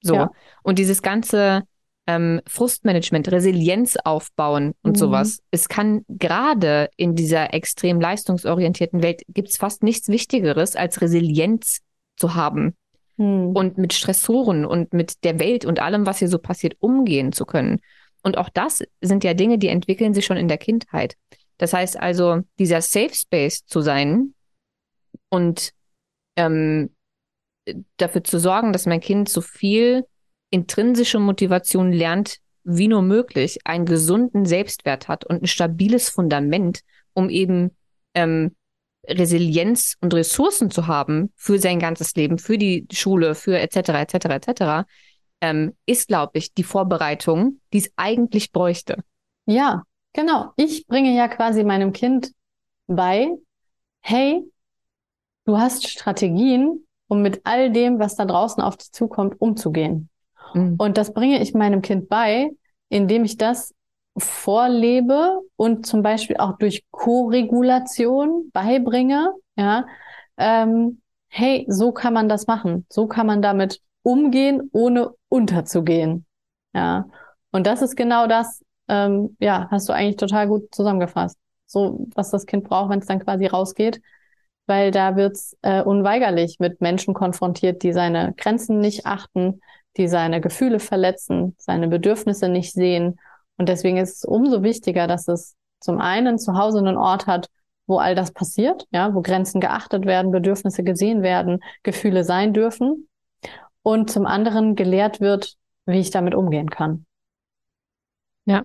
[0.00, 0.14] So.
[0.14, 0.30] Ja.
[0.62, 1.62] Und dieses ganze,
[2.08, 4.98] ähm, Frustmanagement, Resilienz aufbauen und mhm.
[4.98, 5.42] sowas.
[5.50, 11.80] Es kann gerade in dieser extrem leistungsorientierten Welt gibt es fast nichts Wichtigeres als Resilienz
[12.16, 12.74] zu haben
[13.18, 13.50] mhm.
[13.54, 17.44] und mit Stressoren und mit der Welt und allem, was hier so passiert, umgehen zu
[17.44, 17.78] können.
[18.22, 21.14] Und auch das sind ja Dinge, die entwickeln sich schon in der Kindheit.
[21.58, 24.32] Das heißt also, dieser Safe Space zu sein
[25.28, 25.72] und
[26.36, 26.88] ähm,
[27.98, 30.06] dafür zu sorgen, dass mein Kind so viel
[30.50, 36.80] intrinsische Motivation lernt, wie nur möglich einen gesunden Selbstwert hat und ein stabiles Fundament,
[37.14, 37.76] um eben
[38.14, 38.54] ähm,
[39.06, 43.90] Resilienz und Ressourcen zu haben für sein ganzes Leben, für die Schule, für etc.
[43.90, 44.26] etc.
[44.26, 44.88] etc.
[45.40, 49.02] Ähm, ist, glaube ich, die Vorbereitung, die es eigentlich bräuchte.
[49.46, 50.52] Ja, genau.
[50.56, 52.32] Ich bringe ja quasi meinem Kind
[52.86, 53.30] bei,
[54.00, 54.42] hey,
[55.44, 60.07] du hast Strategien, um mit all dem, was da draußen auf dich zukommt, umzugehen.
[60.54, 60.76] Mhm.
[60.78, 62.50] Und das bringe ich meinem Kind bei,
[62.88, 63.74] indem ich das
[64.16, 69.86] vorlebe und zum Beispiel auch durch Co-Regulation beibringe, ja,
[70.36, 76.26] ähm, hey, so kann man das machen, so kann man damit umgehen, ohne unterzugehen,
[76.74, 77.06] ja.
[77.50, 81.36] Und das ist genau das, ähm, ja, hast du eigentlich total gut zusammengefasst.
[81.66, 84.00] So, was das Kind braucht, wenn es dann quasi rausgeht,
[84.66, 89.60] weil da wird's äh, unweigerlich mit Menschen konfrontiert, die seine Grenzen nicht achten,
[89.98, 93.18] die seine Gefühle verletzen, seine Bedürfnisse nicht sehen
[93.58, 97.50] und deswegen ist es umso wichtiger, dass es zum einen zu Hause einen Ort hat,
[97.86, 103.08] wo all das passiert, ja, wo Grenzen geachtet werden, Bedürfnisse gesehen werden, Gefühle sein dürfen.
[103.82, 105.54] Und zum anderen gelehrt wird,
[105.86, 107.06] wie ich damit umgehen kann.
[108.44, 108.62] Ja.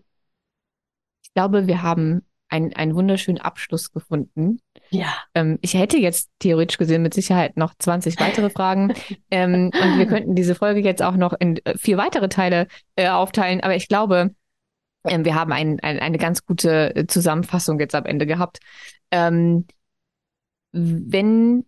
[1.24, 4.60] Ich glaube, wir haben einen, einen wunderschönen Abschluss gefunden.
[4.92, 5.12] Ja.
[5.34, 8.94] Ähm, ich hätte jetzt theoretisch gesehen mit Sicherheit noch 20 weitere Fragen.
[9.32, 13.10] ähm, und wir könnten diese Folge jetzt auch noch in äh, vier weitere Teile äh,
[13.10, 13.62] aufteilen.
[13.62, 14.36] Aber ich glaube,
[15.06, 18.60] ähm, wir haben ein, ein, eine ganz gute äh, Zusammenfassung jetzt am Ende gehabt.
[19.10, 19.66] Ähm,
[20.72, 21.66] wenn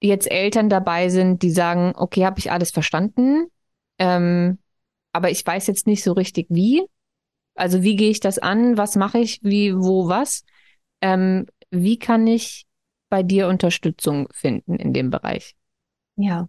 [0.00, 3.46] jetzt Eltern dabei sind, die sagen, okay, habe ich alles verstanden,
[4.00, 4.58] ähm,
[5.12, 6.82] aber ich weiß jetzt nicht so richtig wie.
[7.56, 8.76] Also wie gehe ich das an?
[8.76, 9.40] Was mache ich?
[9.42, 10.44] Wie, wo, was?
[11.00, 12.66] Ähm, wie kann ich
[13.08, 15.56] bei dir Unterstützung finden in dem Bereich?
[16.16, 16.48] Ja,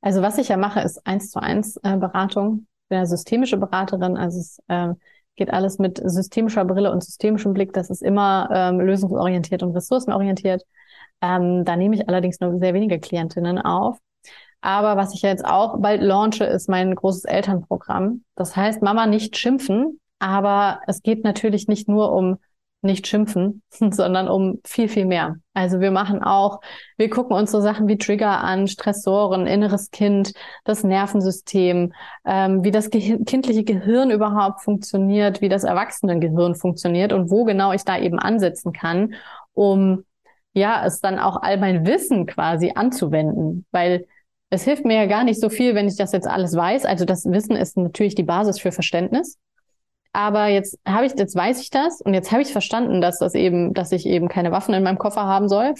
[0.00, 2.66] also was ich ja mache, ist eins zu eins äh, Beratung.
[2.84, 4.94] Ich bin eine systemische Beraterin, also es äh,
[5.36, 7.72] geht alles mit systemischer Brille und systemischem Blick.
[7.72, 10.64] Das ist immer ähm, lösungsorientiert und ressourcenorientiert.
[11.20, 13.98] Ähm, da nehme ich allerdings nur sehr wenige Klientinnen auf.
[14.60, 18.24] Aber was ich jetzt auch bald launche, ist mein großes Elternprogramm.
[18.34, 22.38] Das heißt, Mama nicht schimpfen, aber es geht natürlich nicht nur um
[22.80, 25.36] nicht schimpfen, sondern um viel, viel mehr.
[25.54, 26.60] Also wir machen auch,
[26.96, 30.32] wir gucken uns so Sachen wie Trigger an, Stressoren, inneres Kind,
[30.64, 31.92] das Nervensystem,
[32.24, 37.72] ähm, wie das Ge kindliche Gehirn überhaupt funktioniert, wie das Erwachsenengehirn funktioniert und wo genau
[37.72, 39.14] ich da eben ansetzen kann,
[39.54, 40.04] um
[40.54, 44.06] ja, es dann auch all mein Wissen quasi anzuwenden, weil
[44.50, 46.86] es hilft mir ja gar nicht so viel, wenn ich das jetzt alles weiß.
[46.86, 49.38] Also das Wissen ist natürlich die Basis für Verständnis.
[50.12, 53.34] Aber jetzt habe ich, jetzt weiß ich das und jetzt habe ich verstanden, dass das
[53.34, 55.74] eben, dass ich eben keine Waffen in meinem Koffer haben soll.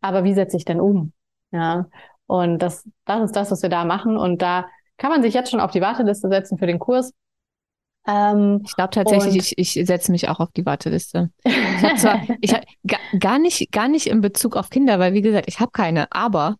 [0.00, 1.12] Aber wie setze ich denn um?
[1.52, 1.86] Ja.
[2.26, 4.16] Und das, das ist das, was wir da machen.
[4.16, 7.12] Und da kann man sich jetzt schon auf die Warteliste setzen für den Kurs.
[8.08, 11.30] Ähm, ich glaube tatsächlich, ich, ich setze mich auch auf die Warteliste.
[11.44, 12.62] Ich habe zwar, ich hab,
[13.18, 16.56] gar nicht, gar nicht in Bezug auf Kinder, weil wie gesagt, ich habe keine, aber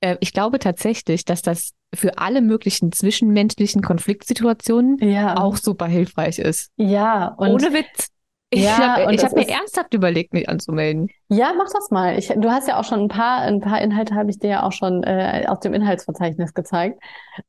[0.00, 5.36] äh, ich glaube tatsächlich, dass das für alle möglichen zwischenmenschlichen Konfliktsituationen ja.
[5.36, 6.70] auch super hilfreich ist.
[6.76, 8.08] Ja, und ohne Witz.
[8.50, 11.10] Ich ja, habe hab mir ernsthaft überlegt, mich anzumelden.
[11.28, 12.18] Ja, mach das mal.
[12.18, 14.62] Ich, du hast ja auch schon ein paar, ein paar Inhalte habe ich dir ja
[14.62, 16.98] auch schon äh, aus dem Inhaltsverzeichnis gezeigt.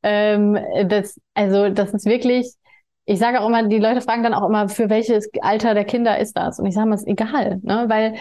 [0.02, 0.58] Ähm,
[0.88, 2.52] das, also das ist wirklich,
[3.06, 6.18] ich sage auch immer, die Leute fragen dann auch immer, für welches Alter der Kinder
[6.18, 6.58] ist das?
[6.58, 7.86] Und ich sage mal, ist egal, ne?
[7.88, 8.16] Weil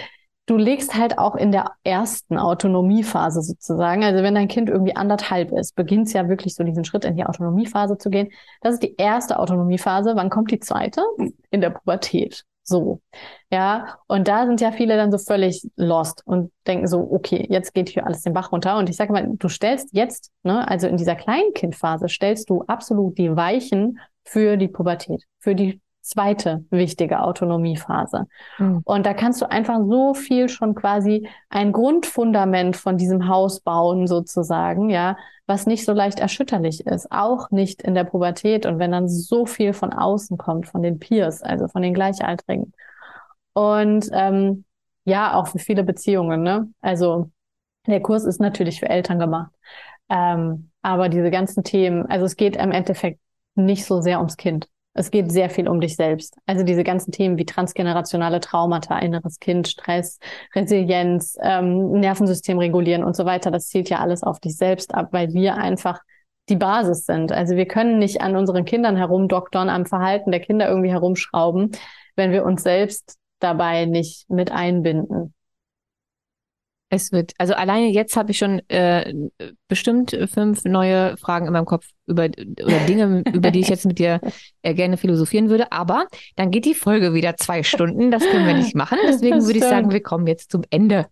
[0.50, 5.52] du legst halt auch in der ersten Autonomiephase sozusagen, also wenn dein Kind irgendwie anderthalb
[5.52, 8.30] ist, beginnt es ja wirklich so diesen Schritt in die Autonomiephase zu gehen.
[8.62, 10.16] Das ist die erste Autonomiephase.
[10.16, 11.04] Wann kommt die zweite?
[11.52, 12.46] In der Pubertät.
[12.64, 13.02] So.
[13.52, 14.00] Ja.
[14.08, 17.90] Und da sind ja viele dann so völlig lost und denken so, okay, jetzt geht
[17.90, 18.78] hier alles den Bach runter.
[18.78, 23.18] Und ich sage mal, du stellst jetzt, ne, also in dieser Kleinkindphase stellst du absolut
[23.18, 28.28] die Weichen für die Pubertät, für die zweite wichtige Autonomiephase.
[28.58, 28.82] Mhm.
[28.84, 34.08] Und da kannst du einfach so viel schon quasi ein Grundfundament von diesem Haus bauen,
[34.08, 38.92] sozusagen, ja, was nicht so leicht erschütterlich ist, auch nicht in der Pubertät und wenn
[38.92, 42.74] dann so viel von außen kommt, von den Peers, also von den Gleichaltrigen.
[43.54, 44.66] Und ähm,
[45.06, 46.70] ja, auch für viele Beziehungen, ne?
[46.82, 47.32] Also
[47.88, 49.52] der Kurs ist natürlich für Eltern gemacht.
[50.10, 53.20] Ähm, aber diese ganzen Themen, also es geht im Endeffekt
[53.56, 54.68] nicht so sehr ums Kind.
[55.00, 56.36] Es geht sehr viel um dich selbst.
[56.46, 60.20] Also diese ganzen Themen wie transgenerationale Traumata, inneres Kind, Stress,
[60.54, 65.08] Resilienz, ähm, Nervensystem regulieren und so weiter, das zielt ja alles auf dich selbst ab,
[65.12, 66.02] weil wir einfach
[66.50, 67.32] die Basis sind.
[67.32, 71.72] Also wir können nicht an unseren Kindern herumdoktern, am Verhalten der Kinder irgendwie herumschrauben,
[72.18, 75.34] wenn wir uns selbst dabei nicht mit einbinden.
[76.92, 79.14] Es wird, also alleine jetzt habe ich schon äh,
[79.68, 84.00] bestimmt fünf neue Fragen in meinem Kopf über oder Dinge, über die ich jetzt mit
[84.00, 84.20] dir
[84.64, 85.72] äh, gerne philosophieren würde.
[85.72, 88.10] Aber dann geht die Folge wieder zwei Stunden.
[88.10, 88.98] Das können wir nicht machen.
[89.06, 91.06] Deswegen würde ich sagen, wir kommen jetzt zum Ende.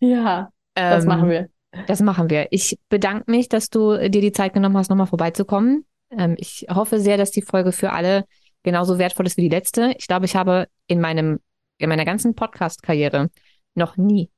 [0.00, 1.48] Ja, das Ähm, machen wir.
[1.86, 2.48] Das machen wir.
[2.50, 5.86] Ich bedanke mich, dass du dir die Zeit genommen hast, nochmal vorbeizukommen.
[6.10, 8.26] Ähm, ich hoffe sehr, dass die Folge für alle
[8.62, 9.94] genauso wertvoll ist wie die letzte.
[9.96, 11.40] Ich glaube, ich habe in meinem,
[11.78, 13.30] in meiner ganzen Podcast-Karriere
[13.74, 14.28] noch nie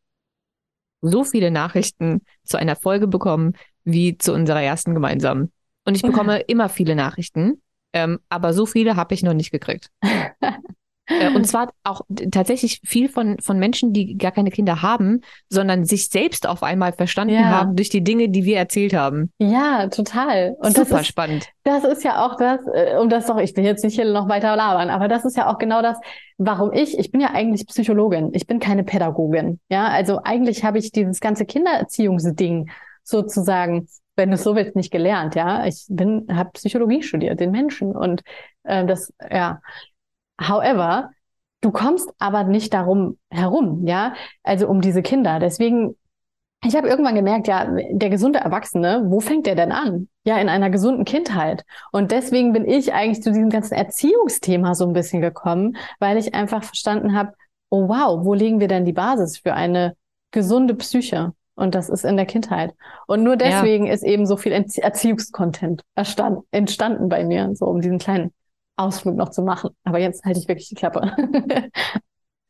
[1.05, 3.55] so viele Nachrichten zu einer Folge bekommen
[3.85, 5.53] wie zu unserer ersten gemeinsamen.
[5.85, 7.63] Und ich bekomme immer viele Nachrichten,
[7.93, 9.91] ähm, aber so viele habe ich noch nicht gekriegt.
[11.07, 15.85] Äh, und zwar auch tatsächlich viel von, von Menschen, die gar keine Kinder haben, sondern
[15.85, 17.45] sich selbst auf einmal verstanden Ja.
[17.45, 19.31] haben durch die Dinge, die wir erzählt haben.
[19.39, 20.57] Ja, total.
[20.59, 21.49] Und Super das ist, spannend.
[21.65, 24.29] das ist ja auch das, äh, um das doch, ich will jetzt nicht hier noch
[24.29, 25.99] weiter labern, aber das ist ja auch genau das,
[26.39, 29.61] warum ich, ich bin ja eigentlich Psychologin, ich bin keine Pädagogin.
[29.69, 32.71] Ja, also eigentlich habe ich dieses ganze Kindererziehungsding
[33.03, 33.87] sozusagen,
[34.17, 35.35] wenn du es so willst, nicht gelernt.
[35.35, 38.23] Ja, ich bin, habe Psychologie studiert, den Menschen und
[38.63, 39.61] äh, das, ja.
[40.41, 41.11] However,
[41.61, 45.39] du kommst aber nicht darum herum, ja, also um diese Kinder.
[45.39, 45.97] Deswegen
[46.67, 50.09] ich habe irgendwann gemerkt, ja, der gesunde Erwachsene, wo fängt der denn an?
[50.25, 51.63] Ja, in einer gesunden Kindheit.
[51.93, 56.35] Und deswegen bin ich eigentlich zu diesem ganzen Erziehungsthema so ein bisschen gekommen, weil ich
[56.35, 57.35] einfach verstanden habe,
[57.69, 59.95] oh wow, wo legen wir denn die Basis für eine
[60.31, 61.35] gesunde Psyche?
[61.55, 62.73] Und das ist in der Kindheit.
[63.07, 63.61] Und nur Ja.
[63.61, 68.33] deswegen ist eben so viel Erzie- Erziehungskontent entstanden bei mir, so um diesen kleinen
[68.77, 69.71] Ausflug noch zu machen.
[69.85, 71.15] Aber jetzt halte ich wirklich die Klappe.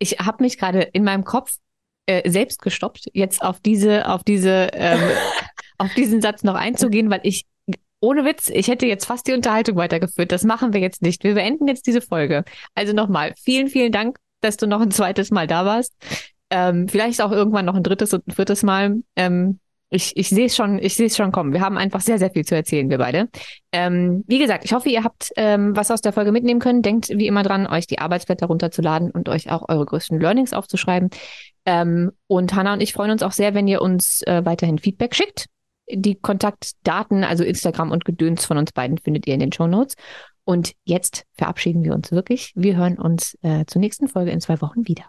[0.01, 1.57] Ich habe mich gerade in meinem Kopf
[2.07, 5.01] äh, selbst gestoppt, jetzt auf diese, auf diese, ähm,
[5.79, 7.47] auf diesen Satz noch einzugehen, weil ich
[8.01, 10.31] ohne Witz, ich hätte jetzt fast die Unterhaltung weitergeführt.
[10.31, 11.25] Das machen wir jetzt nicht.
[11.25, 12.45] Wir beenden jetzt diese Folge.
[12.75, 15.95] Also nochmal, vielen, vielen Dank, dass du noch ein zweites Mal da warst.
[16.51, 18.97] Ähm, vielleicht auch irgendwann noch ein drittes und ein viertes Mal.
[19.17, 19.59] Ähm,
[19.91, 20.81] ich ich sehe es schon,
[21.11, 21.53] schon kommen.
[21.53, 23.29] Wir haben einfach sehr, sehr viel zu erzählen, wir beide.
[23.73, 26.83] Ähm, wie gesagt, ich hoffe, ihr habt ähm, was aus der Folge mitnehmen können.
[26.83, 31.11] Denkt wie immer dran, euch die Arbeitsblätter runterzuladen und euch auch eure größten Learnings aufzuschreiben.
[31.67, 35.15] Ähm, und Hanna und ich freuen uns auch sehr, wenn ihr uns äh, weiterhin Feedback
[35.15, 35.47] schickt.
[35.91, 39.97] Die Kontaktdaten, also Instagram und Gedöns von uns beiden, findet ihr in den Show Notes.
[40.45, 42.53] Und jetzt verabschieden wir uns wirklich.
[42.55, 45.05] Wir hören uns äh, zur nächsten Folge in zwei Wochen wieder.